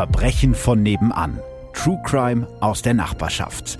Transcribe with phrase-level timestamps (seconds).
[0.00, 1.40] Verbrechen von nebenan.
[1.74, 3.78] True Crime aus der Nachbarschaft.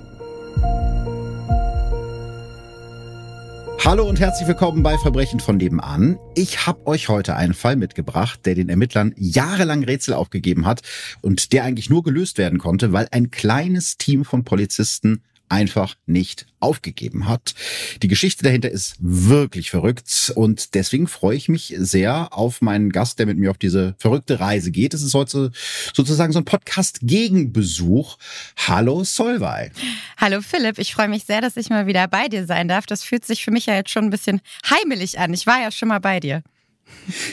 [3.82, 6.18] Hallo und herzlich willkommen bei Verbrechen von nebenan.
[6.34, 10.82] Ich habe euch heute einen Fall mitgebracht, der den Ermittlern jahrelang Rätsel aufgegeben hat
[11.22, 16.46] und der eigentlich nur gelöst werden konnte, weil ein kleines Team von Polizisten einfach nicht
[16.60, 17.54] aufgegeben hat.
[18.02, 23.18] Die Geschichte dahinter ist wirklich verrückt und deswegen freue ich mich sehr auf meinen Gast,
[23.18, 24.94] der mit mir auf diese verrückte Reise geht.
[24.94, 25.50] Es ist heute
[25.94, 28.16] sozusagen so ein Podcast Gegenbesuch.
[28.56, 29.70] Hallo Solvay.
[30.16, 32.86] Hallo Philipp, ich freue mich sehr, dass ich mal wieder bei dir sein darf.
[32.86, 35.34] Das fühlt sich für mich ja jetzt schon ein bisschen heimelig an.
[35.34, 36.42] Ich war ja schon mal bei dir.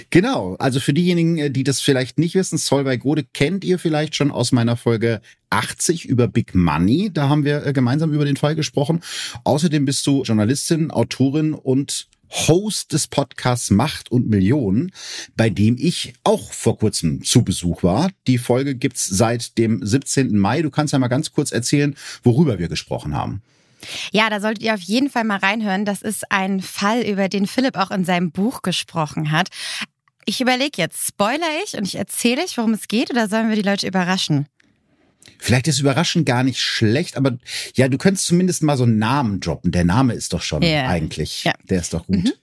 [0.09, 4.16] Genau, also für diejenigen, äh, die das vielleicht nicht wissen, Solveig Gode kennt ihr vielleicht
[4.16, 7.11] schon aus meiner Folge 80 über Big Money.
[7.13, 9.02] Da haben wir äh, gemeinsam über den Fall gesprochen.
[9.43, 14.91] Außerdem bist du Journalistin, Autorin und Host des Podcasts Macht und Millionen,
[15.35, 18.09] bei dem ich auch vor kurzem zu Besuch war.
[18.28, 20.38] Die Folge gibt's seit dem 17.
[20.38, 20.61] Mai.
[20.61, 23.41] Du kannst ja mal ganz kurz erzählen, worüber wir gesprochen haben.
[24.11, 25.86] Ja, da solltet ihr auf jeden Fall mal reinhören.
[25.86, 29.50] Das ist ein Fall, über den Philipp auch in seinem Buch gesprochen hat.
[30.25, 33.56] Ich überlege jetzt, spoiler ich und ich erzähle ich, worum es geht, oder sollen wir
[33.56, 34.47] die Leute überraschen?
[35.39, 37.38] Vielleicht ist Überraschen gar nicht schlecht, aber
[37.75, 39.72] ja, du könntest zumindest mal so einen Namen droppen.
[39.72, 40.89] Der Name ist doch schon yeah.
[40.89, 41.53] eigentlich, ja.
[41.69, 42.23] der ist doch gut.
[42.23, 42.34] Mhm.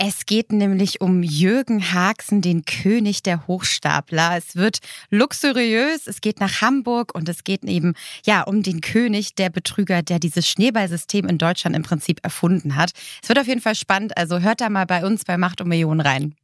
[0.00, 4.36] Es geht nämlich um Jürgen Haxen, den König der Hochstapler.
[4.36, 4.78] Es wird
[5.10, 10.02] luxuriös, es geht nach Hamburg und es geht eben ja um den König der Betrüger,
[10.02, 12.92] der dieses Schneeballsystem in Deutschland im Prinzip erfunden hat.
[13.20, 15.68] Es wird auf jeden Fall spannend, also hört da mal bei uns bei Macht um
[15.68, 16.36] Millionen rein.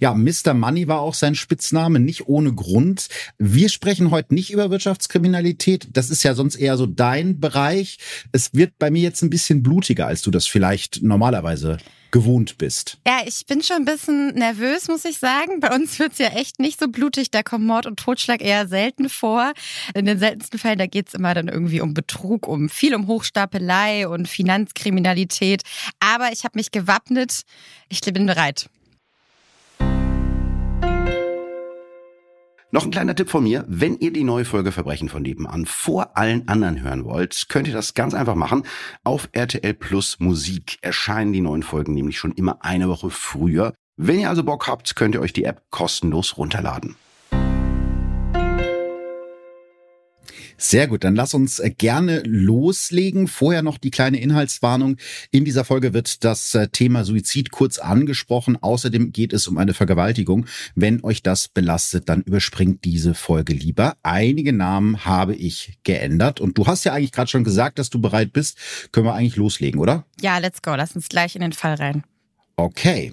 [0.00, 0.52] Ja, Mr.
[0.52, 3.06] Money war auch sein Spitzname, nicht ohne Grund.
[3.38, 5.90] Wir sprechen heute nicht über Wirtschaftskriminalität.
[5.92, 7.98] Das ist ja sonst eher so dein Bereich.
[8.32, 11.78] Es wird bei mir jetzt ein bisschen blutiger, als du das vielleicht normalerweise
[12.10, 12.98] gewohnt bist.
[13.06, 15.60] Ja, ich bin schon ein bisschen nervös, muss ich sagen.
[15.60, 17.30] Bei uns wird's ja echt nicht so blutig.
[17.30, 19.52] Da kommt Mord und Totschlag eher selten vor.
[19.94, 24.08] In den seltensten Fällen, da geht's immer dann irgendwie um Betrug, um viel um Hochstapelei
[24.08, 25.62] und Finanzkriminalität.
[26.00, 27.42] Aber ich habe mich gewappnet.
[27.88, 28.68] Ich bin bereit.
[32.72, 33.64] Noch ein kleiner Tipp von mir.
[33.66, 37.74] Wenn ihr die neue Folge Verbrechen von nebenan vor allen anderen hören wollt, könnt ihr
[37.74, 38.62] das ganz einfach machen.
[39.02, 43.74] Auf RTL Plus Musik erscheinen die neuen Folgen nämlich schon immer eine Woche früher.
[43.96, 46.94] Wenn ihr also Bock habt, könnt ihr euch die App kostenlos runterladen.
[50.56, 53.28] Sehr gut, dann lass uns äh, gerne loslegen.
[53.28, 54.96] Vorher noch die kleine Inhaltswarnung.
[55.30, 58.56] In dieser Folge wird das äh, Thema Suizid kurz angesprochen.
[58.60, 60.46] Außerdem geht es um eine Vergewaltigung.
[60.74, 63.96] Wenn euch das belastet, dann überspringt diese Folge lieber.
[64.02, 68.00] Einige Namen habe ich geändert und du hast ja eigentlich gerade schon gesagt, dass du
[68.00, 68.58] bereit bist.
[68.92, 70.04] Können wir eigentlich loslegen, oder?
[70.20, 70.74] Ja, let's go.
[70.74, 72.04] Lass uns gleich in den Fall rein.
[72.56, 73.12] Okay.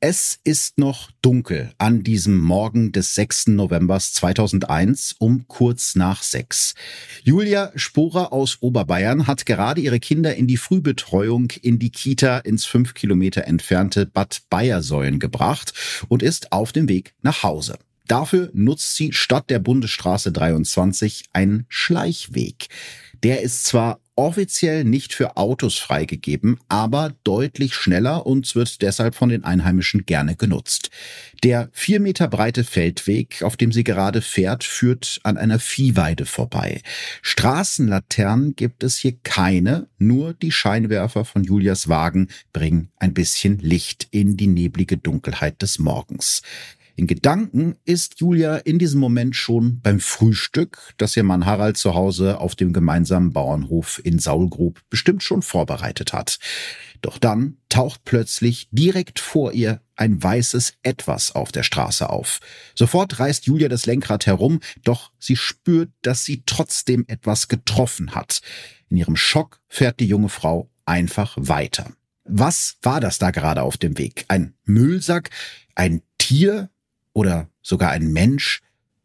[0.00, 3.48] Es ist noch dunkel an diesem Morgen des 6.
[3.48, 6.76] November 2001 um kurz nach sechs.
[7.24, 12.64] Julia Sporer aus Oberbayern hat gerade ihre Kinder in die Frühbetreuung in die Kita ins
[12.64, 15.72] fünf Kilometer entfernte Bad Bayersäulen gebracht
[16.06, 17.76] und ist auf dem Weg nach Hause.
[18.06, 22.68] Dafür nutzt sie statt der Bundesstraße 23 einen Schleichweg.
[23.24, 29.28] Der ist zwar offiziell nicht für Autos freigegeben, aber deutlich schneller und wird deshalb von
[29.28, 30.90] den Einheimischen gerne genutzt.
[31.44, 36.82] Der vier Meter breite Feldweg, auf dem sie gerade fährt, führt an einer Viehweide vorbei.
[37.22, 44.08] Straßenlaternen gibt es hier keine, nur die Scheinwerfer von Julias Wagen bringen ein bisschen Licht
[44.10, 46.42] in die neblige Dunkelheit des Morgens.
[46.98, 51.94] In Gedanken ist Julia in diesem Moment schon beim Frühstück, das ihr Mann Harald zu
[51.94, 56.40] Hause auf dem gemeinsamen Bauernhof in Saulgrub bestimmt schon vorbereitet hat.
[57.00, 62.40] Doch dann taucht plötzlich direkt vor ihr ein weißes Etwas auf der Straße auf.
[62.74, 68.42] Sofort reißt Julia das Lenkrad herum, doch sie spürt, dass sie trotzdem etwas getroffen hat.
[68.88, 71.92] In ihrem Schock fährt die junge Frau einfach weiter.
[72.24, 74.24] Was war das da gerade auf dem Weg?
[74.26, 75.30] Ein Müllsack?
[75.76, 76.70] Ein Tier?
[77.12, 78.60] Oder sogar ein Mensch.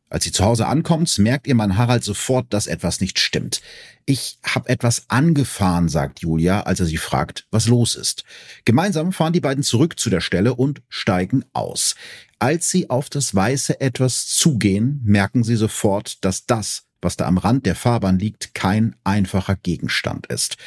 [0.10, 3.62] Als sie zu Hause ankommt, merkt ihr Mann Harald sofort, dass etwas nicht stimmt.
[4.06, 8.24] Ich habe etwas angefahren, sagt Julia, als er sie fragt, was los ist.
[8.64, 11.96] Gemeinsam fahren die beiden zurück zu der Stelle und steigen aus.
[12.38, 17.40] Als sie auf das weiße Etwas zugehen, merken sie sofort, dass das, was da am
[17.40, 20.58] Rand der Fahrbahn liegt, kein einfacher Gegenstand ist.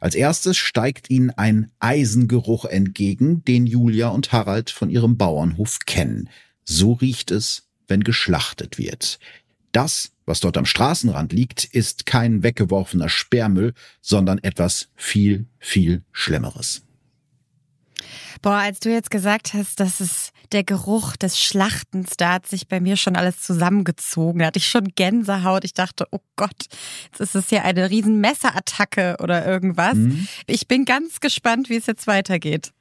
[0.00, 6.28] Als erstes steigt ihnen ein Eisengeruch entgegen, den Julia und Harald von ihrem Bauernhof kennen.
[6.66, 9.18] So riecht es, wenn geschlachtet wird.
[9.72, 16.82] Das, was dort am Straßenrand liegt, ist kein weggeworfener Sperrmüll, sondern etwas viel, viel Schlimmeres.
[18.42, 22.68] Boah, als du jetzt gesagt hast, dass es der Geruch des Schlachtens, da hat sich
[22.68, 24.40] bei mir schon alles zusammengezogen.
[24.40, 25.64] Da hatte ich schon Gänsehaut.
[25.64, 26.66] Ich dachte, oh Gott,
[27.04, 29.94] jetzt ist es hier eine riesen Messerattacke oder irgendwas.
[29.94, 30.28] Mhm.
[30.46, 32.72] Ich bin ganz gespannt, wie es jetzt weitergeht.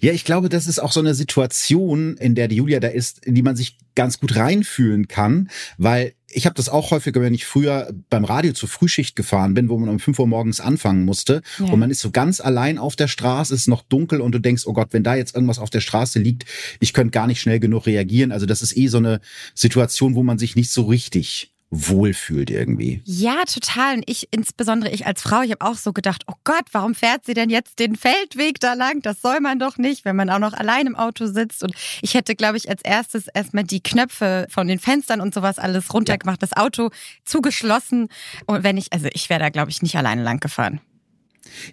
[0.00, 3.24] Ja, ich glaube, das ist auch so eine Situation, in der die Julia da ist,
[3.24, 7.34] in die man sich ganz gut reinfühlen kann, weil ich habe das auch häufiger, wenn
[7.34, 11.04] ich früher beim Radio zur Frühschicht gefahren bin, wo man um 5 Uhr morgens anfangen
[11.04, 11.66] musste ja.
[11.66, 14.38] und man ist so ganz allein auf der Straße, es ist noch dunkel und du
[14.38, 16.46] denkst, oh Gott, wenn da jetzt irgendwas auf der Straße liegt,
[16.80, 18.32] ich könnte gar nicht schnell genug reagieren.
[18.32, 19.20] Also das ist eh so eine
[19.54, 23.00] Situation, wo man sich nicht so richtig wohlfühlt irgendwie.
[23.06, 23.96] Ja, total.
[23.96, 27.24] Und ich, insbesondere ich als Frau, ich habe auch so gedacht, oh Gott, warum fährt
[27.24, 29.00] sie denn jetzt den Feldweg da lang?
[29.00, 31.64] Das soll man doch nicht, wenn man auch noch allein im Auto sitzt.
[31.64, 35.58] Und ich hätte, glaube ich, als erstes erstmal die Knöpfe von den Fenstern und sowas
[35.58, 36.46] alles runtergemacht, ja.
[36.46, 36.90] das Auto
[37.24, 38.08] zugeschlossen.
[38.44, 40.80] Und wenn ich, also ich wäre da, glaube ich, nicht alleine lang gefahren.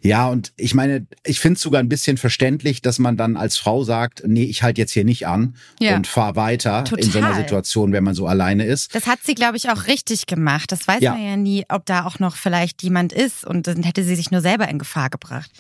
[0.02, 3.58] Ja, und ich meine, ich finde es sogar ein bisschen verständlich, dass man dann als
[3.58, 5.96] Frau sagt, nee, ich halte jetzt hier nicht an ja.
[5.96, 7.06] und fahr weiter Total.
[7.06, 8.94] in so einer Situation, wenn man so alleine ist.
[8.96, 10.72] Das hat sie, glaube ich, auch richtig gemacht.
[10.72, 11.14] Das weiß ja.
[11.14, 14.32] man ja nie, ob da auch noch vielleicht jemand ist und dann hätte sie sich
[14.32, 15.52] nur selber in Gefahr gebracht.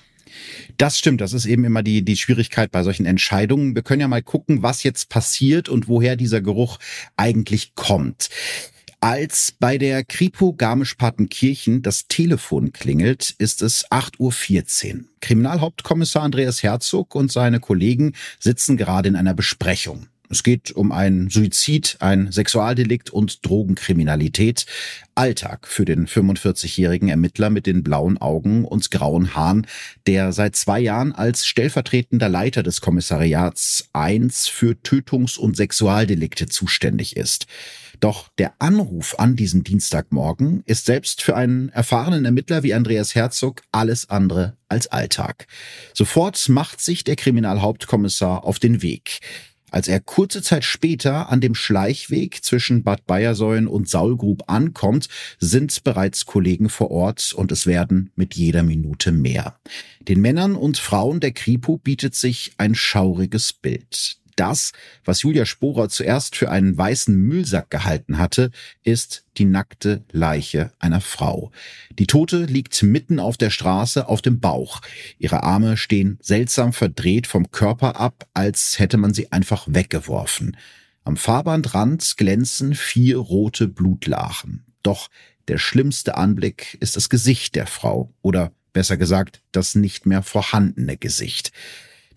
[0.77, 3.75] Das stimmt, das ist eben immer die, die Schwierigkeit bei solchen Entscheidungen.
[3.75, 6.77] Wir können ja mal gucken, was jetzt passiert und woher dieser Geruch
[7.17, 8.29] eigentlich kommt.
[9.01, 15.03] Als bei der Kripo Garmisch-Partenkirchen das Telefon klingelt, ist es 8.14 Uhr.
[15.21, 20.07] Kriminalhauptkommissar Andreas Herzog und seine Kollegen sitzen gerade in einer Besprechung.
[20.29, 24.65] Es geht um ein Suizid, ein Sexualdelikt und Drogenkriminalität.
[25.15, 29.65] Alltag für den 45-jährigen Ermittler mit den blauen Augen und grauen Haaren,
[30.07, 37.15] der seit zwei Jahren als stellvertretender Leiter des Kommissariats 1 für Tötungs- und Sexualdelikte zuständig
[37.15, 37.47] ist.
[37.99, 43.61] Doch der Anruf an diesem Dienstagmorgen ist selbst für einen erfahrenen Ermittler wie Andreas Herzog
[43.71, 45.47] alles andere als Alltag.
[45.93, 49.19] Sofort macht sich der Kriminalhauptkommissar auf den Weg.
[49.71, 55.09] Als er kurze Zeit später an dem Schleichweg zwischen Bad Bayersäulen und Saulgrub ankommt,
[55.39, 59.59] sind bereits Kollegen vor Ort und es werden mit jeder Minute mehr.
[60.01, 64.71] Den Männern und Frauen der Kripo bietet sich ein schauriges Bild das,
[65.03, 68.51] was Julia Sporer zuerst für einen weißen Müllsack gehalten hatte,
[68.83, 71.51] ist die nackte Leiche einer Frau.
[71.97, 74.81] Die Tote liegt mitten auf der Straße auf dem Bauch.
[75.17, 80.55] Ihre Arme stehen seltsam verdreht vom Körper ab, als hätte man sie einfach weggeworfen.
[81.03, 84.65] Am Fahrbandrand glänzen vier rote Blutlachen.
[84.83, 85.09] Doch
[85.47, 90.95] der schlimmste Anblick ist das Gesicht der Frau oder besser gesagt das nicht mehr vorhandene
[90.95, 91.51] Gesicht.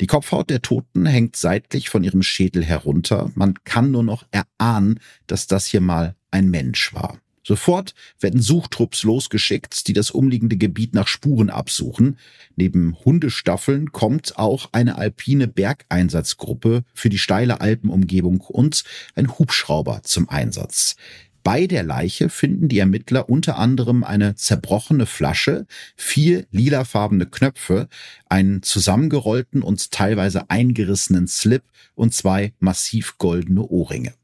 [0.02, 3.30] Die Kopfhaut der Toten hängt seitlich von ihrem Schädel herunter.
[3.36, 7.20] Man kann nur noch erahnen, dass das hier mal ein Mensch war.
[7.44, 12.18] Sofort werden Suchtrupps losgeschickt, die das umliegende Gebiet nach Spuren absuchen.
[12.56, 18.82] Neben Hundestaffeln kommt auch eine alpine Bergeinsatzgruppe für die steile Alpenumgebung und
[19.14, 20.96] ein Hubschrauber zum Einsatz.
[21.44, 25.66] Bei der Leiche finden die Ermittler unter anderem eine zerbrochene Flasche,
[25.96, 27.88] vier lilafarbene Knöpfe,
[28.28, 34.14] einen zusammengerollten und teilweise eingerissenen Slip und zwei massiv goldene Ohrringe.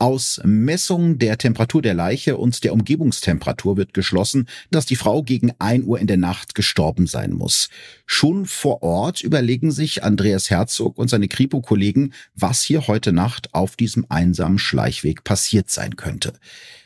[0.00, 5.52] Aus Messungen der Temperatur der Leiche und der Umgebungstemperatur wird geschlossen, dass die Frau gegen
[5.58, 7.68] ein Uhr in der Nacht gestorben sein muss.
[8.06, 13.76] Schon vor Ort überlegen sich Andreas Herzog und seine Kripo-Kollegen, was hier heute Nacht auf
[13.76, 16.32] diesem einsamen Schleichweg passiert sein könnte.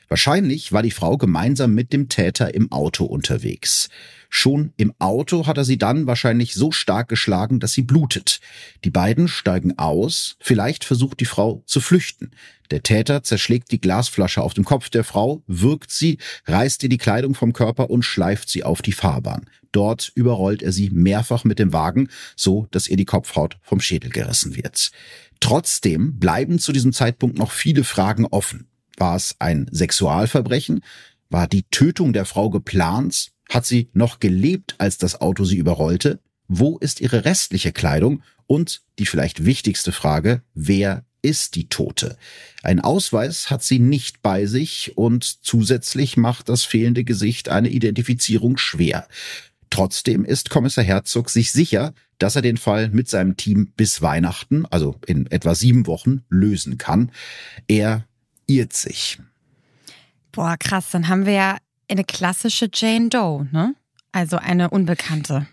[0.08, 3.90] Wahrscheinlich war die Frau gemeinsam mit dem Täter im Auto unterwegs.
[4.36, 8.40] Schon im Auto hat er sie dann wahrscheinlich so stark geschlagen, dass sie blutet.
[8.82, 12.32] Die beiden steigen aus, vielleicht versucht die Frau zu flüchten.
[12.72, 16.98] Der Täter zerschlägt die Glasflasche auf dem Kopf der Frau, wirkt sie, reißt ihr die
[16.98, 19.48] Kleidung vom Körper und schleift sie auf die Fahrbahn.
[19.70, 24.10] Dort überrollt er sie mehrfach mit dem Wagen, so dass ihr die Kopfhaut vom Schädel
[24.10, 24.90] gerissen wird.
[25.38, 28.66] Trotzdem bleiben zu diesem Zeitpunkt noch viele Fragen offen.
[28.96, 30.80] War es ein Sexualverbrechen?
[31.30, 33.30] War die Tötung der Frau geplant?
[33.48, 36.20] Hat sie noch gelebt, als das Auto sie überrollte?
[36.48, 38.22] Wo ist ihre restliche Kleidung?
[38.46, 42.18] Und die vielleicht wichtigste Frage, wer ist die Tote?
[42.62, 48.58] Ein Ausweis hat sie nicht bei sich und zusätzlich macht das fehlende Gesicht eine Identifizierung
[48.58, 49.08] schwer.
[49.70, 54.66] Trotzdem ist Kommissar Herzog sich sicher, dass er den Fall mit seinem Team bis Weihnachten,
[54.66, 57.10] also in etwa sieben Wochen, lösen kann.
[57.66, 58.06] Er
[58.46, 59.18] irrt sich.
[60.30, 61.56] Boah, krass, dann haben wir ja
[61.88, 63.74] eine klassische Jane Doe, ne?
[64.12, 65.46] Also eine Unbekannte.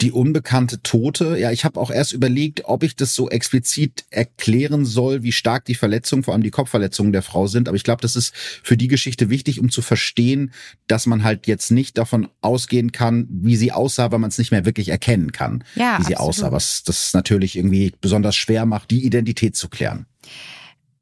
[0.00, 1.38] Die unbekannte Tote.
[1.38, 5.66] Ja, ich habe auch erst überlegt, ob ich das so explizit erklären soll, wie stark
[5.66, 7.68] die Verletzungen, vor allem die Kopfverletzungen der Frau sind.
[7.68, 10.52] Aber ich glaube, das ist für die Geschichte wichtig, um zu verstehen,
[10.88, 14.50] dass man halt jetzt nicht davon ausgehen kann, wie sie aussah, weil man es nicht
[14.50, 16.28] mehr wirklich erkennen kann, ja, wie sie absolut.
[16.28, 16.52] aussah.
[16.52, 20.06] Was das natürlich irgendwie besonders schwer macht, die Identität zu klären.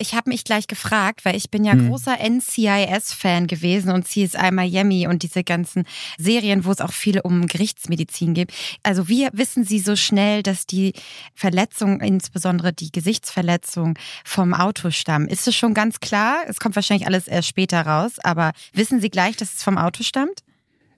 [0.03, 1.87] Ich habe mich gleich gefragt, weil ich bin ja Hm.
[1.89, 5.85] großer NCIS-Fan gewesen und CSI Miami und diese ganzen
[6.19, 8.53] Serien, wo es auch viel um Gerichtsmedizin geht.
[8.83, 10.93] Also wie wissen Sie so schnell, dass die
[11.37, 15.29] Verletzung, insbesondere die Gesichtsverletzung, vom Auto stammen?
[15.29, 16.39] Ist es schon ganz klar?
[16.49, 20.03] Es kommt wahrscheinlich alles erst später raus, aber wissen Sie gleich, dass es vom Auto
[20.03, 20.41] stammt?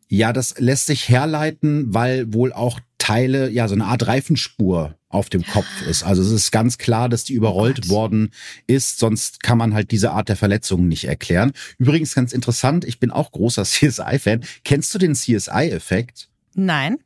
[0.08, 5.28] Ja, das lässt sich herleiten, weil wohl auch Teile, ja, so eine Art Reifenspur auf
[5.28, 6.04] dem Kopf ist.
[6.04, 7.88] Also es ist ganz klar, dass die überrollt Gott.
[7.90, 8.30] worden
[8.66, 11.52] ist, sonst kann man halt diese Art der Verletzungen nicht erklären.
[11.76, 14.42] Übrigens ganz interessant, ich bin auch großer CSI-Fan.
[14.64, 16.30] Kennst du den CSI-Effekt?
[16.54, 16.96] Nein.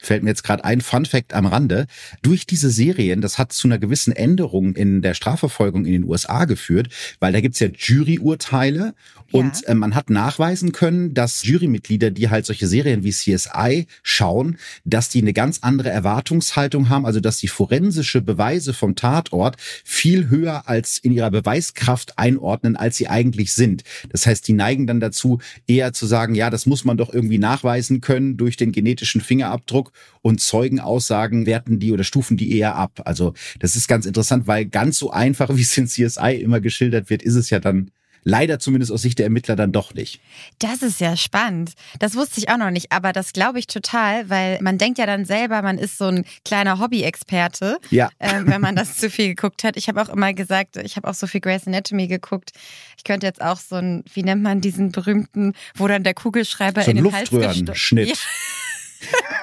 [0.00, 1.86] Fällt mir jetzt gerade ein Fun Fact am Rande.
[2.22, 6.46] Durch diese Serien, das hat zu einer gewissen Änderung in der Strafverfolgung in den USA
[6.46, 6.88] geführt,
[7.20, 8.94] weil da gibt's ja Juryurteile
[9.32, 14.58] und äh, man hat nachweisen können, dass Jurymitglieder, die halt solche Serien wie CSI schauen,
[14.84, 20.28] dass die eine ganz andere Erwartungshaltung haben, also dass die forensische Beweise vom Tatort viel
[20.28, 23.84] höher als in ihrer Beweiskraft einordnen, als sie eigentlich sind.
[24.08, 27.38] Das heißt, die neigen dann dazu, eher zu sagen, ja, das muss man doch irgendwie
[27.38, 29.89] nachweisen können durch den genetischen Fingerabdruck
[30.22, 33.00] und Zeugenaussagen werten die oder stufen die eher ab.
[33.04, 37.10] Also das ist ganz interessant, weil ganz so einfach, wie es in CSI immer geschildert
[37.10, 37.90] wird, ist es ja dann
[38.22, 40.20] leider zumindest aus Sicht der Ermittler dann doch nicht.
[40.58, 41.72] Das ist ja spannend.
[42.00, 45.06] Das wusste ich auch noch nicht, aber das glaube ich total, weil man denkt ja
[45.06, 48.10] dann selber, man ist so ein kleiner Hobby-Experte, Ja.
[48.18, 49.78] äh, wenn man das zu viel geguckt hat.
[49.78, 52.50] Ich habe auch immer gesagt, ich habe auch so viel Grey's Anatomy geguckt.
[52.98, 56.82] Ich könnte jetzt auch so ein, wie nennt man diesen berühmten, wo dann der Kugelschreiber
[56.82, 58.08] So in den Hals Luftröhrenschnitt.
[58.08, 58.14] Ja.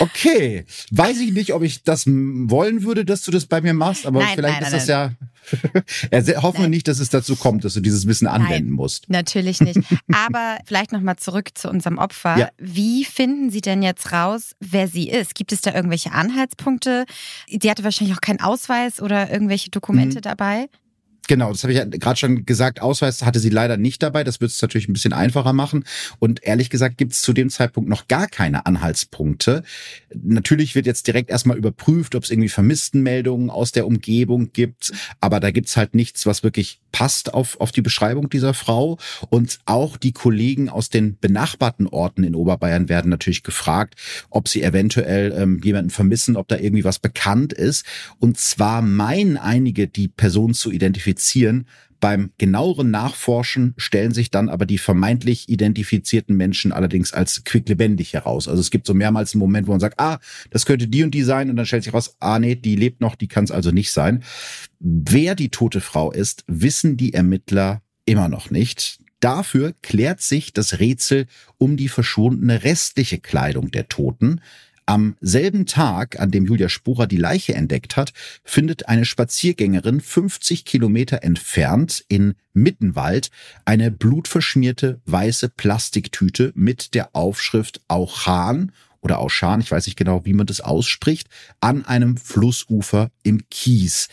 [0.00, 4.06] Okay, weiß ich nicht, ob ich das wollen würde, dass du das bei mir machst,
[4.06, 5.12] aber Nein, vielleicht nein, ist das ja.
[6.12, 6.70] ja hoffen wir Nein.
[6.70, 8.76] nicht, dass es dazu kommt, dass du dieses Wissen anwenden Nein.
[8.76, 9.08] musst.
[9.08, 9.80] Natürlich nicht.
[10.12, 12.36] Aber vielleicht nochmal zurück zu unserem Opfer.
[12.36, 12.48] Ja.
[12.58, 15.34] Wie finden Sie denn jetzt raus, wer sie ist?
[15.34, 17.06] Gibt es da irgendwelche Anhaltspunkte?
[17.48, 20.22] Sie hatte wahrscheinlich auch keinen Ausweis oder irgendwelche Dokumente Mhm.
[20.22, 20.66] dabei.
[21.28, 22.80] Genau, das habe ich ja gerade schon gesagt.
[22.80, 24.24] Ausweis hatte sie leider nicht dabei.
[24.24, 25.84] Das wird es natürlich ein bisschen einfacher machen.
[26.18, 29.62] Und ehrlich gesagt gibt es zu dem Zeitpunkt noch gar keine Anhaltspunkte.
[30.14, 34.90] Natürlich wird jetzt direkt erstmal überprüft, ob es irgendwie Vermisstenmeldungen aus der Umgebung gibt.
[35.20, 38.98] Aber da gibt's halt nichts, was wirklich passt auf, auf die Beschreibung dieser Frau.
[39.28, 43.96] Und auch die Kollegen aus den benachbarten Orten in Oberbayern werden natürlich gefragt,
[44.30, 47.84] ob sie eventuell ähm, jemanden vermissen, ob da irgendwie was bekannt ist.
[48.18, 51.17] Und zwar meinen einige, die Person zu identifizieren.
[52.00, 58.46] Beim genaueren Nachforschen stellen sich dann aber die vermeintlich identifizierten Menschen allerdings als quicklebendig heraus.
[58.46, 60.20] Also es gibt so mehrmals einen Moment, wo man sagt, ah,
[60.50, 63.00] das könnte die und die sein und dann stellt sich raus, ah nee, die lebt
[63.00, 64.22] noch, die kann es also nicht sein.
[64.78, 69.00] Wer die tote Frau ist, wissen die Ermittler immer noch nicht.
[69.20, 74.40] Dafür klärt sich das Rätsel um die verschwundene restliche Kleidung der Toten.
[74.88, 80.64] Am selben Tag, an dem Julia Spurer die Leiche entdeckt hat, findet eine Spaziergängerin 50
[80.64, 83.28] Kilometer entfernt in Mittenwald
[83.66, 90.32] eine blutverschmierte weiße Plastiktüte mit der Aufschrift Auchan oder Auchan, ich weiß nicht genau, wie
[90.32, 91.28] man das ausspricht,
[91.60, 94.08] an einem Flussufer im Kies.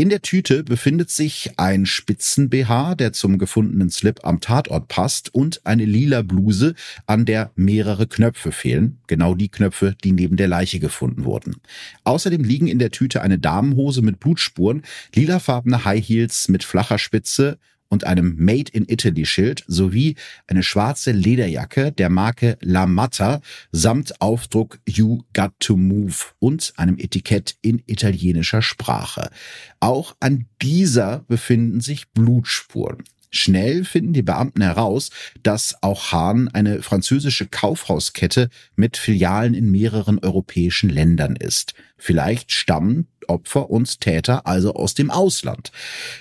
[0.00, 5.66] In der Tüte befindet sich ein Spitzen-BH, der zum gefundenen Slip am Tatort passt, und
[5.66, 6.76] eine lila Bluse,
[7.06, 9.00] an der mehrere Knöpfe fehlen.
[9.08, 11.56] Genau die Knöpfe, die neben der Leiche gefunden wurden.
[12.04, 14.82] Außerdem liegen in der Tüte eine Damenhose mit Blutspuren,
[15.16, 20.16] lilafarbene High Heels mit flacher Spitze und einem Made in Italy Schild sowie
[20.46, 23.40] eine schwarze Lederjacke der Marke La Matta
[23.72, 29.30] samt Aufdruck You Got to Move und einem Etikett in italienischer Sprache.
[29.80, 33.04] Auch an dieser befinden sich Blutspuren.
[33.30, 35.10] Schnell finden die Beamten heraus,
[35.42, 41.74] dass auch Hahn eine französische Kaufhauskette mit Filialen in mehreren europäischen Ländern ist.
[41.96, 45.70] Vielleicht stammen Opfer und Täter also aus dem Ausland.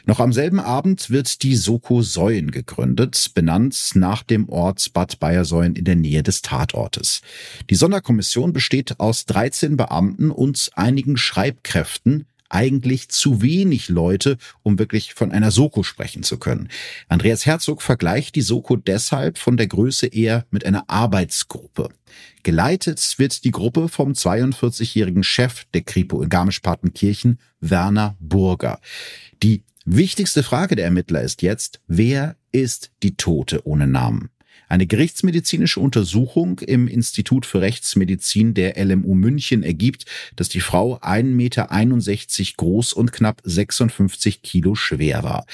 [0.06, 5.76] Noch am selben Abend wird die Soko Säuen gegründet, benannt nach dem Ort Bad Bayersäuen
[5.76, 7.22] in der Nähe des Tatortes.
[7.70, 15.14] Die Sonderkommission besteht aus 13 Beamten und einigen Schreibkräften, eigentlich zu wenig Leute, um wirklich
[15.14, 16.70] von einer Soko sprechen zu können.
[17.08, 21.90] Andreas Herzog vergleicht die Soko deshalb von der Größe eher mit einer Arbeitsgruppe.
[22.44, 28.80] Geleitet wird die Gruppe vom 42-jährigen Chef der Kripo in Garmisch-Partenkirchen, Werner Burger.
[29.44, 34.30] Die wichtigste Frage der Ermittler ist jetzt, wer ist die Tote ohne Namen?
[34.70, 40.06] Eine gerichtsmedizinische Untersuchung im Institut für Rechtsmedizin der LMU München ergibt,
[40.36, 41.68] dass die Frau 1,61 Meter
[42.58, 45.46] groß und knapp 56 Kilo schwer war.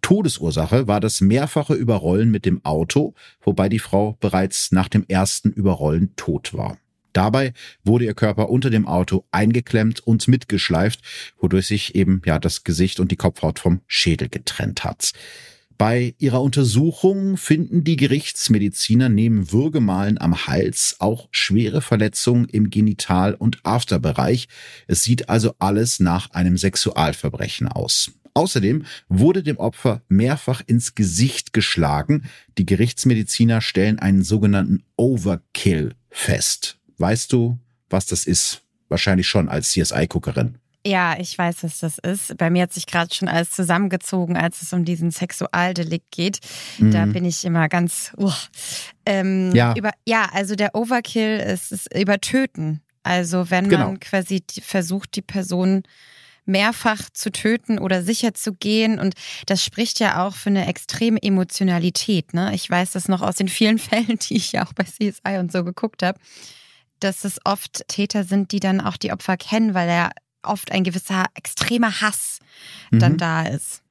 [0.00, 5.50] Todesursache war das mehrfache Überrollen mit dem Auto, wobei die Frau bereits nach dem ersten
[5.50, 6.78] Überrollen tot war.
[7.12, 7.52] Dabei
[7.84, 11.00] wurde ihr Körper unter dem Auto eingeklemmt und mitgeschleift,
[11.38, 15.12] wodurch sich eben ja das Gesicht und die Kopfhaut vom Schädel getrennt hat.
[15.78, 23.34] Bei ihrer Untersuchung finden die Gerichtsmediziner neben Würgemalen am Hals auch schwere Verletzungen im Genital-
[23.34, 24.48] und Afterbereich.
[24.86, 28.12] Es sieht also alles nach einem Sexualverbrechen aus.
[28.34, 32.24] Außerdem wurde dem Opfer mehrfach ins Gesicht geschlagen.
[32.58, 36.78] Die Gerichtsmediziner stellen einen sogenannten Overkill fest.
[36.98, 37.58] Weißt du,
[37.90, 38.62] was das ist?
[38.88, 40.58] Wahrscheinlich schon als CSI-Guckerin.
[40.84, 42.36] Ja, ich weiß, was das ist.
[42.38, 46.40] Bei mir hat sich gerade schon alles zusammengezogen, als es um diesen Sexualdelikt geht.
[46.78, 46.90] Mhm.
[46.90, 48.12] Da bin ich immer ganz.
[48.16, 48.32] Uh,
[49.06, 49.74] ähm, ja.
[49.76, 52.82] Über, ja, also der Overkill ist, ist übertöten.
[53.04, 53.86] Also wenn genau.
[53.86, 55.82] man quasi versucht, die Person
[56.44, 58.98] mehrfach zu töten oder sicher zu gehen.
[58.98, 59.14] Und
[59.46, 62.34] das spricht ja auch für eine extreme Emotionalität.
[62.34, 62.54] Ne?
[62.54, 65.52] Ich weiß das noch aus den vielen Fällen, die ich ja auch bei CSI und
[65.52, 66.18] so geguckt habe,
[67.00, 70.10] dass es oft Täter sind, die dann auch die Opfer kennen, weil er
[70.42, 72.38] oft ein gewisser extremer Hass
[72.90, 73.18] dann mhm.
[73.18, 73.82] da ist.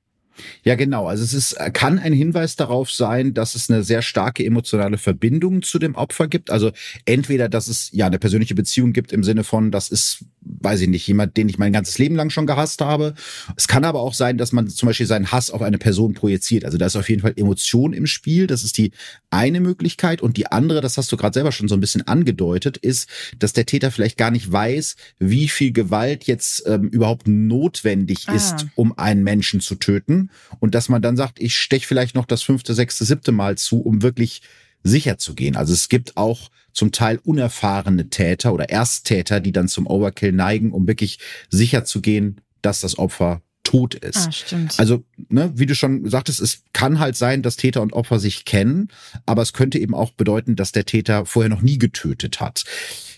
[0.64, 1.08] Ja, genau.
[1.08, 5.62] Also es ist, kann ein Hinweis darauf sein, dass es eine sehr starke emotionale Verbindung
[5.62, 6.50] zu dem Opfer gibt.
[6.50, 6.72] Also
[7.06, 10.88] entweder, dass es ja eine persönliche Beziehung gibt im Sinne von, das ist, weiß ich
[10.88, 13.14] nicht, jemand, den ich mein ganzes Leben lang schon gehasst habe.
[13.56, 16.66] Es kann aber auch sein, dass man zum Beispiel seinen Hass auf eine Person projiziert.
[16.66, 18.48] Also da ist auf jeden Fall Emotion im Spiel.
[18.48, 18.92] Das ist die
[19.30, 20.22] eine Möglichkeit.
[20.22, 23.08] Und die andere, das hast du gerade selber schon so ein bisschen angedeutet, ist,
[23.38, 28.34] dass der Täter vielleicht gar nicht weiß, wie viel Gewalt jetzt ähm, überhaupt notwendig ah.
[28.34, 32.26] ist, um einen Menschen zu töten und dass man dann sagt, ich stech vielleicht noch
[32.26, 34.42] das fünfte, sechste, siebte Mal zu, um wirklich
[34.84, 35.56] sicher zu gehen.
[35.56, 40.72] Also es gibt auch zum Teil unerfahrene Täter oder Ersttäter, die dann zum Overkill neigen,
[40.72, 44.28] um wirklich sicher zu gehen, dass das Opfer tot ist.
[44.28, 44.80] Ah, stimmt.
[44.80, 48.46] Also, ne, wie du schon sagtest, es kann halt sein, dass Täter und Opfer sich
[48.46, 48.90] kennen,
[49.26, 52.64] aber es könnte eben auch bedeuten, dass der Täter vorher noch nie getötet hat.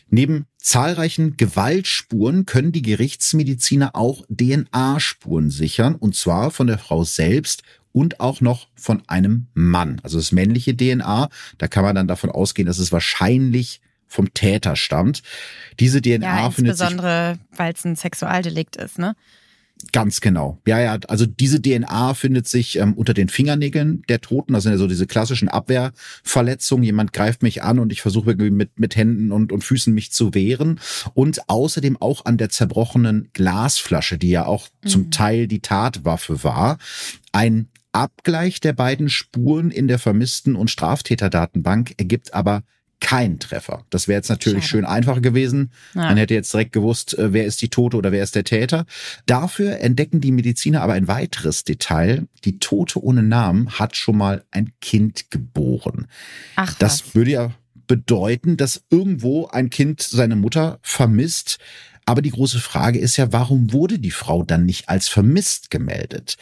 [0.09, 7.63] Neben zahlreichen Gewaltspuren können die Gerichtsmediziner auch DNA-Spuren sichern, und zwar von der Frau selbst
[7.93, 10.01] und auch noch von einem Mann.
[10.03, 14.75] Also das männliche DNA, da kann man dann davon ausgehen, dass es wahrscheinlich vom Täter
[14.75, 15.23] stammt.
[15.79, 16.85] Diese DNA ja, findet sich.
[16.85, 19.15] Insbesondere, weil es ein Sexualdelikt ist, ne?
[19.91, 20.61] Ganz genau.
[20.65, 24.53] Ja, ja, also diese DNA findet sich ähm, unter den Fingernägeln der Toten.
[24.53, 26.85] Das sind ja so diese klassischen Abwehrverletzungen.
[26.85, 30.11] Jemand greift mich an und ich versuche irgendwie mit, mit Händen und, und Füßen mich
[30.11, 30.79] zu wehren.
[31.13, 34.87] Und außerdem auch an der zerbrochenen Glasflasche, die ja auch mhm.
[34.87, 36.77] zum Teil die Tatwaffe war.
[37.33, 42.63] Ein Abgleich der beiden Spuren in der Vermissten- und Straftäterdatenbank ergibt aber
[42.99, 43.85] kein Treffer.
[43.89, 44.83] Das wäre jetzt natürlich Schade.
[44.83, 45.71] schön einfach gewesen.
[45.93, 46.03] Ja.
[46.03, 48.85] Man hätte jetzt direkt gewusst, äh, wer ist die Tote oder wer ist der Täter.
[49.25, 52.27] Dafür entdecken die Mediziner aber ein weiteres Detail.
[52.45, 56.07] Die Tote ohne Namen hat schon mal ein Kind geboren.
[56.55, 57.15] Ach, das was.
[57.15, 57.51] würde ja
[57.87, 61.59] bedeuten, dass irgendwo ein Kind seine Mutter vermisst.
[62.05, 66.37] Aber die große Frage ist ja, warum wurde die Frau dann nicht als vermisst gemeldet?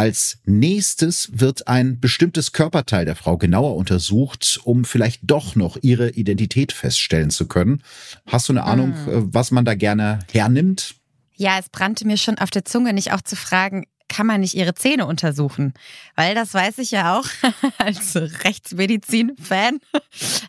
[0.00, 6.08] Als nächstes wird ein bestimmtes Körperteil der Frau genauer untersucht, um vielleicht doch noch ihre
[6.08, 7.82] Identität feststellen zu können.
[8.26, 9.34] Hast du eine Ahnung, hm.
[9.34, 10.94] was man da gerne hernimmt?
[11.36, 14.54] Ja, es brannte mir schon auf der Zunge, nicht auch zu fragen, kann man nicht
[14.54, 15.72] ihre Zähne untersuchen?
[16.16, 17.26] Weil das weiß ich ja auch
[17.78, 19.78] als Rechtsmedizin-Fan,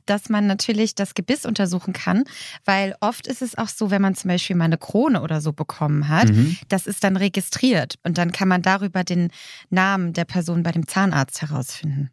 [0.05, 2.25] dass man natürlich das Gebiss untersuchen kann,
[2.65, 5.53] weil oft ist es auch so, wenn man zum Beispiel mal eine Krone oder so
[5.53, 6.57] bekommen hat, mhm.
[6.67, 9.29] das ist dann registriert und dann kann man darüber den
[9.69, 12.09] Namen der Person bei dem Zahnarzt herausfinden.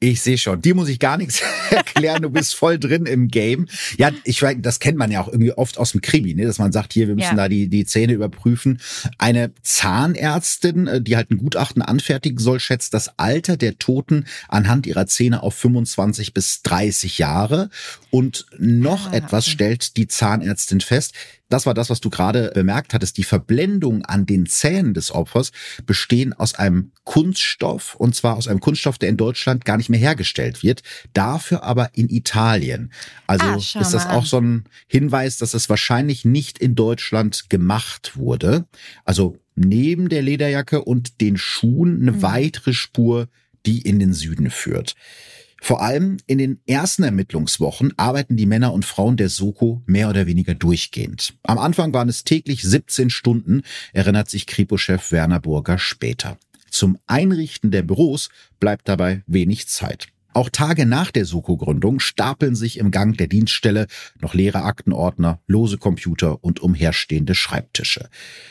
[0.00, 0.62] Ich sehe schon.
[0.62, 2.22] Dir muss ich gar nichts erklären.
[2.22, 3.66] Du bist voll drin im Game.
[3.96, 6.46] Ja, ich weiß, das kennt man ja auch irgendwie oft aus dem Krimi, ne?
[6.46, 7.34] dass man sagt, hier, wir müssen ja.
[7.34, 8.80] da die, die Zähne überprüfen.
[9.18, 14.86] Eine Zahnärztin, äh, die halt ein Gutachten anfertigen soll, schätzt das Alter der Toten anhand
[14.86, 17.70] ihrer Zähne auf 25 bis 30 Jahre.
[18.10, 19.54] Und noch ah, etwas okay.
[19.54, 21.14] stellt die Zahnärztin fest
[21.48, 23.16] das war das, was du gerade bemerkt hattest.
[23.16, 25.50] Die Verblendung an den Zähnen des Opfers
[25.86, 30.00] bestehen aus einem Kunststoff und zwar aus einem Kunststoff, der in Deutschland gar nicht mehr
[30.00, 30.82] hergestellt wird,
[31.14, 32.92] dafür aber in Italien.
[33.26, 38.16] Also ah, ist das auch so ein Hinweis, dass es wahrscheinlich nicht in Deutschland gemacht
[38.16, 38.66] wurde.
[39.04, 42.22] Also neben der Lederjacke und den Schuhen eine mhm.
[42.22, 43.28] weitere Spur,
[43.66, 44.94] die in den Süden führt.
[45.60, 50.26] Vor allem in den ersten Ermittlungswochen arbeiten die Männer und Frauen der Soko mehr oder
[50.26, 51.34] weniger durchgehend.
[51.42, 56.38] Am Anfang waren es täglich 17 Stunden, erinnert sich Kripo-Chef Werner Burger später.
[56.70, 58.28] Zum Einrichten der Büros
[58.60, 60.08] bleibt dabei wenig Zeit.
[60.38, 63.88] Auch Tage nach der Soko-Gründung stapeln sich im Gang der Dienststelle
[64.20, 68.08] noch leere Aktenordner, lose Computer und umherstehende Schreibtische.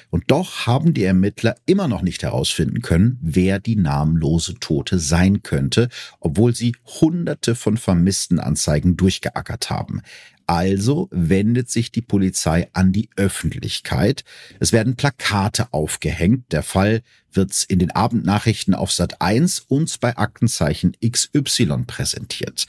[0.10, 5.44] Und doch haben die Ermittler immer noch nicht herausfinden können, wer die namenlose Tote sein
[5.44, 5.88] könnte,
[6.20, 10.02] obwohl sie hunderte von vermissten Anzeigen durchgeackert haben.
[10.48, 14.24] Also wendet sich die Polizei an die Öffentlichkeit.
[14.62, 16.54] Es werden Plakate aufgehängt.
[16.54, 17.02] Der Fall
[17.34, 22.66] wird in den Abendnachrichten auf Sat 1 und bei Aktenzeichen XY präsentiert.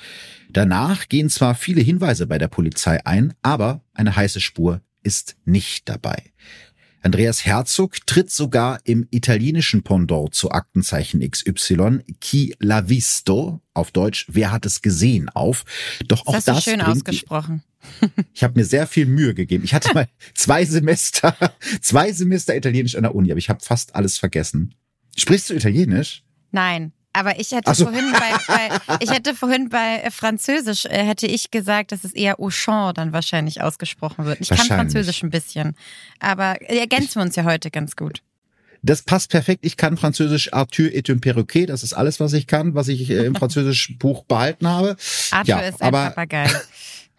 [0.50, 5.88] Danach gehen zwar viele Hinweise bei der Polizei ein, aber eine heiße Spur ist nicht
[5.88, 6.32] dabei.
[7.02, 14.26] Andreas Herzog tritt sogar im italienischen Pendant zu Aktenzeichen XY, Chi l'ha visto, auf Deutsch,
[14.28, 15.64] wer hat es gesehen, auf.
[16.08, 17.62] Doch auch das, das schön ausgesprochen.
[18.34, 19.64] Ich habe mir sehr viel Mühe gegeben.
[19.64, 21.36] Ich hatte mal zwei Semester,
[21.80, 24.74] zwei Semester Italienisch an der Uni, aber ich habe fast alles vergessen.
[25.16, 26.22] Sprichst du Italienisch?
[26.50, 26.92] Nein.
[27.12, 27.84] Aber ich hätte so.
[27.84, 32.12] vorhin bei, bei, ich hätte vorhin bei äh, Französisch äh, hätte ich gesagt, dass es
[32.12, 34.40] eher Auchan dann wahrscheinlich ausgesprochen wird.
[34.40, 35.74] Ich kann Französisch ein bisschen,
[36.20, 38.22] aber ergänzen wir uns ja heute ganz gut.
[38.82, 39.64] Das passt perfekt.
[39.64, 41.66] Ich kann Französisch Arthur et un perroquet.
[41.66, 44.96] Das ist alles, was ich kann, was ich äh, im Französischen Buch behalten habe.
[45.30, 46.48] Arthur ja, ist ein aber, Papagei.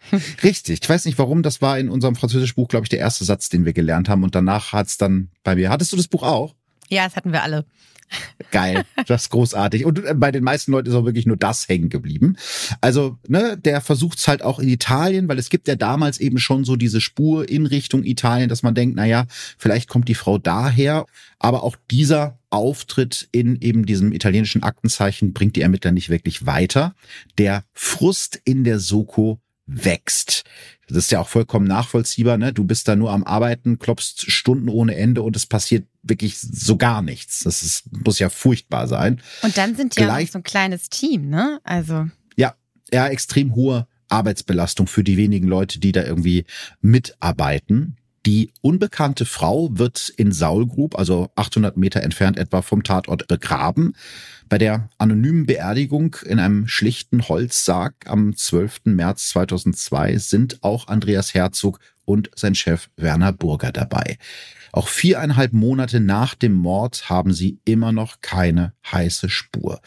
[0.42, 0.80] Richtig.
[0.82, 1.42] Ich weiß nicht warum.
[1.42, 4.24] Das war in unserem Französischen Buch, glaube ich, der erste Satz, den wir gelernt haben.
[4.24, 5.70] Und danach hat's dann bei mir.
[5.70, 6.54] Hattest du das Buch auch?
[6.88, 7.64] Ja, das hatten wir alle.
[8.50, 9.84] Geil, das ist großartig.
[9.84, 12.36] Und äh, bei den meisten Leuten ist auch wirklich nur das hängen geblieben.
[12.80, 16.64] Also, ne, der versucht's halt auch in Italien, weil es gibt ja damals eben schon
[16.64, 19.26] so diese Spur in Richtung Italien, dass man denkt, na ja,
[19.58, 21.06] vielleicht kommt die Frau daher.
[21.38, 26.94] Aber auch dieser Auftritt in eben diesem italienischen Aktenzeichen bringt die Ermittler nicht wirklich weiter.
[27.38, 30.44] Der Frust in der Soko wächst.
[30.88, 32.36] Das ist ja auch vollkommen nachvollziehbar.
[32.36, 32.52] Ne?
[32.52, 36.76] Du bist da nur am Arbeiten, klopfst Stunden ohne Ende und es passiert wirklich so
[36.76, 37.40] gar nichts.
[37.44, 39.22] Das ist, muss ja furchtbar sein.
[39.42, 41.60] Und dann sind ja Gleich, so ein kleines Team, ne?
[41.62, 42.08] Also.
[42.36, 42.54] Ja,
[42.92, 46.44] ja, extrem hohe Arbeitsbelastung für die wenigen Leute, die da irgendwie
[46.80, 47.96] mitarbeiten.
[48.26, 53.94] Die unbekannte Frau wird in Saulgrub, also 800 Meter entfernt etwa vom Tatort, begraben.
[54.50, 58.80] Bei der anonymen Beerdigung in einem schlichten Holzsarg am 12.
[58.84, 64.18] März 2002 sind auch Andreas Herzog und sein Chef Werner Burger dabei.
[64.72, 69.80] Auch viereinhalb Monate nach dem Mord haben sie immer noch keine heiße Spur.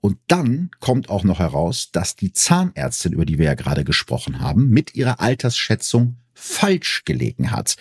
[0.00, 4.40] Und dann kommt auch noch heraus, dass die Zahnärztin, über die wir ja gerade gesprochen
[4.40, 7.76] haben, mit ihrer Altersschätzung falsch gelegen hat.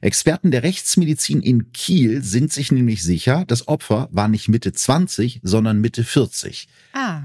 [0.00, 5.40] Experten der Rechtsmedizin in Kiel sind sich nämlich sicher, das Opfer war nicht Mitte 20,
[5.42, 6.68] sondern Mitte 40.
[6.92, 7.22] Ah.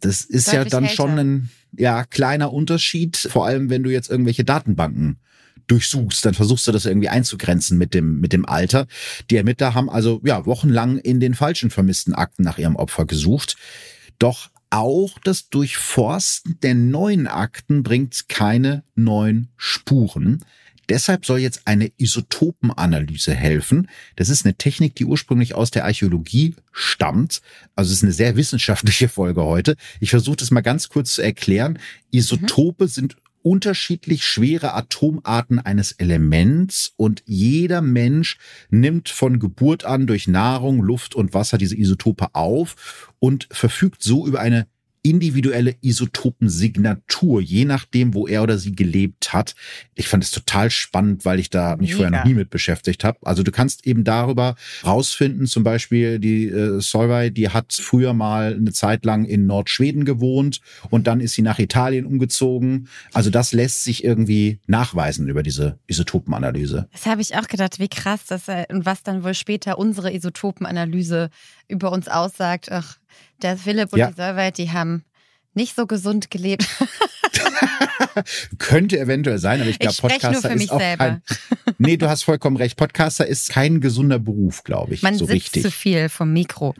[0.00, 0.96] Das ist ja dann älter.
[0.96, 5.18] schon ein ja, kleiner Unterschied, vor allem wenn du jetzt irgendwelche Datenbanken
[5.66, 8.86] durchsuchst, dann versuchst du das irgendwie einzugrenzen mit dem, mit dem Alter.
[9.30, 13.56] Die Ermittler haben also ja wochenlang in den falschen vermissten Akten nach ihrem Opfer gesucht.
[14.18, 20.44] Doch auch das Durchforsten der neuen Akten bringt keine neuen Spuren.
[20.88, 23.88] Deshalb soll jetzt eine Isotopenanalyse helfen.
[24.16, 27.42] Das ist eine Technik, die ursprünglich aus der Archäologie stammt.
[27.74, 29.76] Also es ist eine sehr wissenschaftliche Folge heute.
[30.00, 31.78] Ich versuche das mal ganz kurz zu erklären.
[32.10, 32.88] Isotope mhm.
[32.88, 38.38] sind unterschiedlich schwere Atomarten eines Elements und jeder Mensch
[38.70, 44.26] nimmt von Geburt an durch Nahrung, Luft und Wasser diese Isotope auf und verfügt so
[44.26, 44.66] über eine
[45.08, 49.54] individuelle Isotopensignatur, je nachdem, wo er oder sie gelebt hat.
[49.94, 51.96] Ich fand es total spannend, weil ich da mich Mega.
[51.96, 53.18] vorher noch nie mit beschäftigt habe.
[53.22, 58.54] Also du kannst eben darüber rausfinden, zum Beispiel die äh, Solvay, die hat früher mal
[58.54, 62.88] eine Zeit lang in Nordschweden gewohnt und dann ist sie nach Italien umgezogen.
[63.12, 66.88] Also das lässt sich irgendwie nachweisen über diese Isotopenanalyse.
[66.92, 71.30] Das habe ich auch gedacht, wie krass das und was dann wohl später unsere Isotopenanalyse
[71.68, 72.70] über uns aussagt.
[72.70, 72.96] Ach,
[73.42, 74.08] der Philipp und ja.
[74.08, 75.04] die Solveig, die haben
[75.54, 76.66] nicht so gesund gelebt.
[78.58, 81.04] Könnte eventuell sein, aber ich glaube, Podcaster ist auch selber.
[81.04, 81.22] kein.
[81.80, 82.76] Nee, du hast vollkommen recht.
[82.76, 85.02] Podcaster ist kein gesunder Beruf, glaube ich.
[85.02, 85.62] Man so sitzt richtig.
[85.62, 86.74] zu viel vom Mikro.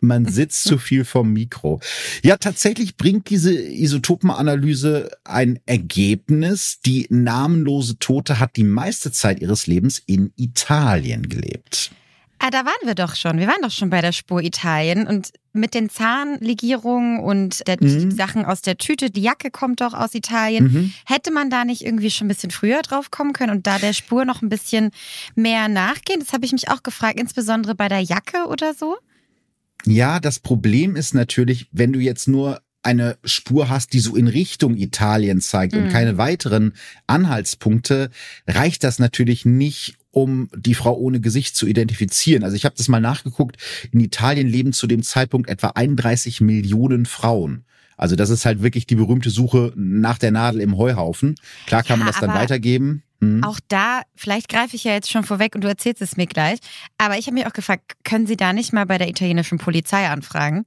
[0.00, 1.80] Man sitzt zu viel vom Mikro.
[2.22, 6.80] Ja, tatsächlich bringt diese Isotopenanalyse ein Ergebnis.
[6.84, 11.92] Die namenlose Tote hat die meiste Zeit ihres Lebens in Italien gelebt.
[12.38, 13.38] Ah, da waren wir doch schon.
[13.38, 18.10] Wir waren doch schon bei der Spur Italien und mit den Zahnlegierungen und der mhm.
[18.10, 20.64] Sachen aus der Tüte, die Jacke kommt doch aus Italien.
[20.64, 20.92] Mhm.
[21.06, 23.94] Hätte man da nicht irgendwie schon ein bisschen früher drauf kommen können und da der
[23.94, 24.90] Spur noch ein bisschen
[25.34, 26.20] mehr nachgehen?
[26.20, 28.96] Das habe ich mich auch gefragt, insbesondere bei der Jacke oder so.
[29.86, 34.28] Ja, das Problem ist natürlich, wenn du jetzt nur eine Spur hast, die so in
[34.28, 35.82] Richtung Italien zeigt mhm.
[35.82, 36.72] und keine weiteren
[37.06, 38.10] Anhaltspunkte,
[38.46, 42.44] reicht das natürlich nicht, um die Frau ohne Gesicht zu identifizieren.
[42.44, 43.56] Also ich habe das mal nachgeguckt.
[43.92, 47.64] In Italien leben zu dem Zeitpunkt etwa 31 Millionen Frauen.
[47.96, 51.34] Also das ist halt wirklich die berühmte Suche nach der Nadel im Heuhaufen.
[51.66, 53.02] Klar kann ja, man das dann weitergeben.
[53.20, 53.42] Mhm.
[53.42, 56.58] Auch da, vielleicht greife ich ja jetzt schon vorweg und du erzählst es mir gleich.
[56.98, 60.06] Aber ich habe mich auch gefragt, können Sie da nicht mal bei der italienischen Polizei
[60.08, 60.66] anfragen?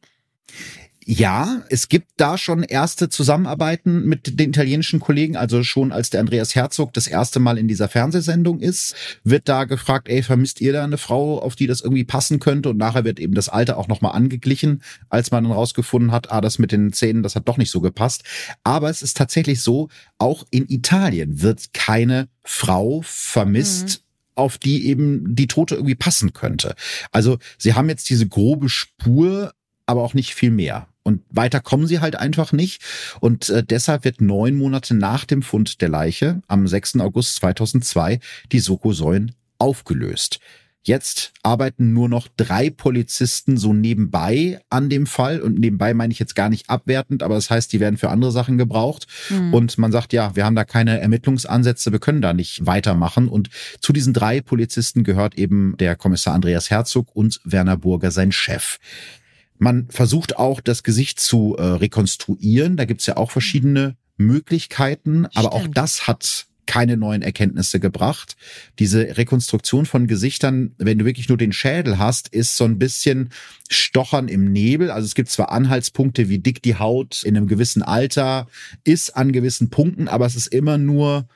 [1.11, 5.35] Ja, es gibt da schon erste Zusammenarbeiten mit den italienischen Kollegen.
[5.37, 8.93] Also schon als der Andreas Herzog das erste Mal in dieser Fernsehsendung ist,
[9.23, 12.69] wird da gefragt, ey, vermisst ihr da eine Frau, auf die das irgendwie passen könnte?
[12.69, 16.41] Und nachher wird eben das Alter auch nochmal angeglichen, als man dann rausgefunden hat, ah,
[16.41, 18.21] das mit den Zähnen, das hat doch nicht so gepasst.
[18.63, 23.83] Aber es ist tatsächlich so, auch in Italien wird keine Frau vermisst.
[23.83, 24.03] Mhm
[24.35, 26.75] auf die eben die Tote irgendwie passen könnte.
[27.11, 29.51] Also sie haben jetzt diese grobe Spur,
[29.85, 30.87] aber auch nicht viel mehr.
[31.03, 32.81] Und weiter kommen sie halt einfach nicht.
[33.19, 36.99] Und äh, deshalb wird neun Monate nach dem Fund der Leiche, am 6.
[36.99, 38.19] August 2002,
[38.51, 40.39] die Soko-Säulen aufgelöst.
[40.81, 45.41] Jetzt arbeiten nur noch drei Polizisten so nebenbei an dem Fall.
[45.41, 48.31] Und nebenbei meine ich jetzt gar nicht abwertend, aber das heißt, die werden für andere
[48.31, 49.05] Sachen gebraucht.
[49.29, 49.53] Mhm.
[49.53, 53.27] Und man sagt, ja, wir haben da keine Ermittlungsansätze, wir können da nicht weitermachen.
[53.27, 53.49] Und
[53.81, 58.79] zu diesen drei Polizisten gehört eben der Kommissar Andreas Herzog und Werner Burger, sein Chef.
[59.59, 62.77] Man versucht auch, das Gesicht zu äh, rekonstruieren.
[62.77, 65.37] Da gibt's ja auch verschiedene Möglichkeiten, Stimmt.
[65.37, 68.37] aber auch das hat keine neuen Erkenntnisse gebracht.
[68.77, 73.29] Diese Rekonstruktion von Gesichtern, wenn du wirklich nur den Schädel hast, ist so ein bisschen
[73.69, 74.91] Stochern im Nebel.
[74.91, 78.47] Also es gibt zwar Anhaltspunkte, wie dick die Haut in einem gewissen Alter
[78.83, 81.27] ist an gewissen Punkten, aber es ist immer nur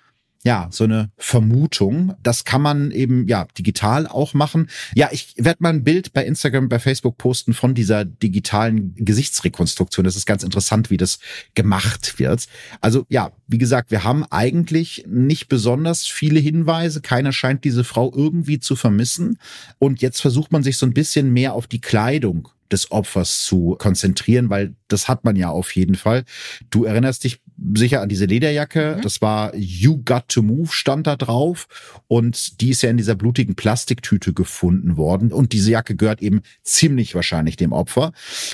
[0.45, 2.15] ja, so eine Vermutung.
[2.21, 4.69] Das kann man eben ja digital auch machen.
[4.93, 10.03] Ja, ich werde mal ein Bild bei Instagram, bei Facebook posten von dieser digitalen Gesichtsrekonstruktion.
[10.03, 11.19] Das ist ganz interessant, wie das
[11.55, 12.47] gemacht wird.
[12.81, 17.01] Also ja, wie gesagt, wir haben eigentlich nicht besonders viele Hinweise.
[17.01, 19.39] Keiner scheint diese Frau irgendwie zu vermissen.
[19.79, 23.75] Und jetzt versucht man sich so ein bisschen mehr auf die Kleidung des Opfers zu
[23.79, 26.25] konzentrieren, weil das hat man ja auf jeden Fall.
[26.71, 27.39] Du erinnerst dich
[27.75, 28.95] sicher an diese Lederjacke.
[28.97, 29.01] Mhm.
[29.01, 31.67] Das war You Got to Move stand da drauf
[32.07, 36.41] und die ist ja in dieser blutigen Plastiktüte gefunden worden und diese Jacke gehört eben
[36.63, 38.11] ziemlich wahrscheinlich dem Opfer.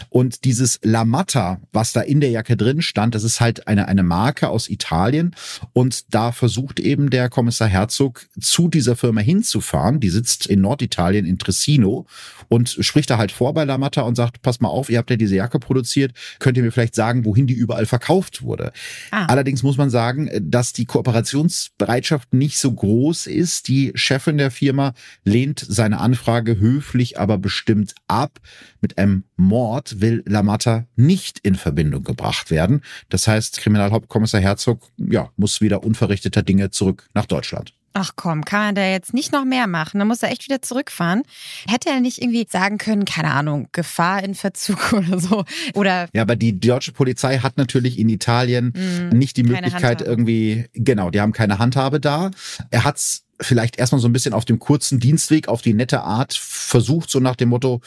[0.10, 3.88] Und dieses La Matta, was da in der Jacke drin stand, das ist halt eine,
[3.88, 5.36] eine Marke aus Italien
[5.74, 10.00] und da versucht eben der Kommissar Herzog zu dieser Firma hinzufahren.
[10.00, 12.06] Die sitzt in Norditalien in Trissino
[12.48, 15.10] und spricht da halt vor bei La Matta und sagt, pass mal auf, ihr habt
[15.10, 18.72] ja diese Jacke produziert, könnt ihr mir vielleicht sagen, wohin die überall verkauft wurde.
[19.12, 19.26] Ah.
[19.26, 23.68] Allerdings muss man sagen, dass die Kooperationsbereitschaft nicht so groß ist.
[23.68, 28.40] Die Chefin der Firma lehnt seine Anfrage höflich, aber bestimmt ab.
[28.82, 32.82] Mit einem Mord will Lamata nicht in Verbindung gebracht werden.
[33.10, 37.74] Das heißt, Kriminalhauptkommissar Herzog ja, muss wieder unverrichteter Dinge zurück nach Deutschland.
[37.94, 40.00] Ach komm, kann er da jetzt nicht noch mehr machen?
[40.00, 41.24] Dann muss er echt wieder zurückfahren.
[41.68, 45.46] Hätte er nicht irgendwie sagen können, keine Ahnung, Gefahr in Verzug oder so?
[45.74, 50.66] Oder ja, aber die deutsche Polizei hat natürlich in Italien mm, nicht die Möglichkeit irgendwie,
[50.74, 52.32] genau, die haben keine Handhabe da.
[52.70, 56.34] Er hat's vielleicht erstmal so ein bisschen auf dem kurzen Dienstweg, auf die nette Art
[56.34, 57.82] versucht, so nach dem Motto,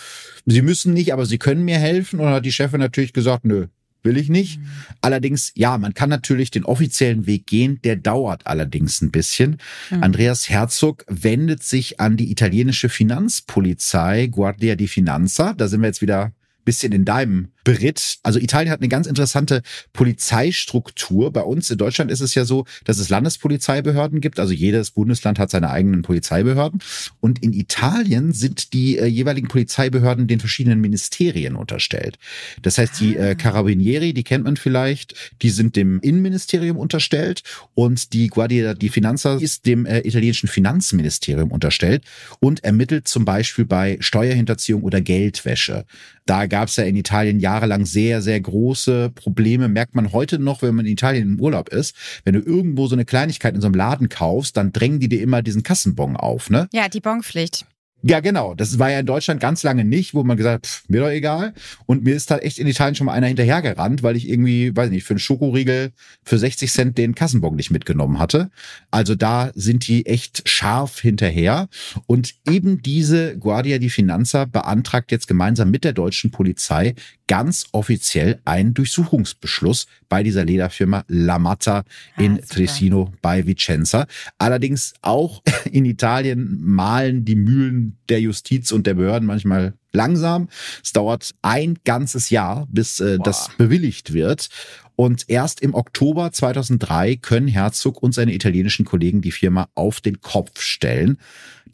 [0.46, 2.20] Sie müssen nicht, aber Sie können mir helfen.
[2.20, 3.66] Und hat die Chefin natürlich gesagt, nö,
[4.02, 4.58] will ich nicht.
[4.58, 4.66] Mhm.
[5.00, 9.58] Allerdings, ja, man kann natürlich den offiziellen Weg gehen, der dauert allerdings ein bisschen.
[9.90, 10.02] Mhm.
[10.02, 15.54] Andreas Herzog wendet sich an die italienische Finanzpolizei, Guardia di Finanza.
[15.54, 16.32] Da sind wir jetzt wieder
[16.64, 18.18] bisschen in deinem Brit.
[18.22, 21.32] Also Italien hat eine ganz interessante Polizeistruktur.
[21.32, 24.38] Bei uns in Deutschland ist es ja so, dass es Landespolizeibehörden gibt.
[24.40, 26.80] Also jedes Bundesland hat seine eigenen Polizeibehörden.
[27.20, 32.18] Und in Italien sind die äh, jeweiligen Polizeibehörden den verschiedenen Ministerien unterstellt.
[32.62, 33.34] Das heißt, die äh, ah.
[33.34, 37.42] Carabinieri, die kennt man vielleicht, die sind dem Innenministerium unterstellt
[37.74, 42.04] und die Guardia di Finanza ist dem äh, italienischen Finanzministerium unterstellt
[42.40, 45.84] und ermittelt zum Beispiel bei Steuerhinterziehung oder Geldwäsche.
[46.26, 49.68] Da gab es ja in Italien jahrelang sehr, sehr große Probleme.
[49.68, 51.94] Merkt man heute noch, wenn man in Italien im Urlaub ist.
[52.24, 55.20] Wenn du irgendwo so eine Kleinigkeit in so einem Laden kaufst, dann drängen die dir
[55.20, 56.68] immer diesen Kassenbon auf, ne?
[56.72, 57.66] Ja, die Bonpflicht.
[58.04, 58.54] Ja, genau.
[58.54, 61.08] Das war ja in Deutschland ganz lange nicht, wo man gesagt hat, pff, mir doch
[61.08, 61.54] egal.
[61.86, 64.90] Und mir ist da echt in Italien schon mal einer hinterhergerannt, weil ich irgendwie, weiß
[64.90, 65.92] nicht, für einen Schokoriegel
[66.24, 68.50] für 60 Cent den Kassenbon nicht mitgenommen hatte.
[68.90, 71.68] Also da sind die echt scharf hinterher.
[72.06, 76.94] Und eben diese Guardia di Finanza beantragt jetzt gemeinsam mit der deutschen Polizei
[77.28, 81.84] ganz offiziell einen Durchsuchungsbeschluss bei dieser Lederfirma Lamatta
[82.18, 84.06] in ah, Trissino bei Vicenza.
[84.38, 90.48] Allerdings auch in Italien malen die Mühlen der Justiz und der Behörden manchmal langsam.
[90.82, 94.48] Es dauert ein ganzes Jahr, bis äh, das bewilligt wird.
[94.96, 100.20] Und erst im Oktober 2003 können Herzog und seine italienischen Kollegen die Firma auf den
[100.20, 101.18] Kopf stellen.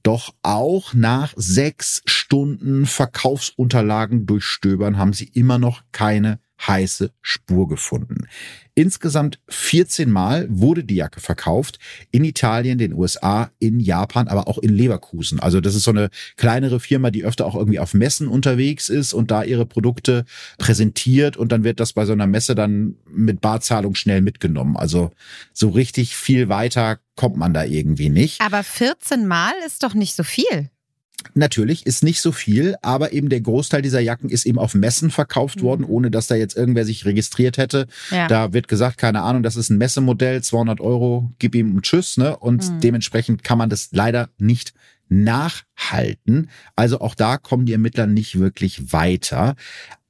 [0.02, 8.26] Doch auch nach sechs Stunden Verkaufsunterlagen durchstöbern haben sie immer noch keine heiße Spur gefunden.
[8.74, 11.80] Insgesamt 14 Mal wurde die Jacke verkauft.
[12.12, 15.40] In Italien, den USA, in Japan, aber auch in Leverkusen.
[15.40, 19.14] Also das ist so eine kleinere Firma, die öfter auch irgendwie auf Messen unterwegs ist
[19.14, 20.24] und da ihre Produkte
[20.58, 24.76] präsentiert und dann wird das bei so einer Messe dann mit Barzahlung schnell mitgenommen.
[24.76, 25.10] Also
[25.52, 28.40] so richtig viel weiter kommt man da irgendwie nicht.
[28.40, 30.70] Aber 14 Mal ist doch nicht so viel.
[31.34, 35.10] Natürlich ist nicht so viel, aber eben der Großteil dieser Jacken ist eben auf Messen
[35.10, 35.62] verkauft mhm.
[35.62, 37.86] worden, ohne dass da jetzt irgendwer sich registriert hätte.
[38.10, 38.28] Ja.
[38.28, 42.16] Da wird gesagt, keine Ahnung, das ist ein Messemodell, 200 Euro, gib ihm und tschüss,
[42.16, 42.36] ne?
[42.36, 42.80] Und mhm.
[42.80, 44.74] dementsprechend kann man das leider nicht
[45.08, 46.50] nachhalten.
[46.76, 49.56] Also auch da kommen die Ermittler nicht wirklich weiter.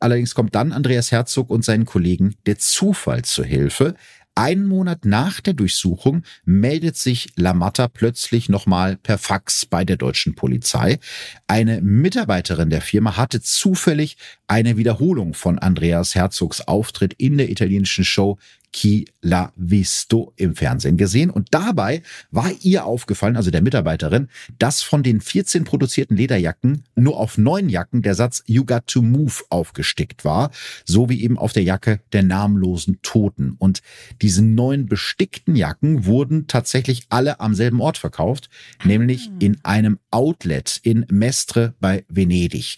[0.01, 3.94] Allerdings kommt dann Andreas Herzog und seinen Kollegen der Zufall zur Hilfe.
[4.38, 10.37] Einen Monat nach der Durchsuchung meldet sich Lamatta plötzlich nochmal per Fax bei der deutschen
[10.37, 11.01] Polizei.
[11.48, 18.05] Eine Mitarbeiterin der Firma hatte zufällig eine Wiederholung von Andreas Herzogs Auftritt in der italienischen
[18.05, 18.38] Show
[18.72, 21.31] Chi l'ha visto im Fernsehen gesehen.
[21.31, 24.28] Und dabei war ihr aufgefallen, also der Mitarbeiterin,
[24.59, 29.02] dass von den 14 produzierten Lederjacken nur auf neun Jacken der Satz You got to
[29.02, 30.50] move aufgestickt war,
[30.85, 33.57] so wie eben auf der Jacke der namenlosen Toten.
[33.59, 33.83] Und
[34.22, 38.48] diese neun bestickten Jacken wurden tatsächlich alle am selben Ort verkauft,
[38.85, 39.37] nämlich ah.
[39.38, 42.76] in einem Outlet in Mestre bei Venedig.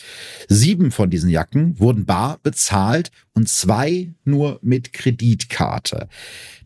[0.48, 6.08] Sieben von diesen Jacken wurden bar bezahlt und zwei nur mit Kreditkarte.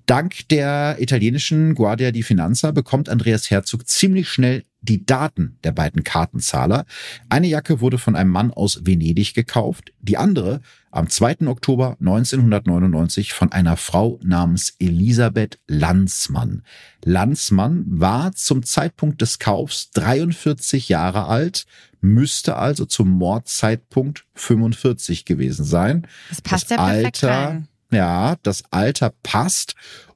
[0.07, 6.05] Dank der italienischen Guardia di Finanza bekommt Andreas Herzog ziemlich schnell die Daten der beiden
[6.05, 6.85] Kartenzahler.
[7.31, 11.47] Eine Jacke wurde von einem Mann aus Venedig gekauft, die andere am 2.
[11.47, 16.63] Oktober 1999 von einer Frau namens Elisabeth Landsmann.
[17.03, 21.65] Landsmann war zum Zeitpunkt des Kaufs 43 Jahre alt,
[22.01, 26.07] müsste also zum Mordzeitpunkt 45 gewesen sein.
[26.29, 27.69] Das passt das ja perfekt Alter, rein.
[27.95, 29.75] Ja, das Alter passt.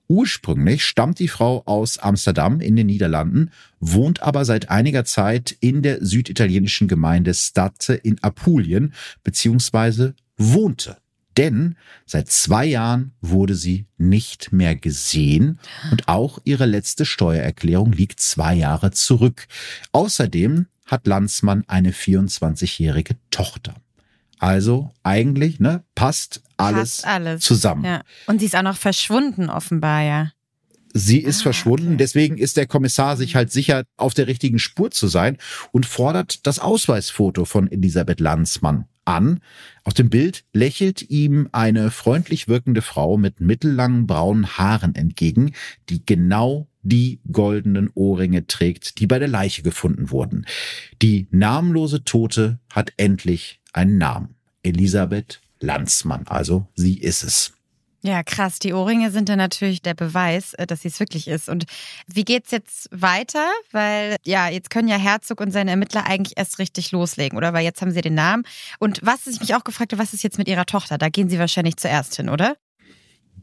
[0.08, 5.82] Ursprünglich stammt die Frau aus Amsterdam in den Niederlanden, wohnt aber seit einiger Zeit in
[5.82, 10.96] der süditalienischen Gemeinde Statte in Apulien, beziehungsweise wohnte.
[11.36, 15.60] Denn seit zwei Jahren wurde sie nicht mehr gesehen
[15.92, 19.46] und auch ihre letzte Steuererklärung liegt zwei Jahre zurück.
[19.92, 23.74] Außerdem hat Landsmann eine 24-jährige Tochter.
[24.38, 27.42] Also eigentlich, ne, passt alles, alles.
[27.42, 27.84] zusammen.
[27.84, 28.02] Ja.
[28.26, 30.32] Und sie ist auch noch verschwunden, offenbar, ja.
[30.94, 31.96] Sie ist ah, verschwunden, okay.
[31.98, 35.36] deswegen ist der Kommissar sich halt sicher, auf der richtigen Spur zu sein
[35.70, 39.40] und fordert das Ausweisfoto von Elisabeth Landsmann an.
[39.84, 45.52] Auf dem Bild lächelt ihm eine freundlich wirkende Frau mit mittellangen braunen Haaren entgegen,
[45.88, 50.46] die genau die goldenen Ohrringe trägt, die bei der Leiche gefunden wurden.
[51.02, 54.34] Die namenlose Tote hat endlich einen Namen.
[54.62, 56.26] Elisabeth Landsmann.
[56.28, 57.52] Also sie ist es.
[58.00, 58.60] Ja, krass.
[58.60, 61.48] Die Ohrringe sind dann natürlich der Beweis, äh, dass sie es wirklich ist.
[61.48, 61.64] Und
[62.06, 63.50] wie geht's jetzt weiter?
[63.72, 67.52] Weil, ja, jetzt können ja Herzog und seine Ermittler eigentlich erst richtig loslegen, oder?
[67.52, 68.44] Weil jetzt haben sie den Namen.
[68.78, 70.96] Und was ich mich auch gefragt habe, was ist jetzt mit ihrer Tochter?
[70.96, 72.56] Da gehen sie wahrscheinlich zuerst hin, oder?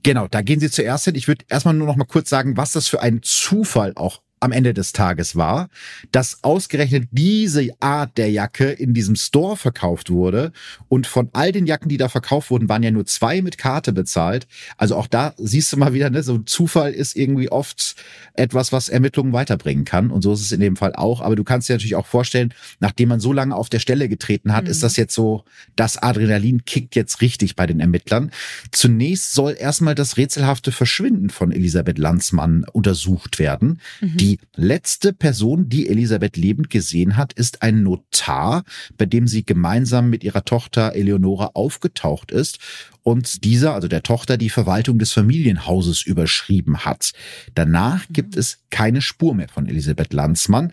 [0.03, 1.15] Genau, da gehen sie zuerst hin.
[1.15, 4.51] Ich würde erstmal nur noch mal kurz sagen, was das für ein Zufall auch am
[4.51, 5.69] Ende des Tages war,
[6.11, 10.51] dass ausgerechnet diese Art der Jacke in diesem Store verkauft wurde
[10.87, 13.93] und von all den Jacken, die da verkauft wurden, waren ja nur zwei mit Karte
[13.93, 14.47] bezahlt.
[14.77, 17.95] Also auch da siehst du mal wieder, ne, so Zufall ist irgendwie oft
[18.33, 21.21] etwas, was Ermittlungen weiterbringen kann und so ist es in dem Fall auch.
[21.21, 24.53] Aber du kannst dir natürlich auch vorstellen, nachdem man so lange auf der Stelle getreten
[24.53, 24.71] hat, mhm.
[24.71, 25.45] ist das jetzt so,
[25.75, 28.31] das Adrenalin kickt jetzt richtig bei den Ermittlern.
[28.71, 33.79] Zunächst soll erstmal das rätselhafte Verschwinden von Elisabeth Landsmann untersucht werden.
[34.01, 34.17] Mhm.
[34.25, 38.63] Die letzte Person, die Elisabeth lebend gesehen hat, ist ein Notar,
[38.97, 42.57] bei dem sie gemeinsam mit ihrer Tochter Eleonora aufgetaucht ist
[43.03, 47.11] und dieser, also der Tochter, die Verwaltung des Familienhauses überschrieben hat.
[47.53, 48.13] Danach mhm.
[48.13, 50.71] gibt es keine Spur mehr von Elisabeth Landsmann.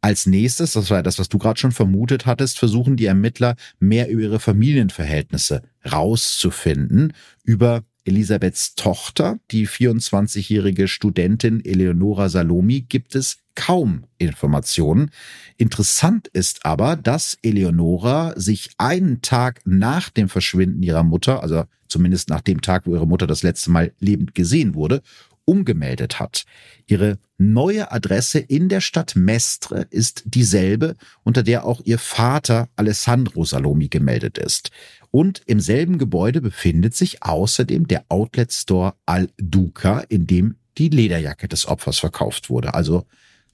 [0.00, 4.08] Als nächstes, das war das, was du gerade schon vermutet hattest, versuchen die Ermittler mehr
[4.08, 7.12] über ihre Familienverhältnisse rauszufinden,
[7.42, 15.10] über Elisabeths Tochter, die 24-jährige Studentin Eleonora Salomi, gibt es kaum Informationen.
[15.56, 22.28] Interessant ist aber, dass Eleonora sich einen Tag nach dem Verschwinden ihrer Mutter, also zumindest
[22.28, 25.02] nach dem Tag, wo ihre Mutter das letzte Mal lebend gesehen wurde,
[25.44, 26.44] umgemeldet hat.
[26.86, 33.44] Ihre neue Adresse in der Stadt Mestre ist dieselbe, unter der auch ihr Vater Alessandro
[33.44, 34.70] Salomi gemeldet ist.
[35.10, 40.88] Und im selben Gebäude befindet sich außerdem der Outlet Store Al Duca, in dem die
[40.88, 42.74] Lederjacke des Opfers verkauft wurde.
[42.74, 43.06] Also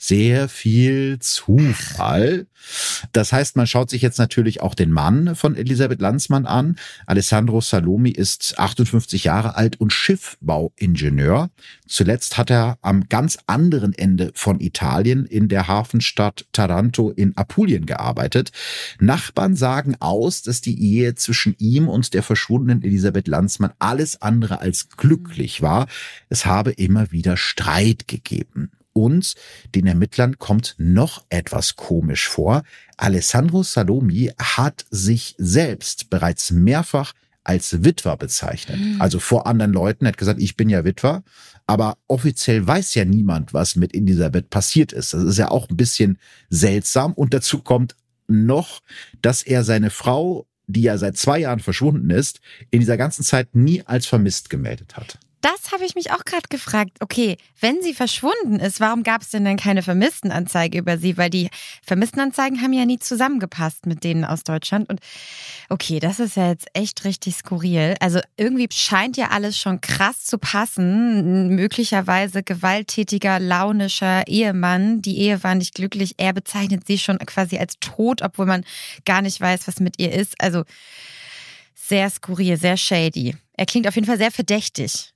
[0.03, 2.47] sehr viel Zufall.
[3.13, 6.77] Das heißt, man schaut sich jetzt natürlich auch den Mann von Elisabeth Landsmann an.
[7.07, 11.51] Alessandro Salomi ist 58 Jahre alt und Schiffbauingenieur.
[11.87, 17.85] Zuletzt hat er am ganz anderen Ende von Italien in der Hafenstadt Taranto in Apulien
[17.85, 18.53] gearbeitet.
[19.01, 24.61] Nachbarn sagen aus, dass die Ehe zwischen ihm und der verschwundenen Elisabeth Landsmann alles andere
[24.61, 25.89] als glücklich war.
[26.31, 28.71] Es habe immer wieder Streit gegeben.
[28.93, 29.35] Und
[29.75, 32.63] den Ermittlern kommt noch etwas komisch vor.
[32.97, 37.13] Alessandro Salomi hat sich selbst bereits mehrfach
[37.45, 38.79] als Witwer bezeichnet.
[38.79, 39.01] Mhm.
[39.01, 41.23] Also vor anderen Leuten hat gesagt, ich bin ja Witwer.
[41.67, 45.15] Aber offiziell weiß ja niemand, was mit Elisabeth passiert ist.
[45.15, 46.19] Das ist ja auch ein bisschen
[46.49, 47.13] seltsam.
[47.13, 48.81] Und dazu kommt noch,
[49.23, 53.55] dass er seine Frau, die ja seit zwei Jahren verschwunden ist, in dieser ganzen Zeit
[53.55, 55.19] nie als vermisst gemeldet hat.
[55.41, 56.99] Das habe ich mich auch gerade gefragt.
[57.01, 61.17] Okay, wenn sie verschwunden ist, warum gab es denn dann keine Vermisstenanzeige über sie?
[61.17, 61.49] Weil die
[61.83, 64.91] Vermisstenanzeigen haben ja nie zusammengepasst mit denen aus Deutschland.
[64.91, 65.01] Und
[65.71, 67.95] okay, das ist ja jetzt echt richtig skurril.
[68.01, 71.55] Also irgendwie scheint ja alles schon krass zu passen.
[71.55, 75.01] Möglicherweise gewalttätiger, launischer Ehemann.
[75.01, 76.17] Die Ehe war nicht glücklich.
[76.19, 78.65] Er bezeichnet sie schon quasi als tot, obwohl man
[79.07, 80.35] gar nicht weiß, was mit ihr ist.
[80.39, 80.65] Also
[81.75, 83.37] sehr skurril, sehr shady.
[83.55, 85.15] Er klingt auf jeden Fall sehr verdächtig.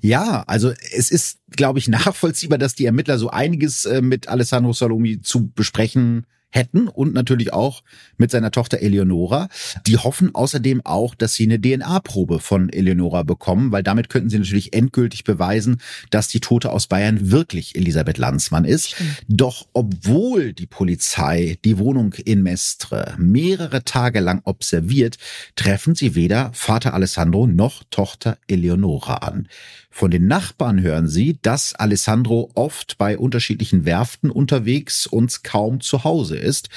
[0.00, 4.72] Ja, also es ist, glaube ich, nachvollziehbar, dass die Ermittler so einiges äh, mit Alessandro
[4.72, 7.82] Salomi zu besprechen hätten und natürlich auch
[8.16, 9.48] mit seiner Tochter Eleonora.
[9.86, 14.38] Die hoffen außerdem auch, dass sie eine DNA-Probe von Eleonora bekommen, weil damit könnten sie
[14.38, 15.80] natürlich endgültig beweisen,
[16.10, 18.96] dass die Tote aus Bayern wirklich Elisabeth Landsmann ist.
[19.28, 25.18] Doch obwohl die Polizei die Wohnung in Mestre mehrere Tage lang observiert,
[25.54, 29.48] treffen sie weder Vater Alessandro noch Tochter Eleonora an.
[29.90, 36.04] Von den Nachbarn hören sie, dass Alessandro oft bei unterschiedlichen Werften unterwegs und kaum zu
[36.04, 36.68] Hause ist.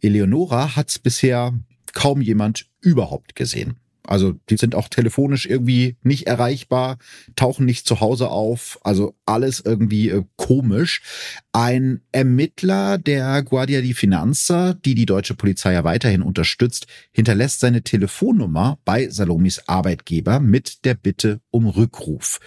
[0.00, 1.52] Eleonora hat bisher
[1.92, 3.76] kaum jemand überhaupt gesehen.
[4.06, 6.98] Also die sind auch telefonisch irgendwie nicht erreichbar,
[7.36, 11.02] tauchen nicht zu Hause auf, also alles irgendwie äh, komisch.
[11.52, 17.82] Ein Ermittler der Guardia di Finanza, die die deutsche Polizei ja weiterhin unterstützt, hinterlässt seine
[17.82, 22.40] Telefonnummer bei Salomis Arbeitgeber mit der Bitte um Rückruf.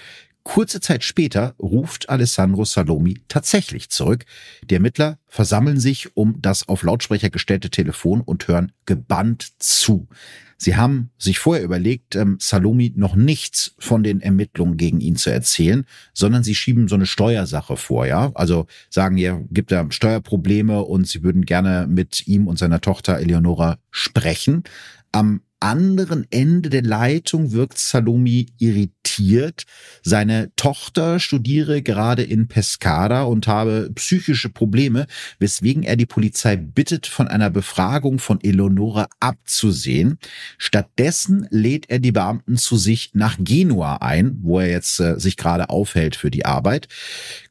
[0.48, 4.24] Kurze Zeit später ruft Alessandro Salomi tatsächlich zurück.
[4.64, 10.08] Die Ermittler versammeln sich um das auf Lautsprecher gestellte Telefon und hören gebannt zu.
[10.56, 15.32] Sie haben sich vorher überlegt, ähm, Salome noch nichts von den Ermittlungen gegen ihn zu
[15.32, 18.32] erzählen, sondern sie schieben so eine Steuersache vor, ja.
[18.34, 23.20] Also sagen ihr, gibt da Steuerprobleme und sie würden gerne mit ihm und seiner Tochter
[23.20, 24.64] Eleonora sprechen.
[25.12, 29.64] Am anderen Ende der Leitung wirkt Salome irritiert.
[30.04, 35.08] Seine Tochter studiere gerade in Pescara und habe psychische Probleme,
[35.40, 40.20] weswegen er die Polizei bittet, von einer Befragung von Eleonora abzusehen.
[40.58, 45.38] Stattdessen lädt er die Beamten zu sich nach Genua ein, wo er jetzt äh, sich
[45.38, 46.88] gerade aufhält für die Arbeit.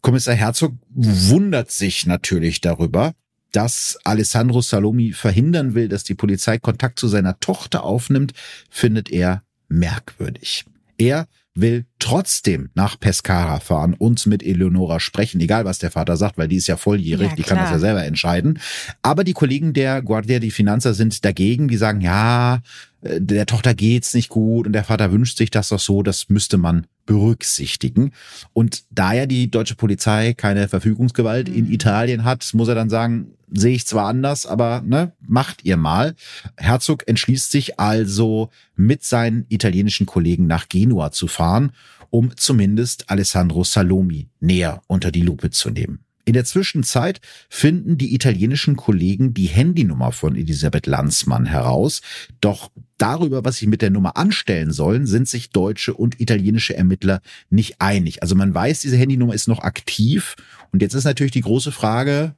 [0.00, 3.14] Kommissar Herzog wundert sich natürlich darüber
[3.52, 8.32] dass Alessandro Salomi verhindern will, dass die Polizei Kontakt zu seiner Tochter aufnimmt,
[8.70, 10.64] findet er merkwürdig.
[10.98, 11.26] Er
[11.56, 16.48] will trotzdem nach Pescara fahren und mit Eleonora sprechen, egal was der Vater sagt, weil
[16.48, 18.60] die ist ja volljährig, ja, die kann das ja selber entscheiden.
[19.02, 22.60] Aber die Kollegen der Guardia di Finanza sind dagegen, die sagen, ja,
[23.00, 26.28] äh, der Tochter geht's nicht gut und der Vater wünscht sich das doch so, das
[26.28, 28.12] müsste man berücksichtigen.
[28.52, 31.72] Und da ja die deutsche Polizei keine Verfügungsgewalt in mhm.
[31.72, 36.14] Italien hat, muss er dann sagen, sehe ich zwar anders, aber ne, macht ihr mal.
[36.56, 41.72] Herzog entschließt sich also, mit seinen italienischen Kollegen nach Genua zu fahren,
[42.10, 46.05] um zumindest Alessandro Salomi näher unter die Lupe zu nehmen.
[46.26, 52.02] In der Zwischenzeit finden die italienischen Kollegen die Handynummer von Elisabeth Landsmann heraus.
[52.40, 57.20] Doch darüber, was sie mit der Nummer anstellen sollen, sind sich deutsche und italienische Ermittler
[57.48, 58.22] nicht einig.
[58.22, 60.34] Also man weiß, diese Handynummer ist noch aktiv.
[60.72, 62.34] Und jetzt ist natürlich die große Frage,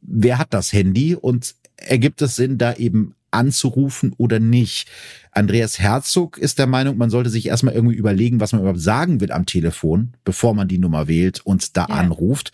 [0.00, 4.88] wer hat das Handy und ergibt es Sinn, da eben anzurufen oder nicht.
[5.30, 9.20] Andreas Herzog ist der Meinung, man sollte sich erstmal irgendwie überlegen, was man überhaupt sagen
[9.20, 11.94] will am Telefon, bevor man die Nummer wählt und da ja.
[11.94, 12.50] anruft.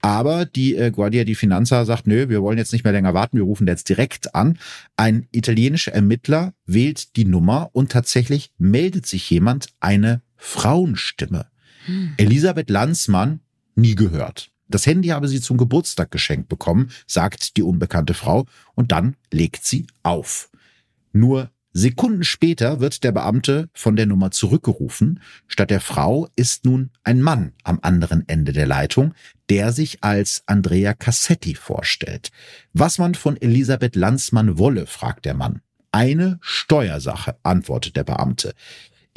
[0.00, 3.36] Aber die äh, Guardia di Finanza sagt, nö, wir wollen jetzt nicht mehr länger warten,
[3.36, 4.58] wir rufen jetzt direkt an.
[4.96, 11.46] Ein italienischer Ermittler wählt die Nummer und tatsächlich meldet sich jemand eine Frauenstimme.
[11.86, 12.14] Hm.
[12.16, 13.40] Elisabeth Landsmann
[13.74, 14.50] nie gehört.
[14.68, 18.44] Das Handy habe sie zum Geburtstag geschenkt bekommen, sagt die unbekannte Frau,
[18.74, 20.50] und dann legt sie auf.
[21.12, 25.20] Nur Sekunden später wird der Beamte von der Nummer zurückgerufen.
[25.46, 29.14] Statt der Frau ist nun ein Mann am anderen Ende der Leitung,
[29.48, 32.30] der sich als Andrea Cassetti vorstellt.
[32.72, 35.62] Was man von Elisabeth Landsmann wolle, fragt der Mann.
[35.92, 38.54] Eine Steuersache, antwortet der Beamte.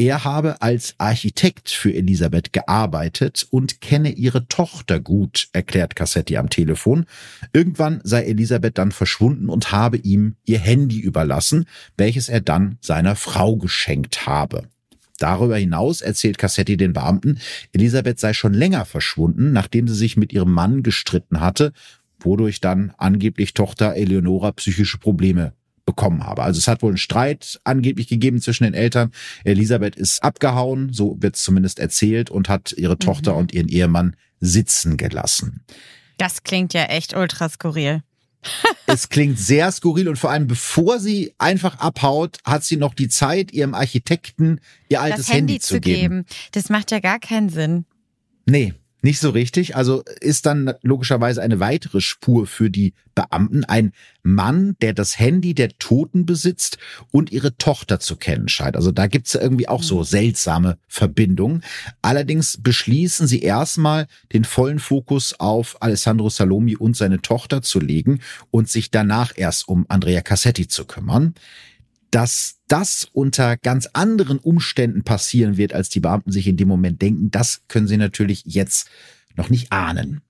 [0.01, 6.49] Er habe als Architekt für Elisabeth gearbeitet und kenne ihre Tochter gut, erklärt Cassetti am
[6.49, 7.05] Telefon.
[7.53, 11.65] Irgendwann sei Elisabeth dann verschwunden und habe ihm ihr Handy überlassen,
[11.97, 14.63] welches er dann seiner Frau geschenkt habe.
[15.19, 17.37] Darüber hinaus erzählt Cassetti den Beamten,
[17.71, 21.73] Elisabeth sei schon länger verschwunden, nachdem sie sich mit ihrem Mann gestritten hatte,
[22.19, 25.53] wodurch dann angeblich Tochter Eleonora psychische Probleme
[25.91, 26.43] bekommen habe.
[26.43, 29.11] Also es hat wohl einen Streit angeblich gegeben zwischen den Eltern.
[29.43, 32.99] Elisabeth ist abgehauen, so wird es zumindest erzählt, und hat ihre mhm.
[32.99, 35.65] Tochter und ihren Ehemann sitzen gelassen.
[36.17, 38.03] Das klingt ja echt ultra skurril.
[38.87, 43.09] es klingt sehr skurril und vor allem bevor sie einfach abhaut, hat sie noch die
[43.09, 46.01] Zeit, ihrem Architekten ihr altes Handy, Handy zu geben.
[46.01, 46.25] geben.
[46.53, 47.85] Das macht ja gar keinen Sinn.
[48.47, 49.75] Nee, nicht so richtig.
[49.75, 53.65] Also ist dann logischerweise eine weitere Spur für die Beamten.
[53.65, 53.93] Ein
[54.23, 56.77] Mann, der das Handy der Toten besitzt
[57.11, 58.75] und ihre Tochter zu kennen scheint.
[58.75, 60.03] Also da gibt's irgendwie auch so mhm.
[60.03, 61.63] seltsame Verbindungen.
[62.01, 68.19] Allerdings beschließen sie erstmal, den vollen Fokus auf Alessandro Salomi und seine Tochter zu legen
[68.51, 71.33] und sich danach erst um Andrea Cassetti zu kümmern
[72.11, 77.01] dass das unter ganz anderen Umständen passieren wird, als die Beamten sich in dem Moment
[77.01, 78.89] denken, das können sie natürlich jetzt
[79.35, 80.21] noch nicht ahnen.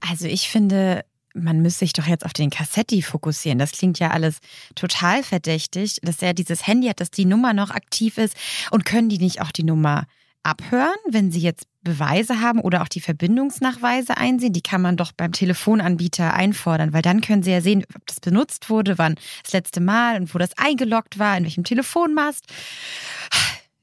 [0.00, 3.58] Also ich finde, man müsste sich doch jetzt auf den Kassetti fokussieren.
[3.58, 4.38] Das klingt ja alles
[4.74, 8.36] total verdächtig, dass er dieses Handy hat, dass die Nummer noch aktiv ist.
[8.70, 10.06] Und können die nicht auch die Nummer
[10.42, 14.52] abhören, wenn Sie jetzt Beweise haben oder auch die Verbindungsnachweise einsehen?
[14.52, 18.20] Die kann man doch beim Telefonanbieter einfordern, weil dann können Sie ja sehen, ob das
[18.20, 22.44] benutzt wurde, wann das letzte Mal und wo das eingeloggt war, in welchem Telefonmast.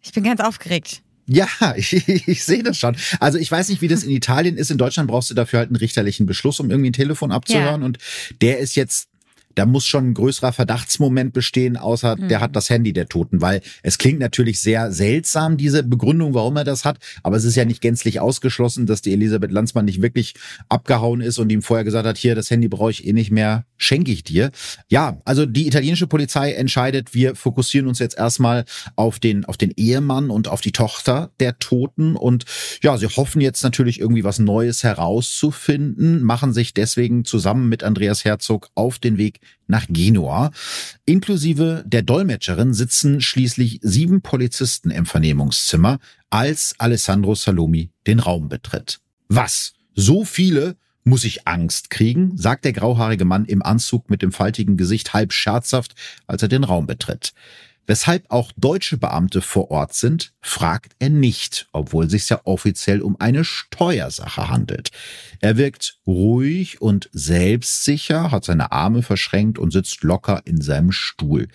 [0.02, 1.02] Ich bin ganz aufgeregt.
[1.30, 1.94] Ja, ich,
[2.28, 2.98] ich sehe das schon.
[3.20, 4.72] Also ich weiß nicht, wie das in Italien ist.
[4.72, 7.82] In Deutschland brauchst du dafür halt einen richterlichen Beschluss, um irgendwie ein Telefon abzuhören.
[7.82, 7.86] Ja.
[7.86, 8.00] Und
[8.42, 9.09] der ist jetzt
[9.60, 12.30] da muss schon ein größerer Verdachtsmoment bestehen, außer mhm.
[12.30, 16.56] der hat das Handy der Toten, weil es klingt natürlich sehr seltsam, diese Begründung, warum
[16.56, 20.02] er das hat, aber es ist ja nicht gänzlich ausgeschlossen, dass die Elisabeth Landsmann nicht
[20.02, 20.36] wirklich
[20.70, 23.66] abgehauen ist und ihm vorher gesagt hat, hier, das Handy brauche ich eh nicht mehr,
[23.76, 24.52] schenke ich dir.
[24.88, 28.64] Ja, also die italienische Polizei entscheidet, wir fokussieren uns jetzt erstmal
[28.96, 32.46] auf den, auf den Ehemann und auf die Tochter der Toten und
[32.82, 38.24] ja, sie hoffen jetzt natürlich irgendwie was Neues herauszufinden, machen sich deswegen zusammen mit Andreas
[38.24, 40.52] Herzog auf den Weg nach Genua.
[41.06, 49.00] Inklusive der Dolmetscherin sitzen schließlich sieben Polizisten im Vernehmungszimmer, als Alessandro Salomi den Raum betritt.
[49.28, 49.74] Was?
[49.96, 50.76] So viele?
[51.04, 52.38] Muss ich Angst kriegen?
[52.38, 55.96] sagt der grauhaarige Mann im Anzug mit dem faltigen Gesicht halb scherzhaft,
[56.28, 57.34] als er den Raum betritt.
[57.90, 63.20] Weshalb auch deutsche Beamte vor Ort sind, fragt er nicht, obwohl sich ja offiziell um
[63.20, 64.92] eine Steuersache handelt.
[65.40, 71.48] Er wirkt ruhig und selbstsicher, hat seine Arme verschränkt und sitzt locker in seinem Stuhl.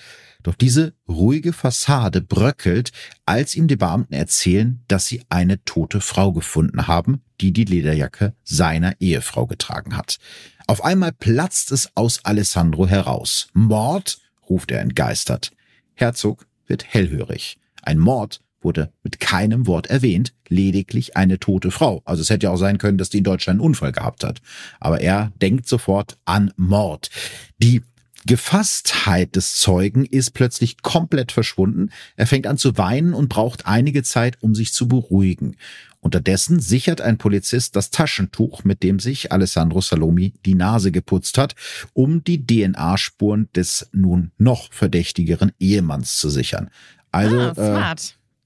[0.42, 2.90] Doch diese ruhige Fassade bröckelt,
[3.26, 8.34] als ihm die Beamten erzählen, dass sie eine tote Frau gefunden haben, die die Lederjacke
[8.42, 10.18] seiner Ehefrau getragen hat.
[10.66, 13.46] Auf einmal platzt es aus Alessandro heraus.
[13.52, 14.18] Mord?
[14.50, 15.52] ruft er entgeistert.
[15.94, 17.58] Herzog wird hellhörig.
[17.82, 22.02] Ein Mord wurde mit keinem Wort erwähnt, lediglich eine tote Frau.
[22.04, 24.40] Also es hätte ja auch sein können, dass die in Deutschland einen Unfall gehabt hat.
[24.80, 27.10] Aber er denkt sofort an Mord.
[27.58, 27.82] Die
[28.26, 31.90] Gefasstheit des Zeugen ist plötzlich komplett verschwunden.
[32.16, 35.56] Er fängt an zu weinen und braucht einige Zeit, um sich zu beruhigen.
[36.04, 41.54] Unterdessen sichert ein Polizist das Taschentuch, mit dem sich Alessandro Salomi die Nase geputzt hat,
[41.94, 46.68] um die DNA-Spuren des nun noch verdächtigeren Ehemanns zu sichern.
[47.10, 47.96] Also ah, äh,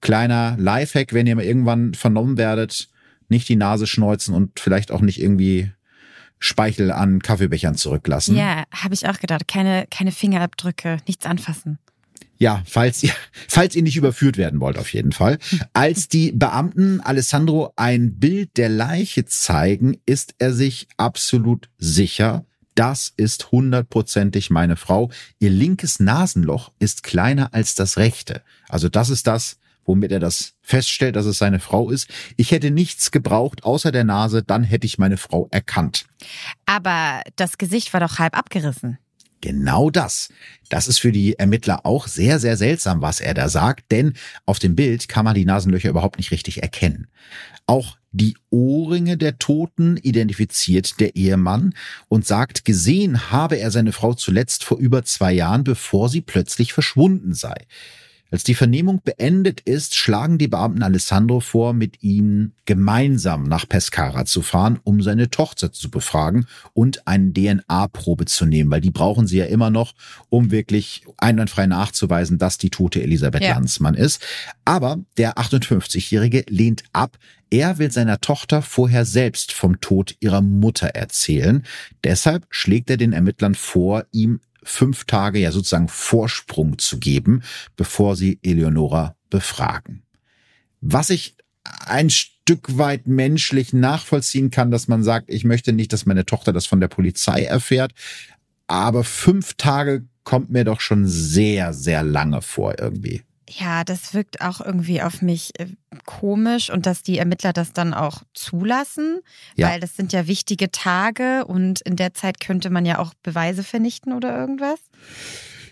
[0.01, 2.91] kleiner Lifehack, wenn ihr mal irgendwann vernommen werdet,
[3.29, 5.73] nicht die Nase schneuzen und vielleicht auch nicht irgendwie
[6.39, 8.37] Speichel an Kaffeebechern zurücklassen.
[8.37, 9.49] Ja, habe ich auch gedacht.
[9.49, 11.81] Keine, keine Fingerabdrücke, nichts anfassen.
[12.39, 13.13] Ja, falls ihr,
[13.49, 15.39] falls ihr nicht überführt werden wollt, auf jeden Fall.
[15.73, 22.45] Als die Beamten Alessandro ein Bild der Leiche zeigen, ist er sich absolut sicher.
[22.75, 25.11] Das ist hundertprozentig meine Frau.
[25.41, 28.43] Ihr linkes Nasenloch ist kleiner als das rechte.
[28.69, 32.09] Also das ist das, womit er das feststellt, dass es seine Frau ist.
[32.37, 36.07] Ich hätte nichts gebraucht außer der Nase, dann hätte ich meine Frau erkannt.
[36.67, 38.99] Aber das Gesicht war doch halb abgerissen.
[39.41, 40.31] Genau das.
[40.69, 44.15] Das ist für die Ermittler auch sehr, sehr seltsam, was er da sagt, denn
[44.47, 47.07] auf dem Bild kann man die Nasenlöcher überhaupt nicht richtig erkennen.
[47.67, 51.75] Auch die Ohrringe der Toten identifiziert der Ehemann
[52.09, 56.73] und sagt, gesehen habe er seine Frau zuletzt vor über zwei Jahren, bevor sie plötzlich
[56.73, 57.67] verschwunden sei.
[58.31, 64.27] Als die Vernehmung beendet ist, schlagen die Beamten Alessandro vor, mit ihm gemeinsam nach Pescara
[64.27, 69.27] zu fahren, um seine Tochter zu befragen und eine DNA-Probe zu nehmen, weil die brauchen
[69.27, 69.95] sie ja immer noch,
[70.29, 73.55] um wirklich einwandfrei nachzuweisen, dass die tote Elisabeth ja.
[73.55, 74.23] Landsmann ist.
[74.67, 77.17] Aber der 58-Jährige lehnt ab.
[77.51, 81.65] Er will seiner Tochter vorher selbst vom Tod ihrer Mutter erzählen.
[82.05, 87.43] Deshalb schlägt er den Ermittlern vor, ihm fünf Tage ja sozusagen Vorsprung zu geben,
[87.77, 90.03] bevor sie Eleonora befragen.
[90.81, 91.37] Was ich
[91.87, 96.53] ein Stück weit menschlich nachvollziehen kann, dass man sagt, ich möchte nicht, dass meine Tochter
[96.53, 97.93] das von der Polizei erfährt,
[98.67, 103.23] aber fünf Tage kommt mir doch schon sehr, sehr lange vor irgendwie.
[103.49, 105.67] Ja, das wirkt auch irgendwie auf mich äh,
[106.05, 109.21] komisch und dass die Ermittler das dann auch zulassen,
[109.57, 109.69] ja.
[109.69, 113.63] weil das sind ja wichtige Tage und in der Zeit könnte man ja auch Beweise
[113.63, 114.79] vernichten oder irgendwas.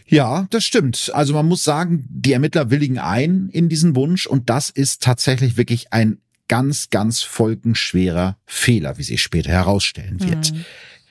[0.07, 1.11] Ja, das stimmt.
[1.13, 5.57] Also man muss sagen, die Ermittler willigen ein in diesen Wunsch und das ist tatsächlich
[5.57, 6.19] wirklich ein
[6.49, 10.53] ganz, ganz folgenschwerer Fehler, wie sich später herausstellen wird.
[10.53, 10.65] Mhm.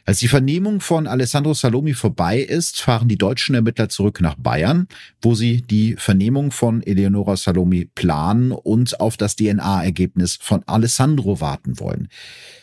[0.07, 4.87] Als die Vernehmung von Alessandro Salomi vorbei ist, fahren die deutschen Ermittler zurück nach Bayern,
[5.19, 11.79] wo sie die Vernehmung von Eleonora Salomi planen und auf das DNA-Ergebnis von Alessandro warten
[11.79, 12.09] wollen.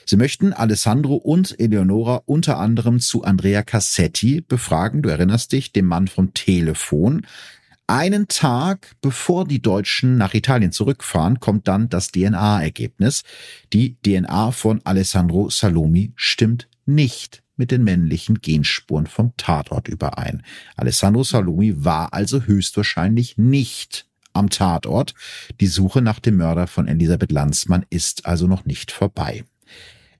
[0.06, 5.02] Sie möchten Alessandro und Eleonora unter anderem zu Andrea Cassetti befragen.
[5.02, 7.26] Du erinnerst dich, dem Mann vom Telefon.
[7.88, 13.22] Einen Tag bevor die Deutschen nach Italien zurückfahren, kommt dann das DNA-Ergebnis.
[13.72, 20.42] Die DNA von Alessandro Salomi stimmt nicht mit den männlichen Genspuren vom Tatort überein.
[20.76, 25.14] Alessandro Salumi war also höchstwahrscheinlich nicht am Tatort.
[25.60, 29.44] Die Suche nach dem Mörder von Elisabeth Lanzmann ist also noch nicht vorbei.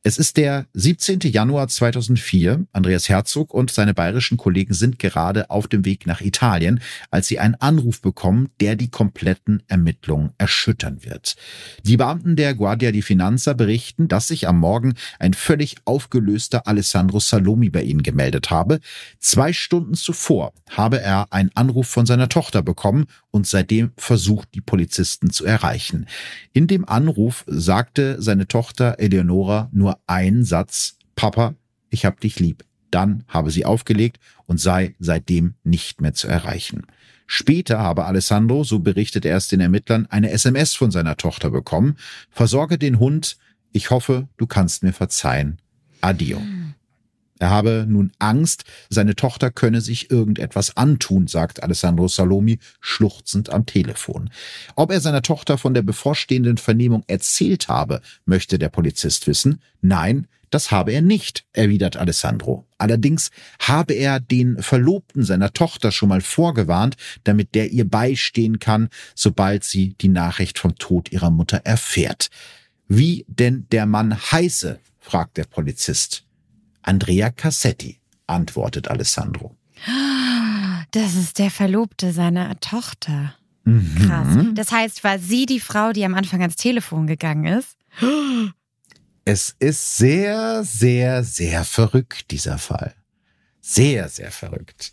[0.04, 1.20] Es ist der 17.
[1.20, 2.66] Januar 2004.
[2.72, 6.80] Andreas Herzog und seine bayerischen Kollegen sind gerade auf dem Weg nach Italien,
[7.12, 11.36] als sie einen Anruf bekommen, der die kompletten Ermittlungen erschüttern wird.
[11.84, 17.20] Die Beamten der Guardia di Finanza berichten, dass sich am Morgen ein völlig aufgelöster Alessandro
[17.20, 18.80] Salomi bei ihnen gemeldet habe.
[19.20, 24.60] Zwei Stunden zuvor habe er einen Anruf von seiner Tochter bekommen und seitdem versucht, die
[24.60, 26.06] Polizisten zu erreichen.
[26.52, 31.54] In dem Anruf sagte seine Tochter Eleonora nur einen Satz, Papa,
[31.90, 32.64] ich hab dich lieb.
[32.90, 36.86] Dann habe sie aufgelegt und sei seitdem nicht mehr zu erreichen.
[37.26, 41.96] Später habe Alessandro, so berichtet er es den Ermittlern, eine SMS von seiner Tochter bekommen.
[42.30, 43.38] Versorge den Hund.
[43.72, 45.58] Ich hoffe, du kannst mir verzeihen.
[46.02, 46.42] Adio.
[47.42, 53.66] Er habe nun Angst, seine Tochter könne sich irgendetwas antun, sagt Alessandro Salomi schluchzend am
[53.66, 54.30] Telefon.
[54.76, 59.60] Ob er seiner Tochter von der bevorstehenden Vernehmung erzählt habe, möchte der Polizist wissen.
[59.80, 62.64] Nein, das habe er nicht, erwidert Alessandro.
[62.78, 68.88] Allerdings habe er den Verlobten seiner Tochter schon mal vorgewarnt, damit der ihr beistehen kann,
[69.16, 72.28] sobald sie die Nachricht vom Tod ihrer Mutter erfährt.
[72.86, 76.24] Wie denn der Mann heiße, fragt der Polizist.
[76.82, 79.56] Andrea Cassetti, antwortet Alessandro.
[80.90, 83.34] Das ist der Verlobte seiner Tochter.
[83.64, 84.06] Mhm.
[84.06, 84.46] Krass.
[84.54, 87.76] Das heißt, war sie die Frau, die am Anfang ans Telefon gegangen ist?
[89.24, 92.94] Es ist sehr, sehr, sehr verrückt, dieser Fall.
[93.60, 94.92] Sehr, sehr verrückt.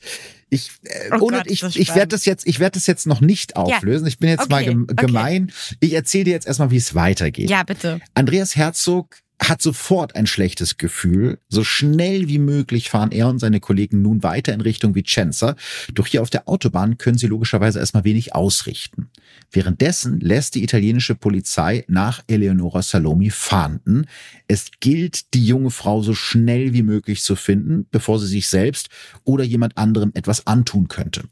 [0.52, 3.20] Ich, äh, oh ohne, Gott, ich, ich werde das jetzt, ich werde das jetzt noch
[3.20, 4.06] nicht auflösen.
[4.06, 4.10] Ja.
[4.10, 4.76] Ich bin jetzt okay.
[4.76, 5.46] mal gemein.
[5.46, 5.76] Okay.
[5.80, 7.50] Ich erzähle dir jetzt erstmal, wie es weitergeht.
[7.50, 8.00] Ja, bitte.
[8.14, 11.40] Andreas Herzog hat sofort ein schlechtes Gefühl.
[11.48, 15.56] So schnell wie möglich fahren er und seine Kollegen nun weiter in Richtung Vicenza.
[15.94, 19.10] Doch hier auf der Autobahn können sie logischerweise erstmal wenig ausrichten.
[19.52, 24.08] Währenddessen lässt die italienische Polizei nach Eleonora Salomi fahnden.
[24.48, 28.90] Es gilt, die junge Frau so schnell wie möglich zu finden, bevor sie sich selbst
[29.24, 31.24] oder jemand anderem etwas antun könnte.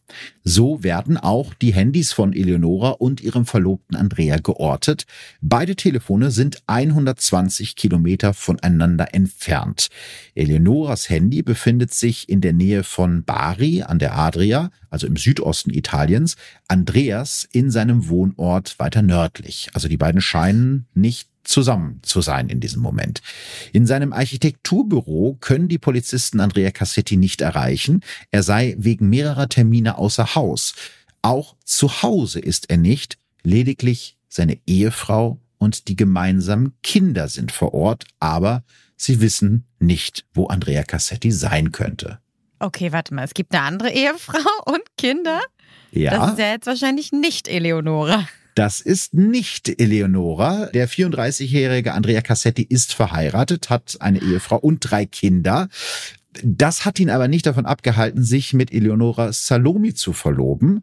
[0.44, 5.06] So werden auch die Handys von Eleonora und ihrem Verlobten Andrea geortet.
[5.42, 7.97] Beide Telefone sind 120 Kilometer
[8.34, 9.88] voneinander entfernt.
[10.36, 15.72] Eleonoras Handy befindet sich in der Nähe von Bari an der Adria, also im Südosten
[15.72, 16.36] Italiens,
[16.68, 19.70] Andreas in seinem Wohnort weiter nördlich.
[19.74, 23.22] Also die beiden scheinen nicht zusammen zu sein in diesem Moment.
[23.72, 28.02] In seinem Architekturbüro können die Polizisten Andrea Cassetti nicht erreichen.
[28.32, 30.76] Er sei wegen mehrerer Termine außer Haus.
[31.22, 33.18] Auch zu Hause ist er nicht.
[33.44, 38.64] Lediglich seine Ehefrau und die gemeinsamen Kinder sind vor Ort, aber
[38.96, 42.20] sie wissen nicht, wo Andrea Cassetti sein könnte.
[42.60, 43.24] Okay, warte mal.
[43.24, 45.42] Es gibt eine andere Ehefrau und Kinder?
[45.92, 46.12] Ja.
[46.12, 48.28] Das ist ja jetzt wahrscheinlich nicht Eleonora.
[48.56, 50.66] Das ist nicht Eleonora.
[50.74, 55.70] Der 34-jährige Andrea Cassetti ist verheiratet, hat eine Ehefrau und drei Kinder.
[56.44, 60.82] Das hat ihn aber nicht davon abgehalten, sich mit Eleonora Salomi zu verloben.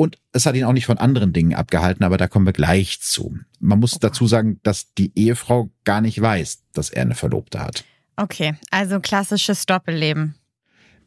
[0.00, 3.02] Und es hat ihn auch nicht von anderen Dingen abgehalten, aber da kommen wir gleich
[3.02, 3.36] zu.
[3.58, 7.84] Man muss dazu sagen, dass die Ehefrau gar nicht weiß, dass er eine Verlobte hat.
[8.16, 10.36] Okay, also klassisches Doppelleben.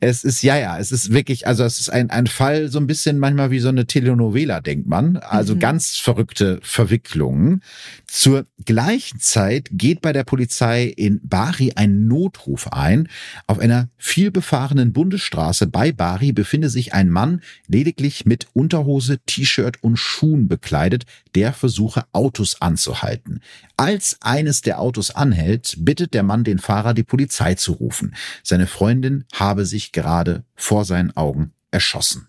[0.06, 2.88] Es ist, ja, ja, es ist wirklich, also es ist ein, ein Fall so ein
[2.88, 5.16] bisschen manchmal wie so eine Telenovela, denkt man.
[5.16, 5.60] Also mhm.
[5.60, 7.62] ganz verrückte Verwicklungen.
[8.06, 13.08] Zur gleichen Zeit geht bei der Polizei in Bari ein Notruf ein.
[13.48, 19.96] Auf einer vielbefahrenen Bundesstraße bei Bari befinde sich ein Mann lediglich mit Unterhose, T-Shirt und
[19.96, 23.40] Schuhen bekleidet, der versuche Autos anzuhalten.
[23.78, 28.16] Als eines der Autos anhält, bittet der Mann den Fahrer, die Polizei zu rufen.
[28.44, 32.28] Seine Freundin habe sich gerade vor seinen Augen erschossen.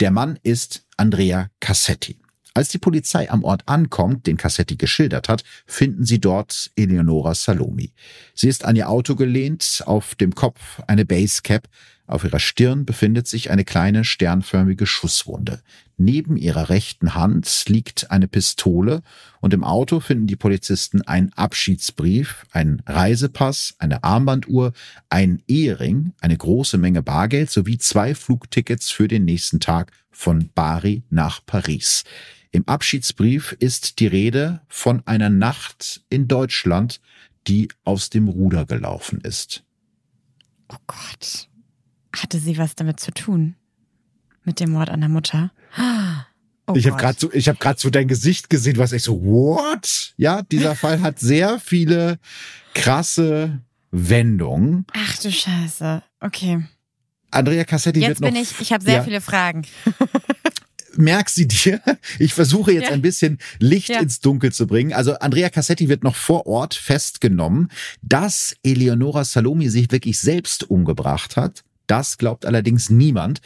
[0.00, 2.18] Der Mann ist Andrea Cassetti.
[2.54, 7.92] Als die Polizei am Ort ankommt, den Cassetti geschildert hat, finden sie dort Eleonora Salomi.
[8.34, 11.68] Sie ist an ihr Auto gelehnt, auf dem Kopf eine Basecap,
[12.08, 15.60] auf ihrer Stirn befindet sich eine kleine sternförmige Schusswunde.
[15.96, 19.02] Neben ihrer rechten Hand liegt eine Pistole
[19.40, 24.72] und im Auto finden die Polizisten einen Abschiedsbrief, einen Reisepass, eine Armbanduhr,
[25.10, 31.02] einen Ehering, eine große Menge Bargeld sowie zwei Flugtickets für den nächsten Tag von Bari
[31.10, 32.04] nach Paris.
[32.50, 37.00] Im Abschiedsbrief ist die Rede von einer Nacht in Deutschland,
[37.46, 39.64] die aus dem Ruder gelaufen ist.
[40.68, 41.48] Oh Gott.
[42.14, 43.54] Hatte sie was damit zu tun?
[44.44, 45.52] Mit dem Mord an der Mutter?
[46.66, 49.22] Oh ich habe gerade so, ich habe gerade so dein Gesicht gesehen, was ich so
[49.22, 50.14] what?
[50.16, 52.18] Ja, dieser Fall hat sehr viele
[52.74, 54.86] krasse Wendungen.
[54.92, 56.02] Ach du Scheiße.
[56.20, 56.64] Okay.
[57.30, 58.28] Andrea Cassetti jetzt wird noch.
[58.30, 59.02] Bin ich, ich habe sehr ja.
[59.02, 59.62] viele Fragen.
[60.98, 61.80] merk sie dir.
[62.18, 62.92] Ich versuche jetzt ja.
[62.92, 64.00] ein bisschen Licht ja.
[64.00, 64.92] ins Dunkel zu bringen.
[64.92, 67.70] Also Andrea Cassetti wird noch vor Ort festgenommen,
[68.02, 71.64] dass Eleonora Salomi sich wirklich selbst umgebracht hat.
[71.88, 73.40] Das glaubt allerdings niemand.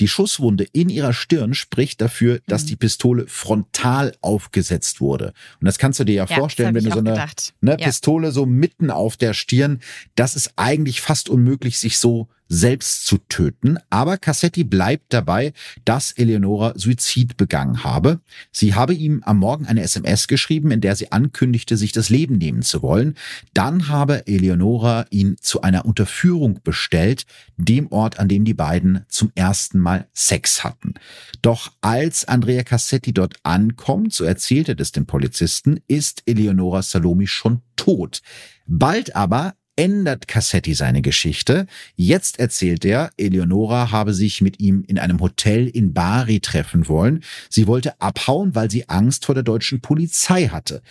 [0.00, 2.66] Die Schusswunde in ihrer Stirn spricht dafür, dass mhm.
[2.68, 5.34] die Pistole frontal aufgesetzt wurde.
[5.60, 7.26] Und das kannst du dir ja, ja vorstellen, wenn du so eine
[7.60, 7.86] ne, ja.
[7.86, 9.80] Pistole so mitten auf der Stirn,
[10.14, 13.78] das ist eigentlich fast unmöglich, sich so selbst zu töten.
[13.90, 15.52] Aber Cassetti bleibt dabei,
[15.84, 18.20] dass Eleonora Suizid begangen habe.
[18.50, 22.38] Sie habe ihm am Morgen eine SMS geschrieben, in der sie ankündigte, sich das Leben
[22.38, 23.16] nehmen zu wollen.
[23.52, 27.26] Dann habe Eleonora ihn zu einer Unterführung bestellt,
[27.56, 30.94] dem Ort, an dem die beiden zum ersten Mal Sex hatten.
[31.42, 37.60] Doch als Andrea Cassetti dort ankommt, so erzählte das dem Polizisten, ist Eleonora Salomi schon
[37.76, 38.22] tot.
[38.66, 41.66] Bald aber ändert Cassetti seine Geschichte.
[41.94, 47.22] Jetzt erzählt er, Eleonora habe sich mit ihm in einem Hotel in Bari treffen wollen.
[47.48, 50.82] Sie wollte abhauen, weil sie Angst vor der deutschen Polizei hatte.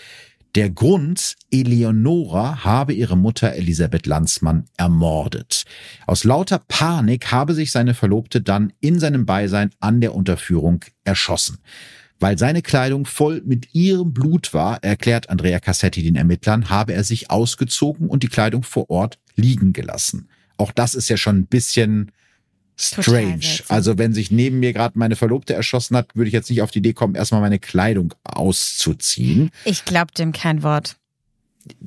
[0.55, 5.65] Der Grund, Eleonora habe ihre Mutter Elisabeth Landsmann ermordet.
[6.07, 11.59] Aus lauter Panik habe sich seine Verlobte dann in seinem Beisein an der Unterführung erschossen.
[12.19, 17.03] Weil seine Kleidung voll mit ihrem Blut war, erklärt Andrea Cassetti den Ermittlern, habe er
[17.03, 20.29] sich ausgezogen und die Kleidung vor Ort liegen gelassen.
[20.57, 22.11] Auch das ist ja schon ein bisschen
[22.75, 23.59] strange.
[23.67, 26.71] Also wenn sich neben mir gerade meine Verlobte erschossen hat, würde ich jetzt nicht auf
[26.71, 29.51] die Idee kommen, erstmal meine Kleidung auszuziehen.
[29.65, 30.95] Ich glaube dem kein Wort.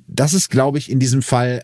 [0.07, 1.62] Das ist, glaube ich, in diesem Fall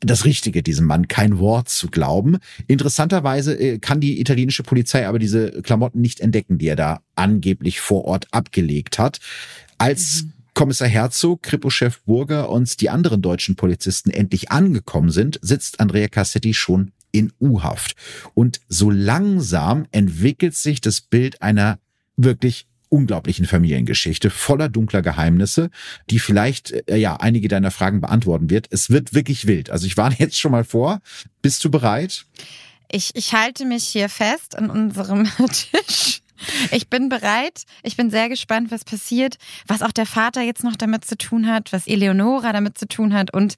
[0.00, 2.38] das Richtige, diesem Mann kein Wort zu glauben.
[2.66, 7.80] Interessanterweise äh, kann die italienische Polizei aber diese Klamotten nicht entdecken, die er da angeblich
[7.80, 9.18] vor Ort abgelegt hat.
[9.76, 10.32] Als mhm.
[10.54, 16.54] Kommissar Herzog, Kripo-Chef Burger und die anderen deutschen Polizisten endlich angekommen sind, sitzt Andrea Cassetti
[16.54, 17.94] schon in U-Haft.
[18.34, 21.78] Und so langsam entwickelt sich das Bild einer
[22.16, 25.70] wirklich unglaublichen Familiengeschichte voller dunkler Geheimnisse,
[26.10, 28.66] die vielleicht äh, ja einige deiner Fragen beantworten wird.
[28.70, 29.70] Es wird wirklich wild.
[29.70, 31.00] Also ich warne jetzt schon mal vor.
[31.42, 32.26] Bist du bereit?
[32.90, 36.22] Ich, ich halte mich hier fest an unserem Tisch.
[36.70, 37.64] Ich bin bereit.
[37.82, 41.46] Ich bin sehr gespannt, was passiert, was auch der Vater jetzt noch damit zu tun
[41.48, 43.56] hat, was Eleonora damit zu tun hat und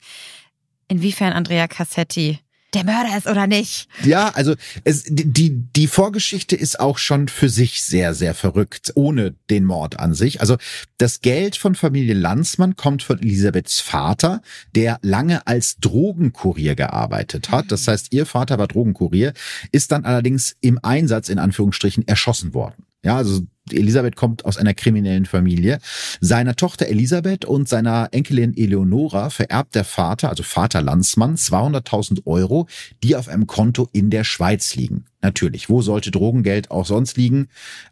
[0.87, 2.39] inwiefern Andrea Cassetti
[2.73, 3.87] der Mörder ist oder nicht.
[4.03, 9.35] Ja, also es, die, die Vorgeschichte ist auch schon für sich sehr, sehr verrückt, ohne
[9.49, 10.39] den Mord an sich.
[10.39, 10.57] Also
[10.97, 14.41] das Geld von Familie Landsmann kommt von Elisabeths Vater,
[14.75, 17.71] der lange als Drogenkurier gearbeitet hat.
[17.71, 19.33] Das heißt, ihr Vater war Drogenkurier,
[19.71, 22.85] ist dann allerdings im Einsatz in Anführungsstrichen erschossen worden.
[23.03, 23.41] Ja, also
[23.71, 25.79] Elisabeth kommt aus einer kriminellen Familie.
[26.19, 32.67] Seiner Tochter Elisabeth und seiner Enkelin Eleonora vererbt der Vater, also Vater Landsmann, 200.000 Euro,
[33.03, 35.05] die auf einem Konto in der Schweiz liegen.
[35.21, 37.47] Natürlich, wo sollte Drogengeld auch sonst liegen,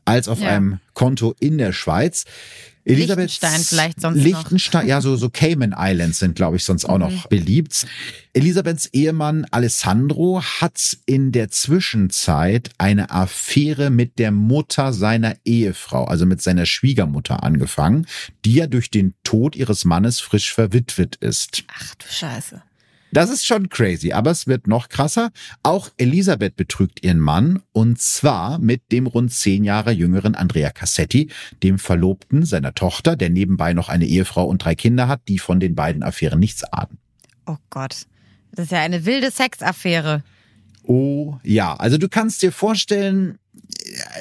[0.06, 0.50] als auf ja.
[0.50, 2.26] einem Konto in der Schweiz?
[2.90, 4.90] Elisabeth Liechtenstein vielleicht sonst Liechtenstein, noch.
[4.90, 7.24] ja, so, so Cayman Islands sind, glaube ich, sonst auch noch mhm.
[7.30, 7.86] beliebt.
[8.34, 16.26] Elisabeths Ehemann Alessandro hat in der Zwischenzeit eine Affäre mit der Mutter seiner Ehefrau, also
[16.26, 18.08] mit seiner Schwiegermutter angefangen,
[18.46, 21.64] die ja durch den Tod ihres Mannes frisch verwitwet ist.
[21.68, 22.62] Ach du Scheiße.
[23.12, 25.32] Das ist schon crazy, aber es wird noch krasser.
[25.64, 31.30] Auch Elisabeth betrügt ihren Mann und zwar mit dem rund zehn Jahre jüngeren Andrea Cassetti,
[31.64, 35.60] dem Verlobten seiner Tochter, der nebenbei noch eine Ehefrau und drei Kinder hat, die von
[35.60, 37.00] den beiden Affären nichts ahnen.
[37.46, 38.06] Oh Gott,
[38.52, 40.24] das ist ja eine wilde Sexaffäre.
[40.84, 43.40] Oh ja, also du kannst dir vorstellen,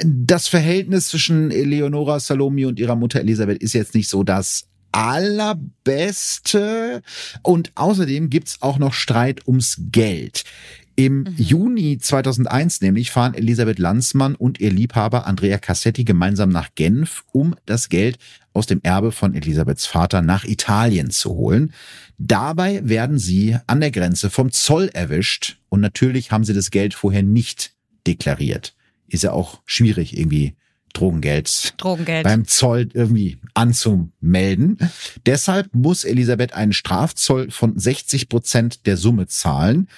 [0.04, 7.02] das Verhältnis zwischen Eleonora Salome und ihrer Mutter Elisabeth ist jetzt nicht so das allerbeste.
[7.42, 10.44] Und außerdem gibt's auch noch Streit ums Geld.
[10.98, 11.34] Im mhm.
[11.36, 17.54] Juni 2001 nämlich fahren Elisabeth Landsmann und ihr Liebhaber Andrea Cassetti gemeinsam nach Genf, um
[17.66, 18.18] das Geld
[18.52, 21.72] aus dem Erbe von Elisabeths Vater nach Italien zu holen.
[22.18, 26.94] Dabei werden sie an der Grenze vom Zoll erwischt und natürlich haben sie das Geld
[26.94, 27.74] vorher nicht
[28.08, 28.74] deklariert.
[29.06, 30.56] Ist ja auch schwierig irgendwie
[30.92, 34.78] Drogengeld, Drogengeld beim Zoll irgendwie anzumelden.
[35.26, 39.88] Deshalb muss Elisabeth einen Strafzoll von 60 Prozent der Summe zahlen.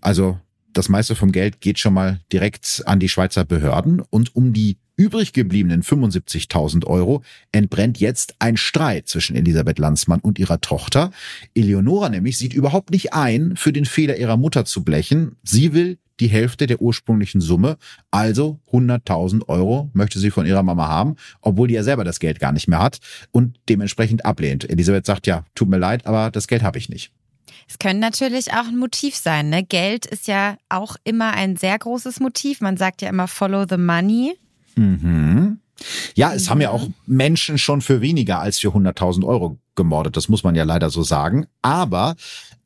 [0.00, 0.38] Also
[0.72, 4.00] das meiste vom Geld geht schon mal direkt an die Schweizer Behörden.
[4.00, 7.22] Und um die übrig gebliebenen 75.000 Euro
[7.52, 11.10] entbrennt jetzt ein Streit zwischen Elisabeth Landsmann und ihrer Tochter.
[11.54, 15.36] Eleonora nämlich sieht überhaupt nicht ein, für den Fehler ihrer Mutter zu blechen.
[15.42, 17.76] Sie will die Hälfte der ursprünglichen Summe,
[18.10, 22.40] also 100.000 Euro möchte sie von ihrer Mama haben, obwohl die ja selber das Geld
[22.40, 22.98] gar nicht mehr hat
[23.32, 24.68] und dementsprechend ablehnt.
[24.68, 27.12] Elisabeth sagt ja, tut mir leid, aber das Geld habe ich nicht.
[27.68, 29.50] Es können natürlich auch ein Motiv sein.
[29.50, 29.64] Ne?
[29.64, 32.60] Geld ist ja auch immer ein sehr großes Motiv.
[32.60, 34.34] Man sagt ja immer Follow the Money.
[34.76, 35.58] Mhm.
[36.14, 36.50] Ja, es mhm.
[36.50, 40.16] haben ja auch Menschen schon für weniger als für 100.000 Euro gemordet.
[40.16, 41.46] Das muss man ja leider so sagen.
[41.62, 42.14] Aber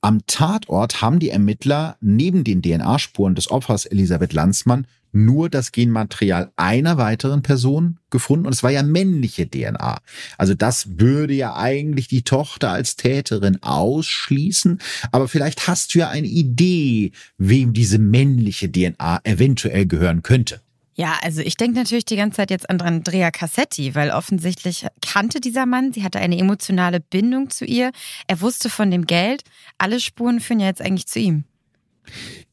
[0.01, 6.53] am Tatort haben die Ermittler neben den DNA-Spuren des Opfers Elisabeth Landsmann nur das Genmaterial
[6.57, 10.01] einer weiteren Person gefunden und es war ja männliche DNA.
[10.39, 14.81] Also das würde ja eigentlich die Tochter als Täterin ausschließen,
[15.11, 20.61] aber vielleicht hast du ja eine Idee, wem diese männliche DNA eventuell gehören könnte.
[21.01, 25.41] Ja, also ich denke natürlich die ganze Zeit jetzt an Andrea Cassetti, weil offensichtlich kannte
[25.41, 27.91] dieser Mann, sie hatte eine emotionale Bindung zu ihr,
[28.27, 29.43] er wusste von dem Geld,
[29.79, 31.45] alle Spuren führen ja jetzt eigentlich zu ihm.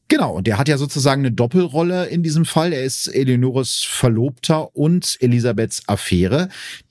[0.08, 2.72] Genau, und der hat ja sozusagen eine Doppelrolle in diesem Fall.
[2.72, 6.48] Er ist Eleonores Verlobter und Elisabeths Affäre.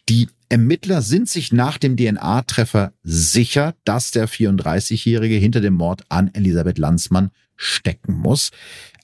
[0.10, 6.30] Die Ermittler sind sich nach dem DNA-Treffer sicher, dass der 34-Jährige hinter dem Mord an
[6.36, 8.52] Elisabeth Landsmann stecken muss.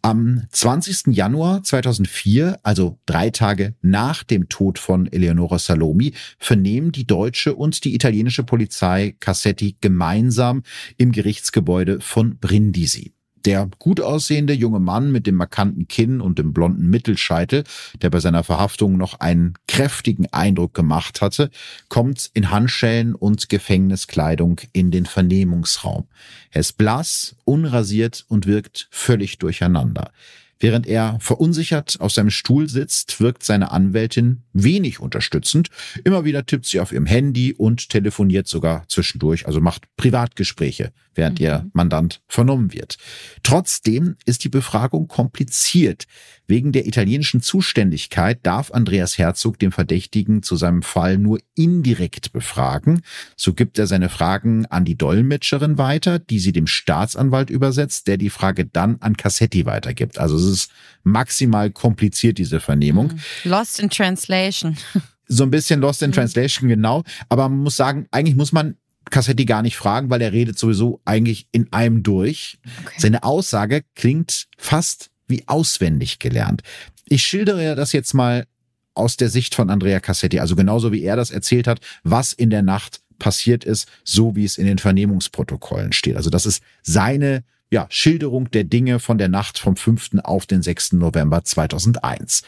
[0.06, 1.16] Am 20.
[1.16, 7.86] Januar 2004, also drei Tage nach dem Tod von Eleonora Salomi, vernehmen die deutsche und
[7.86, 10.64] die italienische Polizei Cassetti gemeinsam
[10.97, 13.14] im Gerichtsgebäude von Brindisi.
[13.45, 17.63] Der gut aussehende junge Mann mit dem markanten Kinn und dem blonden Mittelscheitel,
[18.01, 21.49] der bei seiner Verhaftung noch einen kräftigen Eindruck gemacht hatte,
[21.89, 26.07] kommt in Handschellen und Gefängniskleidung in den Vernehmungsraum.
[26.51, 30.11] Er ist blass, unrasiert und wirkt völlig durcheinander.
[30.60, 35.70] Während er verunsichert auf seinem Stuhl sitzt, wirkt seine Anwältin wenig unterstützend.
[36.04, 41.39] Immer wieder tippt sie auf ihrem Handy und telefoniert sogar zwischendurch, also macht Privatgespräche, während
[41.39, 41.45] mhm.
[41.45, 42.97] ihr Mandant vernommen wird.
[43.43, 46.06] Trotzdem ist die Befragung kompliziert.
[46.45, 53.01] Wegen der italienischen Zuständigkeit darf Andreas Herzog den Verdächtigen zu seinem Fall nur indirekt befragen.
[53.37, 58.17] So gibt er seine Fragen an die Dolmetscherin weiter, die sie dem Staatsanwalt übersetzt, der
[58.17, 60.17] die Frage dann an Cassetti weitergibt.
[60.17, 60.71] Also es ist
[61.03, 63.13] maximal kompliziert, diese Vernehmung.
[63.13, 63.51] Mhm.
[63.51, 64.77] Lost in Translation.
[65.25, 66.15] So ein bisschen Lost in mhm.
[66.15, 67.03] Translation, genau.
[67.29, 68.75] Aber man muss sagen, eigentlich muss man
[69.09, 72.59] Cassetti gar nicht fragen, weil er redet sowieso eigentlich in einem durch.
[72.83, 72.95] Okay.
[72.97, 76.61] Seine Aussage klingt fast wie auswendig gelernt.
[77.07, 78.45] Ich schildere das jetzt mal
[78.93, 82.51] aus der Sicht von Andrea Cassetti, also genauso wie er das erzählt hat, was in
[82.51, 86.15] der Nacht passiert ist, so wie es in den Vernehmungsprotokollen steht.
[86.15, 90.11] Also das ist seine ja, Schilderung der Dinge von der Nacht vom 5.
[90.23, 90.93] auf den 6.
[90.93, 92.43] November 2001.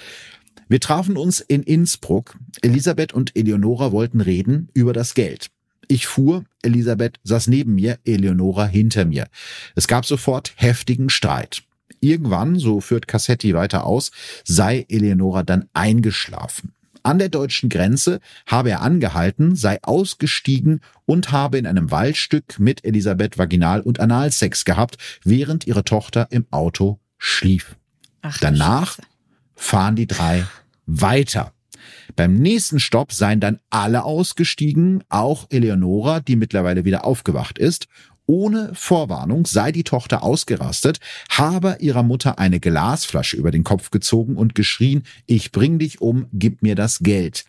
[0.68, 2.38] Wir trafen uns in Innsbruck.
[2.62, 5.50] Elisabeth und Eleonora wollten reden über das Geld.
[5.88, 9.28] Ich fuhr, Elisabeth saß neben mir, Eleonora hinter mir.
[9.76, 11.64] Es gab sofort heftigen Streit.
[12.06, 14.12] Irgendwann, so führt Cassetti weiter aus,
[14.44, 16.74] sei Eleonora dann eingeschlafen.
[17.02, 22.86] An der deutschen Grenze habe er angehalten, sei ausgestiegen und habe in einem Waldstück mit
[22.86, 27.76] Elisabeth Vaginal- und Analsex gehabt, während ihre Tochter im Auto schlief.
[28.22, 29.00] Ach, Danach
[29.56, 30.46] fahren die drei
[30.86, 31.54] weiter.
[32.16, 37.88] Beim nächsten Stopp seien dann alle ausgestiegen, auch Eleonora, die mittlerweile wieder aufgewacht ist.
[38.28, 41.00] Ohne Vorwarnung sei die Tochter ausgerastet,
[41.30, 46.28] habe ihrer Mutter eine Glasflasche über den Kopf gezogen und geschrien, ich bring dich um,
[46.34, 47.46] gib mir das Geld.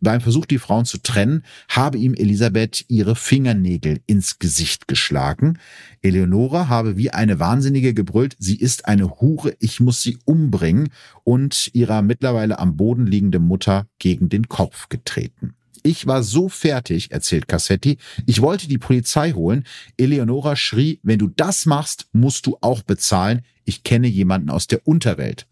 [0.00, 5.58] Beim Versuch, die Frauen zu trennen, habe ihm Elisabeth ihre Fingernägel ins Gesicht geschlagen.
[6.02, 10.90] Eleonora habe wie eine Wahnsinnige gebrüllt, sie ist eine Hure, ich muss sie umbringen
[11.24, 15.55] und ihrer mittlerweile am Boden liegende Mutter gegen den Kopf getreten.
[15.86, 17.98] Ich war so fertig, erzählt Cassetti.
[18.26, 19.62] Ich wollte die Polizei holen.
[19.96, 23.42] Eleonora schrie, wenn du das machst, musst du auch bezahlen.
[23.64, 25.46] Ich kenne jemanden aus der Unterwelt.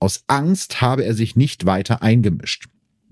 [0.00, 2.66] Aus Angst habe er sich nicht weiter eingemischt.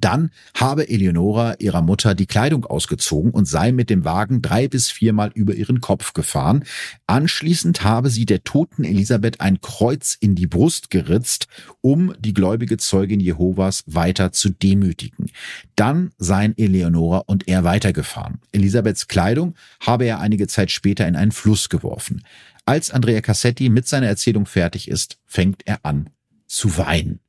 [0.04, 4.90] Dann habe Eleonora ihrer Mutter die Kleidung ausgezogen und sei mit dem Wagen drei bis
[4.90, 6.64] viermal über ihren Kopf gefahren.
[7.06, 11.46] Anschließend habe sie der toten Elisabeth ein Kreuz in die Brust geritzt,
[11.80, 15.30] um die gläubige Zeugin Jehovas weiter zu demütigen.
[15.74, 18.42] Dann seien Eleonora und er weitergefahren.
[18.52, 22.22] Elisabeths Kleidung habe er einige Zeit später in einen Fluss geworfen.
[22.66, 26.10] Als Andrea Cassetti mit seiner Erzählung fertig ist, fängt er an
[26.46, 27.20] zu weinen.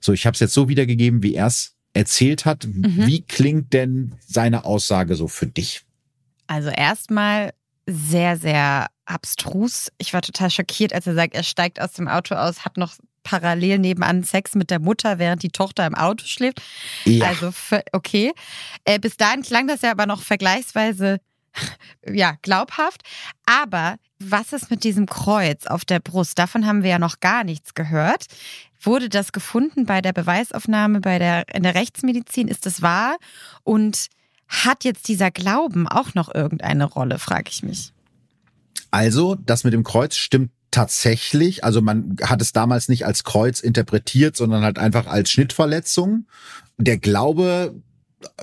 [0.00, 2.66] So, ich habe es jetzt so wiedergegeben, wie er es erzählt hat.
[2.66, 3.06] Mhm.
[3.06, 5.82] Wie klingt denn seine Aussage so für dich?
[6.46, 7.52] Also erstmal
[7.86, 9.90] sehr, sehr abstrus.
[9.98, 12.94] Ich war total schockiert, als er sagt, er steigt aus dem Auto aus, hat noch
[13.22, 16.62] parallel nebenan Sex mit der Mutter, während die Tochter im Auto schläft.
[17.04, 17.26] Ja.
[17.26, 17.52] Also
[17.92, 18.32] okay.
[18.84, 21.18] Äh, bis dahin klang das ja aber noch vergleichsweise
[22.06, 23.02] ja, glaubhaft.
[23.46, 26.38] Aber was ist mit diesem Kreuz auf der Brust?
[26.38, 28.26] Davon haben wir ja noch gar nichts gehört.
[28.80, 32.48] Wurde das gefunden bei der Beweisaufnahme bei der, in der Rechtsmedizin?
[32.48, 33.16] Ist das wahr?
[33.64, 34.06] Und
[34.48, 37.92] hat jetzt dieser Glauben auch noch irgendeine Rolle, frage ich mich.
[38.90, 41.64] Also, das mit dem Kreuz stimmt tatsächlich.
[41.64, 46.26] Also man hat es damals nicht als Kreuz interpretiert, sondern halt einfach als Schnittverletzung.
[46.76, 47.74] Der Glaube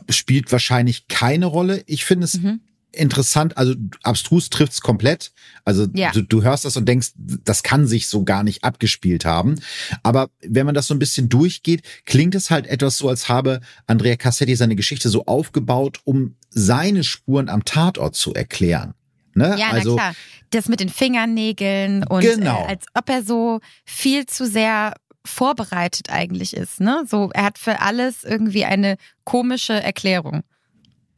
[0.10, 1.84] spielt wahrscheinlich keine Rolle.
[1.86, 2.62] Ich finde es mhm
[2.94, 5.32] interessant, also abstrus trifft's komplett.
[5.66, 6.12] Also ja.
[6.12, 9.60] du, du hörst das und denkst, das kann sich so gar nicht abgespielt haben.
[10.04, 13.60] Aber wenn man das so ein bisschen durchgeht, klingt es halt etwas so, als habe
[13.88, 18.94] Andrea Cassetti seine Geschichte so aufgebaut, um seine Spuren am Tatort zu erklären.
[19.36, 19.56] Ne?
[19.58, 20.16] Ja, also, na klar.
[20.52, 22.66] Das mit den Fingernägeln und genau.
[22.66, 24.94] äh, als ob er so viel zu sehr
[25.26, 27.06] vorbereitet eigentlich ist, ne?
[27.08, 30.44] So, er hat für alles irgendwie eine komische Erklärung.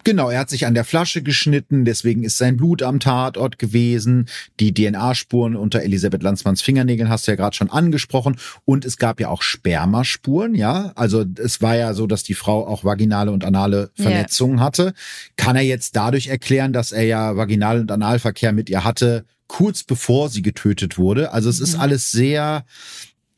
[0.06, 4.28] Genau, er hat sich an der Flasche geschnitten, deswegen ist sein Blut am Tatort gewesen.
[4.60, 8.38] Die DNA-Spuren unter Elisabeth Landsmanns Fingernägeln hast du ja gerade schon angesprochen.
[8.66, 10.92] Und es gab ja auch Spermaspuren, ja.
[10.94, 14.66] Also es war ja so, dass die Frau auch vaginale und anale Verletzungen yeah.
[14.68, 14.94] hatte.
[15.38, 19.82] Kann er jetzt dadurch erklären, dass er ja Vaginal- und Analverkehr mit ihr hatte, kurz
[19.82, 21.34] bevor sie getötet wurde?
[21.34, 21.64] Also es mhm.
[21.66, 22.64] ist alles sehr,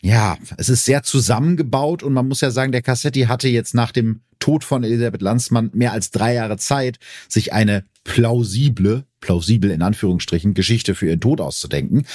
[0.01, 3.93] ja, es ist sehr zusammengebaut und man muss ja sagen, der Cassetti hatte jetzt nach
[3.93, 9.81] dem Tod von Elisabeth Landsmann mehr als drei Jahre Zeit, sich eine plausible, plausibel in
[9.81, 12.05] Anführungsstrichen, Geschichte für ihren Tod auszudenken.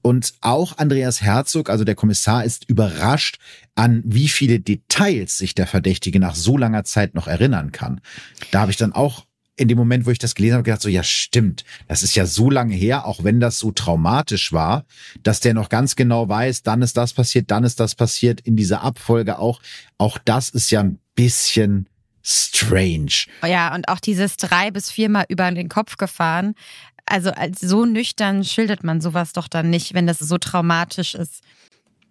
[0.00, 3.38] Und auch Andreas Herzog, also der Kommissar, ist überrascht,
[3.74, 8.00] an wie viele Details sich der Verdächtige nach so langer Zeit noch erinnern kann.
[8.50, 9.26] Da habe ich dann auch
[9.56, 12.24] in dem Moment, wo ich das gelesen habe, gedacht so, ja stimmt, das ist ja
[12.24, 14.86] so lange her, auch wenn das so traumatisch war,
[15.22, 18.56] dass der noch ganz genau weiß, dann ist das passiert, dann ist das passiert, in
[18.56, 19.60] dieser Abfolge auch.
[19.98, 21.88] Auch das ist ja ein bisschen
[22.22, 23.26] strange.
[23.44, 26.54] Ja, und auch dieses drei bis viermal über den Kopf gefahren.
[27.06, 31.42] Also als so nüchtern schildert man sowas doch dann nicht, wenn das so traumatisch ist.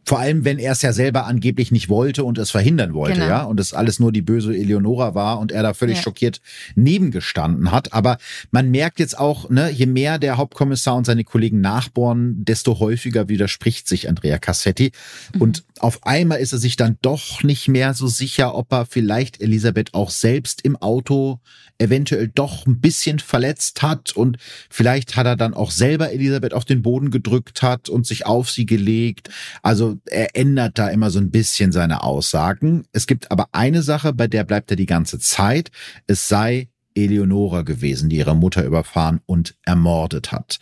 [0.03, 3.27] Vor allem, wenn er es ja selber angeblich nicht wollte und es verhindern wollte, genau.
[3.27, 6.03] ja, und es alles nur die böse Eleonora war und er da völlig ja.
[6.03, 6.41] schockiert
[6.75, 7.93] nebengestanden hat.
[7.93, 8.17] Aber
[8.49, 13.29] man merkt jetzt auch, ne, je mehr der Hauptkommissar und seine Kollegen nachbohren, desto häufiger
[13.29, 14.91] widerspricht sich Andrea Cassetti.
[15.35, 15.41] Mhm.
[15.41, 19.41] Und auf einmal ist er sich dann doch nicht mehr so sicher, ob er vielleicht
[19.41, 21.39] Elisabeth auch selbst im Auto
[21.81, 24.37] eventuell doch ein bisschen verletzt hat und
[24.69, 28.51] vielleicht hat er dann auch selber Elisabeth auf den Boden gedrückt hat und sich auf
[28.51, 29.29] sie gelegt.
[29.63, 32.83] Also er ändert da immer so ein bisschen seine Aussagen.
[32.91, 35.71] Es gibt aber eine Sache, bei der bleibt er die ganze Zeit.
[36.07, 40.59] Es sei Eleonora gewesen, die ihre Mutter überfahren und ermordet hat.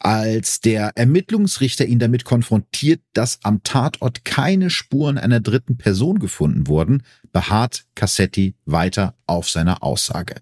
[0.00, 6.66] Als der Ermittlungsrichter ihn damit konfrontiert, dass am Tatort keine Spuren einer dritten Person gefunden
[6.66, 7.02] wurden,
[7.34, 10.36] beharrt Cassetti weiter auf seiner Aussage.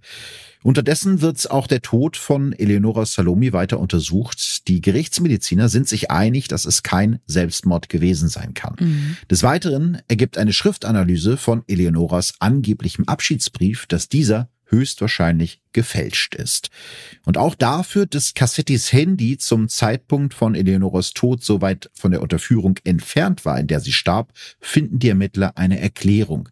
[0.63, 4.69] Unterdessen wird auch der Tod von Eleonora Salomi weiter untersucht.
[4.69, 8.77] Die Gerichtsmediziner sind sich einig, dass es kein Selbstmord gewesen sein kann.
[8.79, 9.17] Mhm.
[9.29, 16.71] Des Weiteren ergibt eine Schriftanalyse von Eleonoras angeblichem Abschiedsbrief, dass dieser höchstwahrscheinlich gefälscht ist.
[17.25, 22.23] Und auch dafür, dass Cassettis Handy zum Zeitpunkt von Eleonoras Tod so weit von der
[22.23, 26.49] Unterführung entfernt war, in der sie starb, finden die Ermittler eine Erklärung.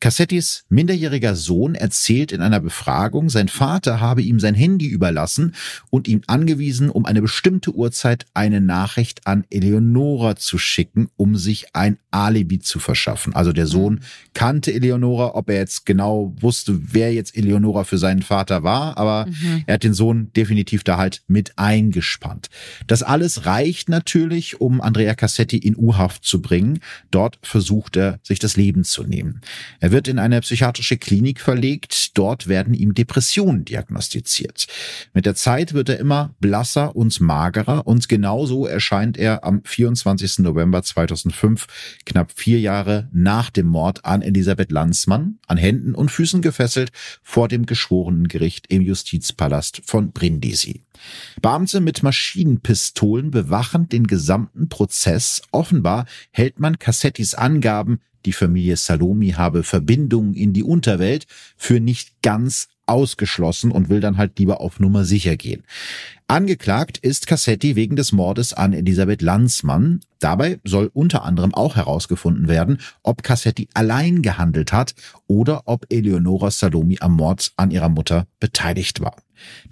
[0.00, 5.54] Cassettis minderjähriger Sohn erzählt in einer Befragung, sein Vater habe ihm sein Handy überlassen
[5.90, 11.74] und ihm angewiesen, um eine bestimmte Uhrzeit eine Nachricht an Eleonora zu schicken, um sich
[11.74, 13.34] ein Alibi zu verschaffen.
[13.34, 14.00] Also der Sohn
[14.32, 19.26] kannte Eleonora, ob er jetzt genau wusste, wer jetzt Eleonora für seinen Vater war, aber
[19.26, 19.64] mhm.
[19.66, 22.48] er hat den Sohn definitiv da halt mit eingespannt.
[22.86, 26.80] Das alles reicht natürlich, um Andrea Cassetti in U-Haft zu bringen.
[27.10, 29.42] Dort versucht er, sich das Leben zu nehmen.
[29.78, 32.16] Er er wird in eine psychiatrische Klinik verlegt.
[32.16, 34.68] Dort werden ihm Depressionen diagnostiziert.
[35.14, 40.38] Mit der Zeit wird er immer blasser und magerer und genauso erscheint er am 24.
[40.38, 41.66] November 2005,
[42.06, 46.92] knapp vier Jahre nach dem Mord an Elisabeth Landsmann, an Händen und Füßen gefesselt,
[47.24, 50.84] vor dem Geschworenengericht im Justizpalast von Brindisi.
[51.42, 55.42] Beamte mit Maschinenpistolen bewachen den gesamten Prozess.
[55.50, 62.22] Offenbar hält man Cassettis Angaben, die Familie Salomi habe Verbindungen in die Unterwelt, für nicht
[62.22, 65.62] ganz ausgeschlossen und will dann halt lieber auf Nummer sicher gehen.
[66.26, 70.00] Angeklagt ist Cassetti wegen des Mordes an Elisabeth Landsmann.
[70.20, 74.94] Dabei soll unter anderem auch herausgefunden werden, ob Cassetti allein gehandelt hat
[75.26, 79.16] oder ob Eleonora Salomi am Mord an ihrer Mutter beteiligt war.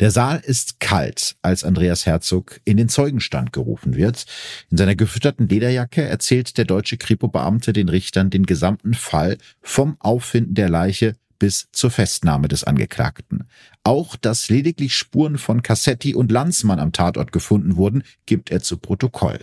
[0.01, 4.27] Der Saal ist kalt, als Andreas Herzog in den Zeugenstand gerufen wird.
[4.71, 10.55] In seiner gefütterten Lederjacke erzählt der deutsche Kripo-Beamte den Richtern den gesamten Fall vom Auffinden
[10.55, 13.45] der Leiche bis zur Festnahme des Angeklagten.
[13.85, 18.79] Auch dass lediglich Spuren von Cassetti und Landsmann am Tatort gefunden wurden, gibt er zu
[18.79, 19.41] Protokoll.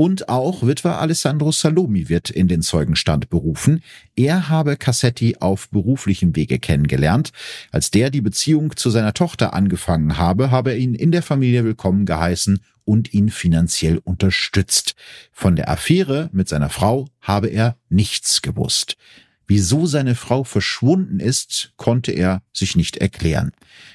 [0.00, 3.82] Und auch Witwer Alessandro Salomi wird in den Zeugenstand berufen.
[4.16, 7.32] Er habe Cassetti auf beruflichem Wege kennengelernt.
[7.70, 11.64] Als der die Beziehung zu seiner Tochter angefangen habe, habe er ihn in der Familie
[11.64, 14.94] willkommen geheißen und ihn finanziell unterstützt.
[15.32, 18.96] Von der Affäre mit seiner Frau habe er nichts gewusst.
[19.50, 23.50] Wieso seine Frau verschwunden ist, konnte er sich nicht erklären.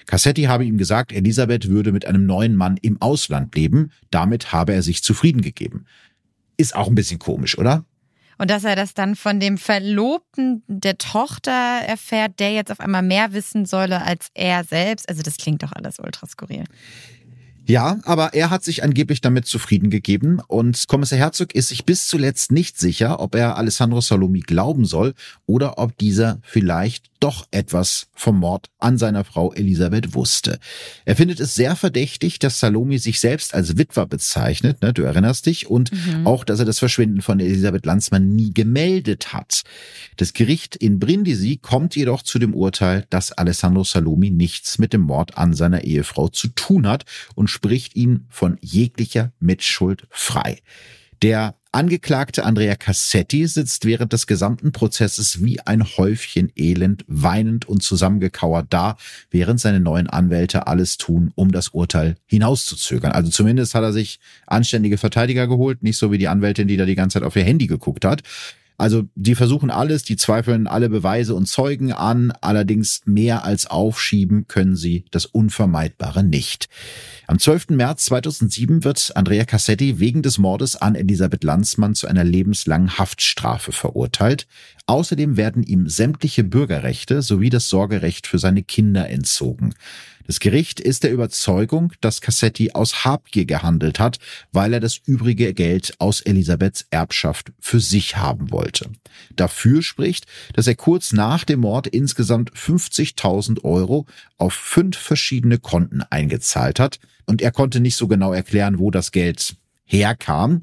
[0.06, 3.94] Cassetti habe ihm gesagt, Elisabeth würde mit einem neuen Mann im Ausland leben.
[4.12, 5.86] Damit habe er sich zufrieden gegeben.
[6.58, 7.86] Ist auch ein bisschen komisch, oder?
[8.38, 11.54] Und dass er das dann von dem Verlobten der Tochter
[11.88, 15.08] erfährt, der jetzt auf einmal mehr wissen solle als er selbst.
[15.08, 16.66] Also das klingt doch alles ultra skurril.
[17.68, 22.08] Ja, aber er hat sich angeblich damit zufrieden gegeben und Kommissar Herzog ist sich bis
[22.08, 25.16] zuletzt nicht sicher, ob er Alessandro Salomi glauben soll
[25.48, 30.60] oder ob dieser vielleicht doch etwas vom Mord an seiner Frau Elisabeth wusste.
[31.06, 35.48] Er findet es sehr verdächtig, dass Salome sich selbst als Witwer bezeichnet, ne, du erinnerst
[35.48, 36.28] dich, und mhm.
[36.28, 39.64] auch, dass er das Verschwinden von Elisabeth Landsmann nie gemeldet hat.
[40.18, 45.02] Das Gericht in Brindisi kommt jedoch zu dem Urteil, dass Alessandro Salome nichts mit dem
[45.02, 50.60] Mord an seiner Ehefrau zu tun hat und spricht ihn von jeglicher Mitschuld frei.
[51.24, 57.84] Der Angeklagte Andrea Cassetti sitzt während des gesamten Prozesses wie ein Häufchen Elend, weinend und
[57.84, 58.96] zusammengekauert da,
[59.30, 63.12] während seine neuen Anwälte alles tun, um das Urteil hinauszuzögern.
[63.12, 66.86] Also zumindest hat er sich anständige Verteidiger geholt, nicht so wie die Anwältin, die da
[66.86, 68.24] die ganze Zeit auf ihr Handy geguckt hat.
[68.78, 74.48] Also die versuchen alles, die zweifeln alle Beweise und Zeugen an, allerdings mehr als aufschieben
[74.48, 76.68] können sie das Unvermeidbare nicht.
[77.28, 77.70] Am 12.
[77.70, 83.72] März 2007 wird Andrea Cassetti wegen des Mordes an Elisabeth Landsmann zu einer lebenslangen Haftstrafe
[83.72, 84.48] verurteilt.
[84.88, 89.74] Außerdem werden ihm sämtliche Bürgerrechte sowie das Sorgerecht für seine Kinder entzogen.
[90.28, 94.18] Das Gericht ist der Überzeugung, dass Cassetti aus Habgier gehandelt hat,
[94.52, 98.90] weil er das übrige Geld aus Elisabeths Erbschaft für sich haben wollte.
[99.36, 104.08] Dafür spricht, dass er kurz nach dem Mord insgesamt 50.000 Euro
[104.38, 109.12] auf fünf verschiedene Konten eingezahlt hat und er konnte nicht so genau erklären, wo das
[109.12, 109.56] Geld
[109.86, 110.54] herkam.
[110.54, 110.62] Mhm.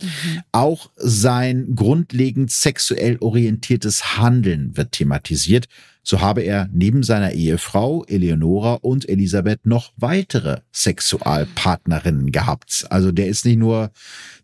[0.53, 5.67] Auch sein grundlegend sexuell orientiertes Handeln wird thematisiert.
[6.05, 12.87] So habe er neben seiner Ehefrau Eleonora und Elisabeth noch weitere Sexualpartnerinnen gehabt.
[12.91, 13.93] Also der ist nicht nur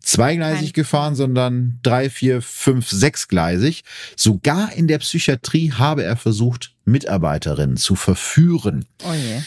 [0.00, 3.82] zweigleisig gefahren, sondern drei, vier, fünf, sechsgleisig.
[4.16, 8.84] Sogar in der Psychiatrie habe er versucht, Mitarbeiterinnen zu verführen.
[9.04, 9.40] Oh je.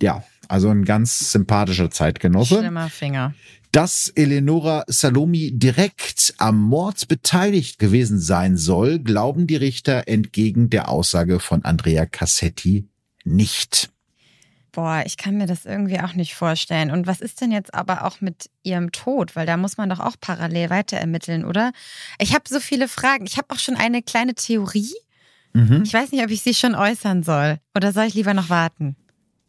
[0.00, 2.58] Ja, Also ein ganz sympathischer Zeitgenosse.
[2.58, 3.34] Schlimmer Finger.
[3.74, 10.88] Dass Eleonora Salomi direkt am Mord beteiligt gewesen sein soll, glauben die Richter entgegen der
[10.88, 12.86] Aussage von Andrea Cassetti
[13.24, 13.90] nicht.
[14.70, 16.92] Boah, ich kann mir das irgendwie auch nicht vorstellen.
[16.92, 19.34] Und was ist denn jetzt aber auch mit ihrem Tod?
[19.34, 21.72] Weil da muss man doch auch parallel weiter ermitteln, oder?
[22.20, 23.26] Ich habe so viele Fragen.
[23.26, 24.94] Ich habe auch schon eine kleine Theorie.
[25.52, 25.82] Mhm.
[25.84, 27.58] Ich weiß nicht, ob ich sie schon äußern soll.
[27.74, 28.94] Oder soll ich lieber noch warten?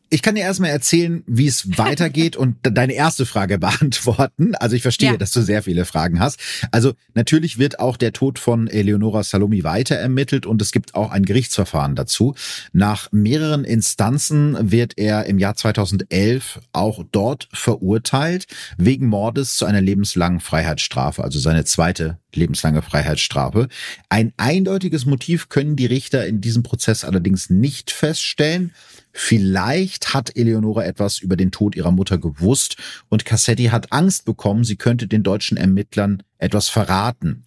[0.10, 4.56] Ich kann dir erstmal erzählen, wie es weitergeht und deine erste Frage beantworten.
[4.56, 5.18] Also ich verstehe, ja.
[5.18, 6.40] dass du sehr viele Fragen hast.
[6.72, 11.12] Also natürlich wird auch der Tod von Eleonora Salomi weiter ermittelt und es gibt auch
[11.12, 12.36] ein Gerichtsverfahren dazu.
[12.72, 19.82] Nach mehreren Instanzen wird er im Jahr 2011 auch dort verurteilt wegen Mordes zu einer
[19.82, 23.68] lebenslangen Freiheitsstrafe, also seine zweite lebenslange Freiheitsstrafe.
[24.10, 28.74] Ein eindeutiges Motiv können die Richter in diesem Prozess allerdings nicht feststellen.
[29.18, 32.76] Vielleicht hat Eleonora etwas über den Tod ihrer Mutter gewusst
[33.08, 37.46] und Cassetti hat Angst bekommen, sie könnte den deutschen Ermittlern etwas verraten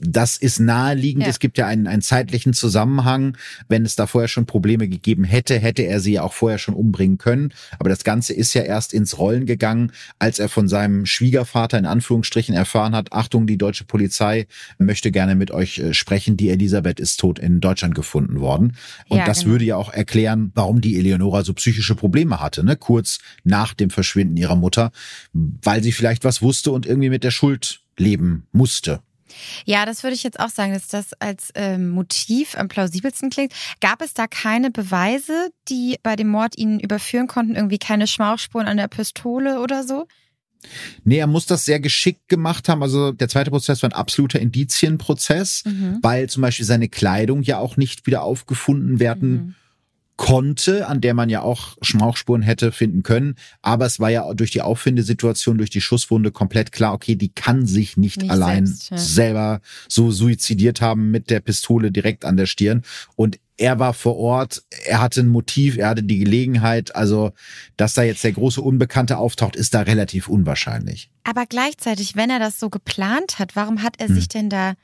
[0.00, 1.24] das ist naheliegend.
[1.24, 1.28] Ja.
[1.28, 3.36] Es gibt ja einen, einen zeitlichen Zusammenhang.
[3.68, 6.74] Wenn es da vorher schon Probleme gegeben hätte, hätte er sie ja auch vorher schon
[6.74, 7.52] umbringen können.
[7.78, 11.86] Aber das Ganze ist ja erst ins Rollen gegangen, als er von seinem Schwiegervater in
[11.86, 14.46] Anführungsstrichen erfahren hat, Achtung, die deutsche Polizei
[14.78, 16.36] möchte gerne mit euch äh, sprechen.
[16.36, 18.76] Die Elisabeth ist tot in Deutschland gefunden worden.
[19.08, 19.52] Und ja, das genau.
[19.52, 22.76] würde ja auch erklären, warum die Eleonora so psychische Probleme hatte, ne?
[22.76, 24.92] kurz nach dem Verschwinden ihrer Mutter,
[25.32, 29.00] weil sie vielleicht was wusste und irgendwie mit der Schuld leben musste.
[29.64, 33.52] Ja, das würde ich jetzt auch sagen, dass das als ähm, Motiv am plausibelsten klingt.
[33.80, 37.56] Gab es da keine Beweise, die bei dem Mord ihn überführen konnten?
[37.56, 40.06] Irgendwie keine Schmauchspuren an der Pistole oder so?
[41.04, 42.82] Nee, er muss das sehr geschickt gemacht haben.
[42.82, 45.98] Also der zweite Prozess war ein absoluter Indizienprozess, mhm.
[46.02, 49.54] weil zum Beispiel seine Kleidung ja auch nicht wieder aufgefunden werden mhm
[50.20, 53.36] konnte, an der man ja auch Schmauchspuren hätte finden können.
[53.62, 57.64] Aber es war ja durch die Auffindesituation, durch die Schusswunde komplett klar, okay, die kann
[57.64, 58.98] sich nicht, nicht allein selbst, ja.
[58.98, 62.82] selber so suizidiert haben mit der Pistole direkt an der Stirn.
[63.16, 66.94] Und er war vor Ort, er hatte ein Motiv, er hatte die Gelegenheit.
[66.94, 67.32] Also,
[67.78, 71.10] dass da jetzt der große Unbekannte auftaucht, ist da relativ unwahrscheinlich.
[71.24, 74.14] Aber gleichzeitig, wenn er das so geplant hat, warum hat er hm.
[74.14, 74.74] sich denn da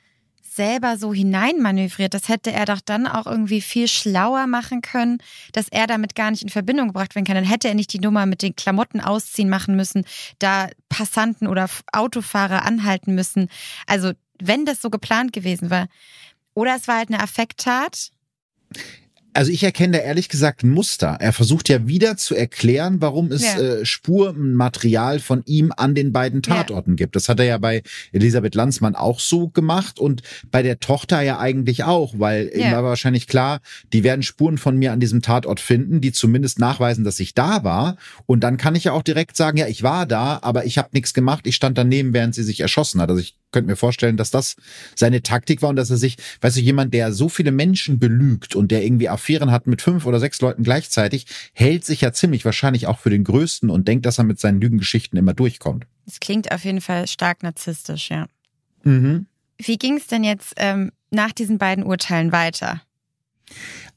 [0.57, 2.13] selber so hineinmanövriert.
[2.13, 5.19] Das hätte er doch dann auch irgendwie viel schlauer machen können,
[5.53, 7.35] dass er damit gar nicht in Verbindung gebracht werden kann.
[7.35, 10.03] Dann hätte er nicht die Nummer mit den Klamotten ausziehen machen müssen,
[10.39, 13.47] da Passanten oder Autofahrer anhalten müssen.
[13.85, 14.11] Also,
[14.41, 15.87] wenn das so geplant gewesen war.
[16.53, 18.11] Oder es war halt eine Affekttat
[19.37, 21.17] also ich erkenne da ehrlich gesagt ein Muster.
[21.19, 23.59] Er versucht ja wieder zu erklären, warum es ja.
[23.59, 26.95] äh, Spurmaterial von ihm an den beiden Tatorten ja.
[26.95, 27.15] gibt.
[27.15, 31.37] Das hat er ja bei Elisabeth Lanzmann auch so gemacht und bei der Tochter ja
[31.37, 32.65] eigentlich auch, weil ja.
[32.65, 33.59] ihm war wahrscheinlich klar,
[33.93, 37.63] die werden Spuren von mir an diesem Tatort finden, die zumindest nachweisen, dass ich da
[37.63, 37.97] war.
[38.25, 40.89] Und dann kann ich ja auch direkt sagen, ja, ich war da, aber ich habe
[40.93, 41.45] nichts gemacht.
[41.45, 43.11] Ich stand daneben, während sie sich erschossen hat.
[43.11, 44.55] Also ich könnte mir vorstellen, dass das
[44.95, 48.55] seine Taktik war und dass er sich, weißt du, jemand, der so viele Menschen belügt
[48.55, 52.45] und der irgendwie Affären hat mit fünf oder sechs Leuten gleichzeitig, hält sich ja ziemlich
[52.45, 55.87] wahrscheinlich auch für den Größten und denkt, dass er mit seinen Lügengeschichten immer durchkommt.
[56.05, 58.27] Das klingt auf jeden Fall stark narzisstisch, ja.
[58.83, 59.25] Mhm.
[59.57, 62.83] Wie ging es denn jetzt ähm, nach diesen beiden Urteilen weiter?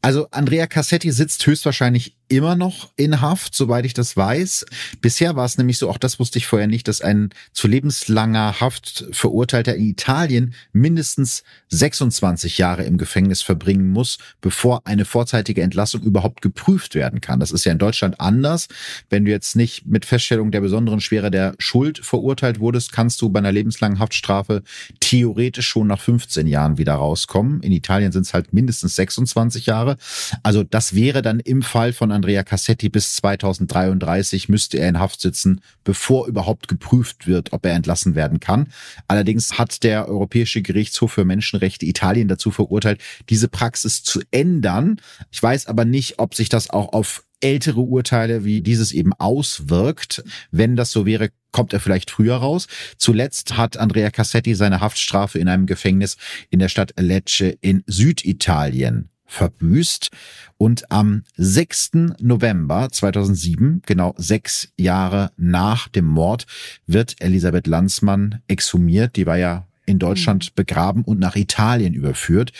[0.01, 4.65] Also Andrea Cassetti sitzt höchstwahrscheinlich immer noch in Haft, soweit ich das weiß.
[5.01, 8.61] Bisher war es nämlich so, auch das wusste ich vorher nicht, dass ein zu lebenslanger
[8.61, 16.03] Haft verurteilter in Italien mindestens 26 Jahre im Gefängnis verbringen muss, bevor eine vorzeitige Entlassung
[16.03, 17.41] überhaupt geprüft werden kann.
[17.41, 18.69] Das ist ja in Deutschland anders.
[19.09, 23.29] Wenn du jetzt nicht mit Feststellung der besonderen Schwere der Schuld verurteilt wurdest, kannst du
[23.29, 24.63] bei einer lebenslangen Haftstrafe
[25.01, 27.61] theoretisch schon nach 15 Jahren wieder rauskommen.
[27.63, 29.97] In Italien sind es halt mindestens 26 Jahre.
[30.45, 35.23] Also das wäre dann im Fall von Andrea Cassetti bis 2033 müsste er in Haft
[35.23, 38.69] sitzen, bevor überhaupt geprüft wird, ob er entlassen werden kann.
[39.09, 45.01] Allerdings hat der Europäische Gerichtshof für Menschenrechte Italien dazu verurteilt, diese Praxis zu ändern.
[45.31, 50.23] Ich weiß aber nicht, ob sich das auch auf ältere Urteile wie dieses eben auswirkt.
[50.51, 52.67] Wenn das so wäre, kommt er vielleicht früher raus.
[52.99, 56.19] Zuletzt hat Andrea Cassetti seine Haftstrafe in einem Gefängnis
[56.51, 60.11] in der Stadt Lecce in Süditalien verbüßt.
[60.59, 61.93] Und am 6.
[62.21, 66.47] November 2007, genau sechs Jahre nach dem Mord,
[66.87, 69.17] wird Elisabeth Lanzmann exhumiert.
[69.17, 70.55] Die war ja in Deutschland mhm.
[70.55, 72.53] begraben und nach Italien überführt.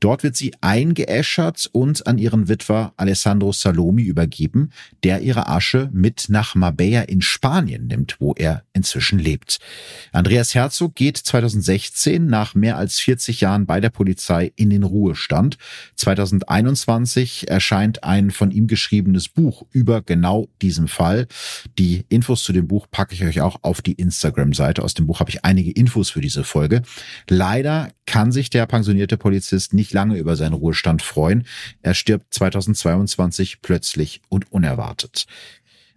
[0.00, 4.70] Dort wird sie eingeäschert und an ihren Witwer Alessandro Salomi übergeben,
[5.04, 9.58] der ihre Asche mit nach Marbella in Spanien nimmt, wo er inzwischen lebt.
[10.12, 15.58] Andreas Herzog geht 2016 nach mehr als 40 Jahren bei der Polizei in den Ruhestand.
[15.96, 21.26] 2021 erscheint ein von ihm geschriebenes Buch über genau diesen Fall.
[21.78, 24.82] Die Infos zu dem Buch packe ich euch auch auf die Instagram-Seite.
[24.82, 26.77] Aus dem Buch habe ich einige Infos für diese Folge.
[27.28, 31.44] Leider kann sich der pensionierte Polizist nicht lange über seinen Ruhestand freuen.
[31.82, 35.26] Er stirbt 2022 plötzlich und unerwartet.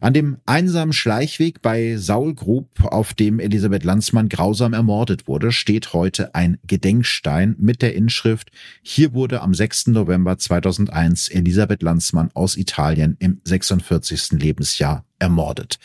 [0.01, 6.33] An dem einsamen Schleichweg bei Saulgrub, auf dem Elisabeth Lanzmann grausam ermordet wurde, steht heute
[6.33, 8.49] ein Gedenkstein mit der Inschrift
[8.81, 9.87] Hier wurde am 6.
[9.87, 14.31] November 2001 Elisabeth Lanzmann aus Italien im 46.
[14.31, 15.77] Lebensjahr ermordet.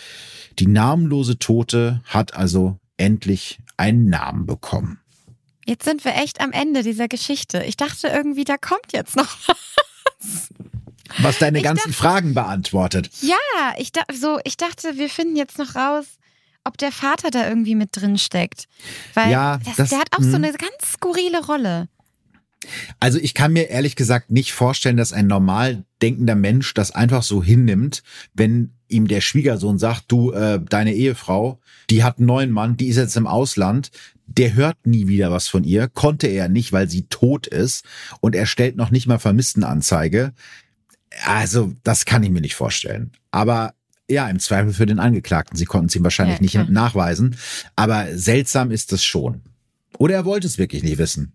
[0.58, 5.00] Die namenlose Tote hat also endlich einen Namen bekommen.
[5.64, 7.62] Jetzt sind wir echt am Ende dieser Geschichte.
[7.64, 10.48] Ich dachte irgendwie, da kommt jetzt noch was.
[11.18, 13.10] Was deine ich ganzen dachte, Fragen beantwortet.
[13.20, 16.04] Ja, ich, da, so, ich dachte, wir finden jetzt noch raus,
[16.64, 18.66] ob der Vater da irgendwie mit drin steckt.
[19.14, 20.44] Weil ja, das, das, der hat auch so hm.
[20.44, 21.88] eine ganz skurrile Rolle.
[23.00, 27.22] Also ich kann mir ehrlich gesagt nicht vorstellen, dass ein normal denkender Mensch das einfach
[27.22, 28.02] so hinnimmt,
[28.34, 31.60] wenn ihm der Schwiegersohn sagt, du, äh, deine Ehefrau,
[31.90, 33.90] die hat einen neuen Mann, die ist jetzt im Ausland,
[34.26, 37.84] der hört nie wieder was von ihr, konnte er nicht, weil sie tot ist
[38.20, 40.32] und er stellt noch nicht mal Vermisstenanzeige.
[41.24, 43.12] Also, das kann ich mir nicht vorstellen.
[43.30, 43.74] Aber
[44.08, 45.56] ja, im Zweifel für den Angeklagten.
[45.56, 47.36] Sie konnten es ihm wahrscheinlich ja, nicht nachweisen.
[47.74, 49.42] Aber seltsam ist es schon.
[49.98, 51.32] Oder er wollte es wirklich nicht wissen.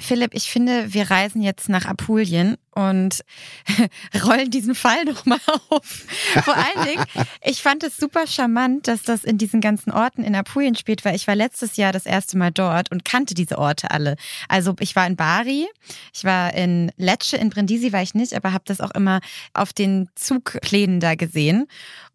[0.00, 3.24] Philipp, ich finde, wir reisen jetzt nach Apulien und
[4.24, 6.06] rollen diesen Fall nochmal auf.
[6.44, 7.04] Vor allen Dingen,
[7.44, 11.16] ich fand es super charmant, dass das in diesen ganzen Orten in Apulien spielt, weil
[11.16, 14.16] ich war letztes Jahr das erste Mal dort und kannte diese Orte alle.
[14.48, 15.66] Also ich war in Bari,
[16.14, 19.20] ich war in Lecce, in Brindisi war ich nicht, aber habe das auch immer
[19.52, 21.66] auf den Zugplänen da gesehen.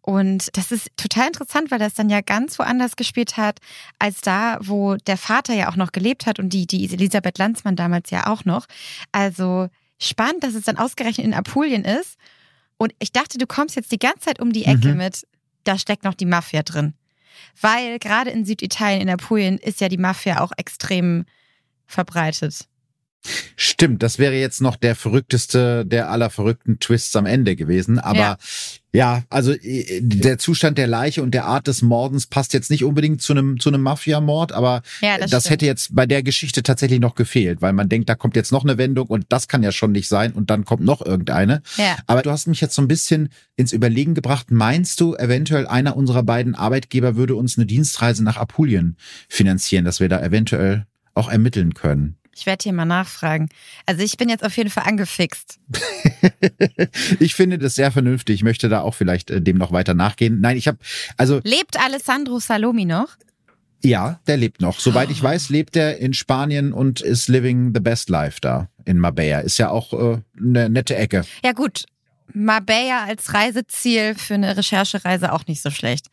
[0.06, 3.58] Und das ist total interessant, weil das dann ja ganz woanders gespielt hat,
[3.98, 7.74] als da, wo der Vater ja auch noch gelebt hat und die, die Elisabeth Lanzmann
[7.74, 8.66] damals ja auch noch.
[9.10, 9.68] Also
[9.98, 12.18] spannend, dass es dann ausgerechnet in Apulien ist.
[12.76, 14.98] Und ich dachte, du kommst jetzt die ganze Zeit um die Ecke mhm.
[14.98, 15.26] mit,
[15.64, 16.94] da steckt noch die Mafia drin.
[17.60, 21.24] Weil gerade in Süditalien, in Apulien, ist ja die Mafia auch extrem
[21.84, 22.68] verbreitet.
[23.56, 27.98] Stimmt, das wäre jetzt noch der verrückteste der aller verrückten Twists am Ende gewesen.
[27.98, 28.38] Aber ja.
[28.92, 32.84] ja, also äh, der Zustand der Leiche und der Art des Mordens passt jetzt nicht
[32.84, 36.62] unbedingt zu einem zu einem Mafia-Mord, aber ja, das, das hätte jetzt bei der Geschichte
[36.62, 39.62] tatsächlich noch gefehlt, weil man denkt, da kommt jetzt noch eine Wendung und das kann
[39.62, 41.62] ja schon nicht sein und dann kommt noch irgendeine.
[41.76, 41.96] Ja.
[42.06, 44.50] Aber du hast mich jetzt so ein bisschen ins Überlegen gebracht.
[44.50, 48.96] Meinst du, eventuell einer unserer beiden Arbeitgeber würde uns eine Dienstreise nach Apulien
[49.28, 52.16] finanzieren, dass wir da eventuell auch ermitteln können?
[52.36, 53.48] Ich werde hier mal nachfragen.
[53.86, 55.58] Also ich bin jetzt auf jeden Fall angefixt.
[57.18, 58.34] ich finde das sehr vernünftig.
[58.36, 60.40] Ich möchte da auch vielleicht äh, dem noch weiter nachgehen.
[60.40, 60.78] Nein, ich habe
[61.16, 63.16] also lebt Alessandro Salomi noch?
[63.82, 64.80] Ja, der lebt noch.
[64.80, 65.12] Soweit oh.
[65.12, 69.40] ich weiß, lebt er in Spanien und ist living the best life da in Marbella.
[69.40, 71.24] Ist ja auch äh, eine nette Ecke.
[71.42, 71.86] Ja gut,
[72.34, 76.08] Marbella als Reiseziel für eine Recherchereise auch nicht so schlecht.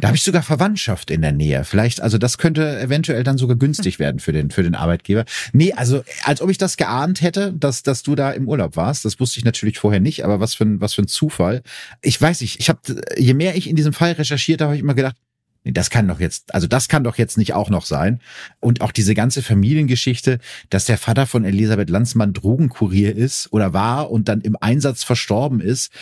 [0.00, 1.64] Da habe ich sogar Verwandtschaft in der Nähe.
[1.64, 5.24] Vielleicht, also das könnte eventuell dann sogar günstig werden für den, für den Arbeitgeber.
[5.52, 9.04] Nee, also als ob ich das geahnt hätte, dass, dass du da im Urlaub warst.
[9.04, 11.62] Das wusste ich natürlich vorher nicht, aber was für ein, was für ein Zufall.
[12.00, 12.80] Ich weiß nicht, ich habe,
[13.16, 15.16] je mehr ich in diesem Fall recherchiert habe, habe ich immer gedacht,
[15.64, 18.20] Nee, das kann doch jetzt, also das kann doch jetzt nicht auch noch sein.
[18.58, 20.40] Und auch diese ganze Familiengeschichte,
[20.70, 25.60] dass der Vater von Elisabeth Lanzmann Drogenkurier ist oder war und dann im Einsatz verstorben
[25.60, 25.92] ist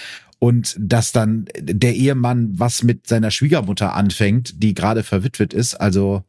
[0.41, 5.75] und dass dann der Ehemann was mit seiner Schwiegermutter anfängt, die gerade verwitwet ist.
[5.75, 6.25] Also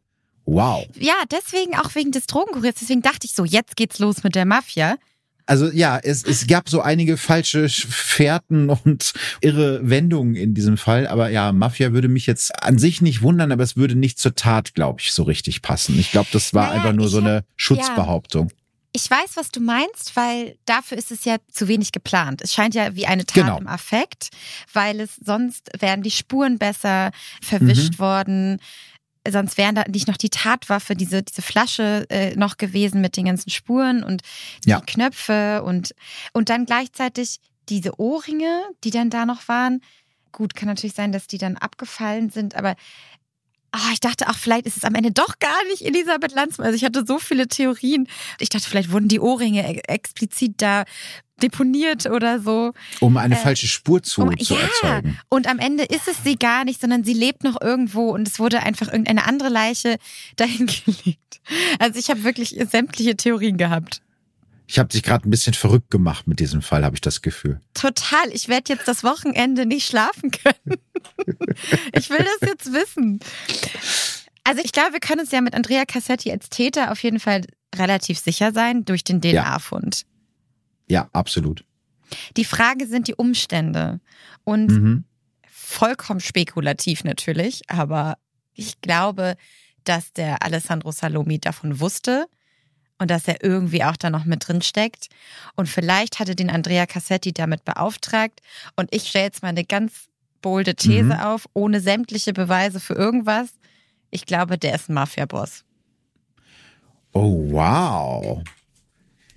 [0.46, 0.86] wow.
[1.00, 2.76] Ja, deswegen auch wegen des Drogenkuriers.
[2.80, 4.98] Deswegen dachte ich so, jetzt geht's los mit der Mafia.
[5.46, 11.08] Also ja, es, es gab so einige falsche Fährten und irre Wendungen in diesem Fall.
[11.08, 14.36] Aber ja, Mafia würde mich jetzt an sich nicht wundern, aber es würde nicht zur
[14.36, 15.98] Tat, glaube ich, so richtig passen.
[15.98, 18.50] Ich glaube, das war naja, einfach nur so eine Schutzbehauptung.
[18.50, 18.56] Ja.
[18.94, 22.42] Ich weiß, was du meinst, weil dafür ist es ja zu wenig geplant.
[22.42, 23.58] Es scheint ja wie eine Tat genau.
[23.58, 24.30] im Affekt,
[24.74, 27.12] weil es sonst wären die Spuren besser
[27.42, 28.00] verwischt mhm.
[28.00, 28.62] worden.
[29.30, 33.26] Sonst wären da nicht noch die Tatwaffe, diese, diese Flasche äh, noch gewesen mit den
[33.26, 34.24] ganzen Spuren und
[34.66, 34.82] die ja.
[34.82, 35.94] Knöpfe und,
[36.34, 37.40] und dann gleichzeitig
[37.70, 39.82] diese Ohrringe, die dann da noch waren.
[40.32, 42.76] Gut, kann natürlich sein, dass die dann abgefallen sind, aber
[43.74, 46.68] Oh, ich dachte auch, vielleicht ist es am Ende doch gar nicht Elisabeth Lanzmann.
[46.68, 48.08] Also ich hatte so viele Theorien.
[48.40, 50.84] Ich dachte, vielleicht wurden die Ohrringe explizit da
[51.42, 52.74] deponiert oder so.
[53.00, 55.20] Um eine äh, falsche Spur zu, um, zu ja, erzeugen.
[55.30, 58.40] Und am Ende ist es sie gar nicht, sondern sie lebt noch irgendwo und es
[58.40, 59.98] wurde einfach irgendeine andere Leiche
[60.36, 61.42] dahin gelegt.
[61.80, 64.02] Also ich habe wirklich sämtliche Theorien gehabt.
[64.72, 67.60] Ich habe dich gerade ein bisschen verrückt gemacht mit diesem Fall, habe ich das Gefühl.
[67.74, 68.30] Total.
[68.32, 70.80] Ich werde jetzt das Wochenende nicht schlafen können.
[71.94, 73.20] ich will das jetzt wissen.
[74.46, 77.42] Also ich glaube, wir können uns ja mit Andrea Cassetti als Täter auf jeden Fall
[77.76, 80.06] relativ sicher sein durch den DNA-Fund.
[80.88, 81.02] Ja.
[81.02, 81.66] ja, absolut.
[82.38, 84.00] Die Frage sind die Umstände.
[84.46, 85.04] Und mhm.
[85.50, 88.18] vollkommen spekulativ natürlich, aber
[88.54, 89.36] ich glaube,
[89.84, 92.28] dass der Alessandro Salomi davon wusste
[93.02, 95.08] und dass er irgendwie auch da noch mit drin steckt.
[95.56, 98.42] Und vielleicht hatte den Andrea Cassetti damit beauftragt.
[98.76, 100.08] Und ich stelle jetzt mal eine ganz
[100.44, 101.12] bolde These mhm.
[101.14, 103.54] auf, ohne sämtliche Beweise für irgendwas.
[104.12, 105.66] Ich glaube, der ist ein Mafia-Boss.
[107.14, 108.44] Oh, wow.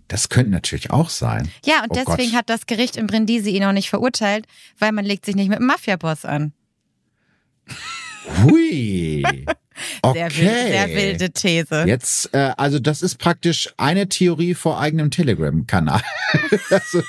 [0.09, 1.51] Das könnte natürlich auch sein.
[1.65, 2.41] Ja, und oh deswegen Gott.
[2.41, 4.47] hat das Gericht in Brindisi ihn auch nicht verurteilt,
[4.79, 6.53] weil man legt sich nicht mit einem Mafia-Boss an.
[8.43, 9.23] Hui.
[10.03, 10.31] Okay.
[10.31, 11.85] Sehr, wild, sehr wilde These.
[11.87, 16.03] Jetzt, äh, also das ist praktisch eine Theorie vor eigenem Telegram-Kanal.
[16.71, 17.03] also,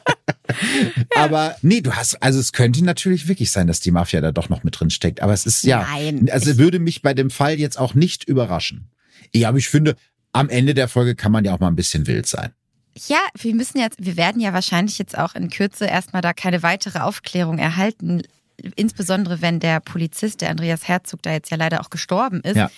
[1.16, 4.48] aber nee, du hast, also es könnte natürlich wirklich sein, dass die Mafia da doch
[4.48, 5.22] noch mit drin steckt.
[5.22, 8.90] Aber es ist ja, Nein, also würde mich bei dem Fall jetzt auch nicht überraschen.
[9.34, 9.96] Ja, aber ich finde,
[10.32, 12.50] am Ende der Folge kann man ja auch mal ein bisschen wild sein.
[13.08, 16.62] Ja, wir müssen jetzt, wir werden ja wahrscheinlich jetzt auch in Kürze erstmal da keine
[16.62, 18.22] weitere Aufklärung erhalten
[18.76, 22.56] insbesondere wenn der Polizist, der Andreas Herzog, da jetzt ja leider auch gestorben ist.
[22.56, 22.70] Ja.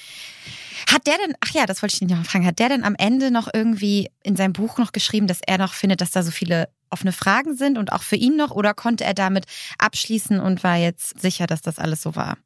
[0.90, 2.94] Hat der denn, ach ja, das wollte ich dich noch fragen, hat der denn am
[2.96, 6.30] Ende noch irgendwie in seinem Buch noch geschrieben, dass er noch findet, dass da so
[6.30, 8.50] viele offene Fragen sind und auch für ihn noch?
[8.50, 9.46] Oder konnte er damit
[9.78, 12.36] abschließen und war jetzt sicher, dass das alles so war?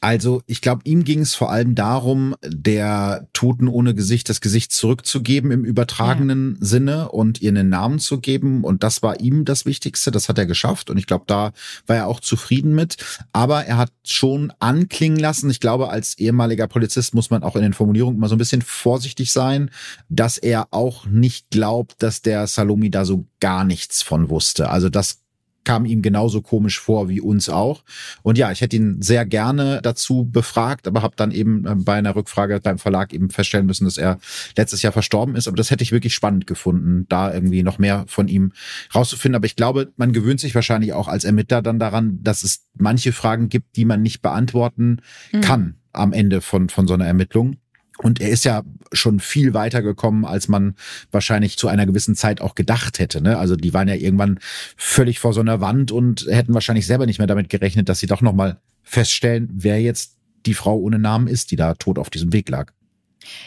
[0.00, 4.72] Also ich glaube, ihm ging es vor allem darum, der Toten ohne Gesicht das Gesicht
[4.72, 6.66] zurückzugeben im übertragenen ja.
[6.66, 8.64] Sinne und ihr einen Namen zu geben.
[8.64, 10.10] Und das war ihm das Wichtigste.
[10.10, 10.88] Das hat er geschafft.
[10.88, 11.52] Und ich glaube, da
[11.86, 12.96] war er auch zufrieden mit.
[13.32, 15.50] Aber er hat schon anklingen lassen.
[15.50, 18.62] Ich glaube, als ehemaliger Polizist muss man auch in den Formulierungen immer so ein bisschen
[18.62, 19.70] vorsichtig sein,
[20.08, 24.70] dass er auch nicht glaubt, dass der Salome da so gar nichts von wusste.
[24.70, 25.18] Also das
[25.64, 27.84] kam ihm genauso komisch vor wie uns auch.
[28.22, 31.94] Und ja, ich hätte ihn sehr gerne dazu befragt, aber habe dann eben äh, bei
[31.94, 34.18] einer Rückfrage beim Verlag eben feststellen müssen, dass er
[34.56, 35.48] letztes Jahr verstorben ist.
[35.48, 38.52] Aber das hätte ich wirklich spannend gefunden, da irgendwie noch mehr von ihm
[38.94, 39.36] rauszufinden.
[39.36, 43.12] Aber ich glaube, man gewöhnt sich wahrscheinlich auch als Ermittler dann daran, dass es manche
[43.12, 45.00] Fragen gibt, die man nicht beantworten
[45.32, 45.40] mhm.
[45.40, 47.56] kann am Ende von, von so einer Ermittlung.
[48.02, 48.62] Und er ist ja
[48.92, 50.74] schon viel weiter gekommen, als man
[51.10, 53.20] wahrscheinlich zu einer gewissen Zeit auch gedacht hätte.
[53.20, 53.38] Ne?
[53.38, 54.38] Also die waren ja irgendwann
[54.76, 58.06] völlig vor so einer Wand und hätten wahrscheinlich selber nicht mehr damit gerechnet, dass sie
[58.06, 60.16] doch nochmal feststellen, wer jetzt
[60.46, 62.72] die Frau ohne Namen ist, die da tot auf diesem Weg lag.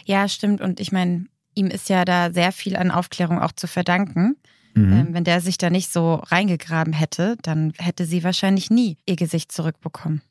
[0.06, 0.62] Ja, stimmt.
[0.62, 1.26] Und ich meine,
[1.56, 4.38] ihm ist ja da sehr viel an Aufklärung auch zu verdanken.
[4.76, 4.94] Mhm.
[4.94, 9.16] Ähm, wenn der sich da nicht so reingegraben hätte, dann hätte sie wahrscheinlich nie ihr
[9.16, 10.22] Gesicht zurückbekommen.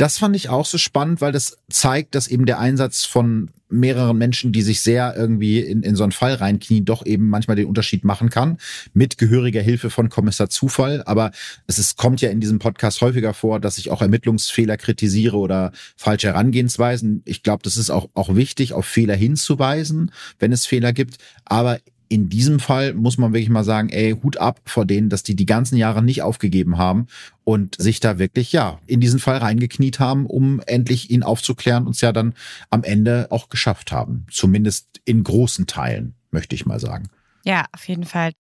[0.00, 4.16] Das fand ich auch so spannend, weil das zeigt, dass eben der Einsatz von mehreren
[4.16, 7.66] Menschen, die sich sehr irgendwie in, in so einen Fall reinknien, doch eben manchmal den
[7.66, 8.56] Unterschied machen kann.
[8.94, 11.02] Mit gehöriger Hilfe von Kommissar Zufall.
[11.04, 11.32] Aber
[11.66, 15.70] es ist, kommt ja in diesem Podcast häufiger vor, dass ich auch Ermittlungsfehler kritisiere oder
[15.98, 17.20] falsche Herangehensweisen.
[17.26, 21.18] Ich glaube, das ist auch, auch wichtig, auf Fehler hinzuweisen, wenn es Fehler gibt.
[21.44, 21.78] Aber
[22.10, 25.36] in diesem Fall muss man wirklich mal sagen, ey, Hut ab vor denen, dass die
[25.36, 27.06] die ganzen Jahre nicht aufgegeben haben
[27.44, 31.94] und sich da wirklich, ja, in diesen Fall reingekniet haben, um endlich ihn aufzuklären und
[31.94, 32.34] es ja dann
[32.68, 34.26] am Ende auch geschafft haben.
[34.28, 37.08] Zumindest in großen Teilen, möchte ich mal sagen.
[37.44, 38.32] Ja, auf jeden Fall.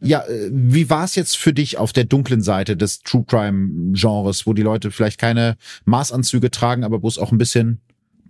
[0.00, 3.92] Ja, äh, wie war es jetzt für dich auf der dunklen Seite des True Crime
[3.92, 7.80] Genres, wo die Leute vielleicht keine Maßanzüge tragen, aber wo es auch ein bisschen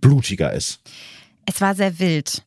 [0.01, 0.81] blutiger ist?
[1.47, 2.43] Es war sehr wild.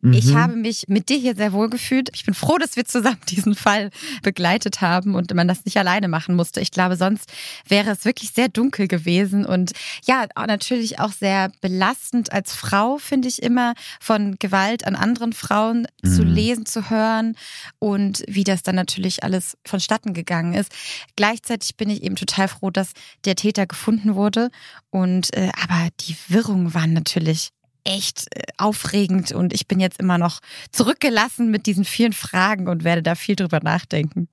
[0.00, 0.36] Ich mhm.
[0.36, 2.08] habe mich mit dir hier sehr wohl gefühlt.
[2.14, 3.90] Ich bin froh, dass wir zusammen diesen Fall
[4.22, 6.60] begleitet haben und man das nicht alleine machen musste.
[6.60, 7.32] Ich glaube, sonst
[7.66, 9.72] wäre es wirklich sehr dunkel gewesen und
[10.06, 15.88] ja, natürlich auch sehr belastend als Frau, finde ich immer, von Gewalt an anderen Frauen
[16.02, 16.08] mhm.
[16.08, 17.34] zu lesen, zu hören
[17.80, 20.70] und wie das dann natürlich alles vonstatten gegangen ist.
[21.16, 22.92] Gleichzeitig bin ich eben total froh, dass
[23.24, 24.50] der Täter gefunden wurde
[24.90, 27.50] und äh, aber die Wirrungen waren natürlich
[27.84, 30.40] echt äh, aufregend und ich bin jetzt immer noch
[30.72, 34.28] zurückgelassen mit diesen vielen Fragen und werde da viel drüber nachdenken.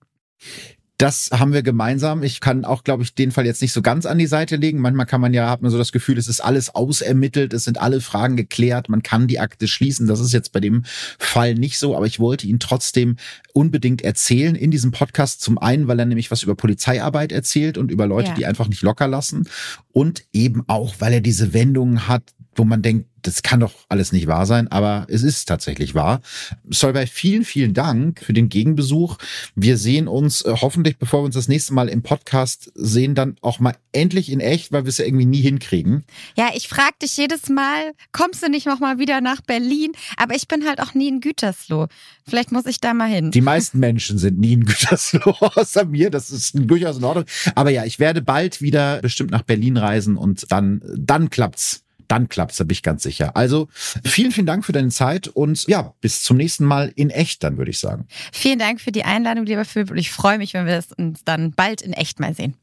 [0.97, 2.23] Das haben wir gemeinsam.
[2.23, 4.80] Ich kann auch, glaube ich, den Fall jetzt nicht so ganz an die Seite legen.
[4.80, 7.81] Manchmal kann man ja, hat man so das Gefühl, es ist alles ausermittelt, es sind
[7.81, 10.07] alle Fragen geklärt, man kann die Akte schließen.
[10.07, 10.84] Das ist jetzt bei dem
[11.19, 13.17] Fall nicht so, aber ich wollte ihn trotzdem
[13.51, 15.41] unbedingt erzählen in diesem Podcast.
[15.41, 18.35] Zum einen, weil er nämlich was über Polizeiarbeit erzählt und über Leute, ja.
[18.35, 19.49] die einfach nicht locker lassen.
[19.91, 22.23] Und eben auch, weil er diese Wendungen hat,
[22.56, 26.22] wo man denkt, das kann doch alles nicht wahr sein, aber es ist tatsächlich wahr.
[26.69, 29.18] Solveig, vielen, vielen Dank für den Gegenbesuch.
[29.56, 33.38] Wir sehen uns äh, hoffentlich, bevor wir uns das nächste Mal im Podcast sehen, dann
[33.41, 36.03] auch mal endlich in echt, weil wir es ja irgendwie nie hinkriegen.
[36.38, 39.94] Ja, ich frage dich jedes Mal, kommst du nicht noch mal wieder nach Berlin?
[40.18, 41.88] Aber ich bin halt auch nie in Gütersloh.
[42.27, 43.32] Vielleicht muss ich da mal hin.
[43.32, 46.10] Die meisten Menschen sind nie in Gütersloh, außer mir.
[46.10, 47.26] Das ist durchaus in Ordnung.
[47.56, 52.30] Aber ja, ich werde bald wieder bestimmt nach Berlin reisen und dann, dann klappt's dann
[52.30, 53.36] klappt's, da bin ich ganz sicher.
[53.36, 53.68] Also
[54.03, 57.57] vielen, vielen Dank für deine Zeit und ja, bis zum nächsten Mal in echt, dann
[57.57, 58.07] würde ich sagen.
[58.32, 61.23] Vielen Dank für die Einladung, lieber Philipp, und ich freue mich, wenn wir es uns
[61.23, 62.56] dann bald in echt mal sehen.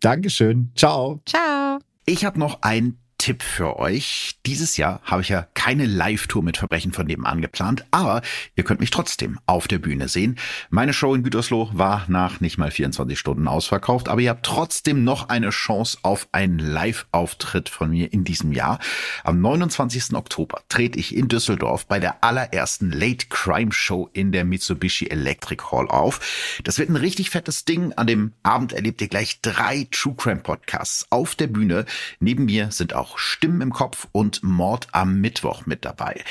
[0.00, 0.72] Dankeschön.
[0.74, 1.20] Ciao.
[1.26, 1.78] Ciao.
[2.04, 4.40] Ich habe noch ein Tipp für euch.
[4.46, 8.20] Dieses Jahr habe ich ja keine Live-Tour mit Verbrechen von nebenan geplant, aber
[8.56, 10.40] ihr könnt mich trotzdem auf der Bühne sehen.
[10.70, 15.04] Meine Show in Gütersloh war nach nicht mal 24 Stunden ausverkauft, aber ihr habt trotzdem
[15.04, 18.80] noch eine Chance auf einen Live-Auftritt von mir in diesem Jahr.
[19.22, 20.14] Am 29.
[20.14, 25.62] Oktober trete ich in Düsseldorf bei der allerersten Late Crime Show in der Mitsubishi Electric
[25.70, 26.58] Hall auf.
[26.64, 27.92] Das wird ein richtig fettes Ding.
[27.92, 31.86] An dem Abend erlebt ihr gleich drei True Crime Podcasts auf der Bühne.
[32.18, 36.22] Neben mir sind auch Stimmen im Kopf und Mord am Mittwoch mit dabei.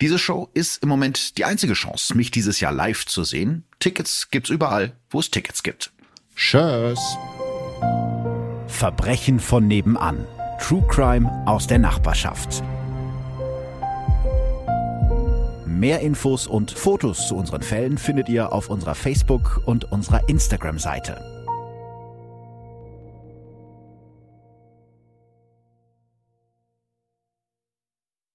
[0.00, 3.64] Diese Show ist im Moment die einzige Chance, mich dieses Jahr live zu sehen.
[3.78, 5.92] Tickets gibt's überall, wo es Tickets gibt.
[6.34, 7.00] Tschüss.
[8.66, 10.26] Verbrechen von nebenan.
[10.60, 12.62] True Crime aus der Nachbarschaft.
[15.66, 21.35] Mehr Infos und Fotos zu unseren Fällen findet ihr auf unserer Facebook- und unserer Instagram-Seite.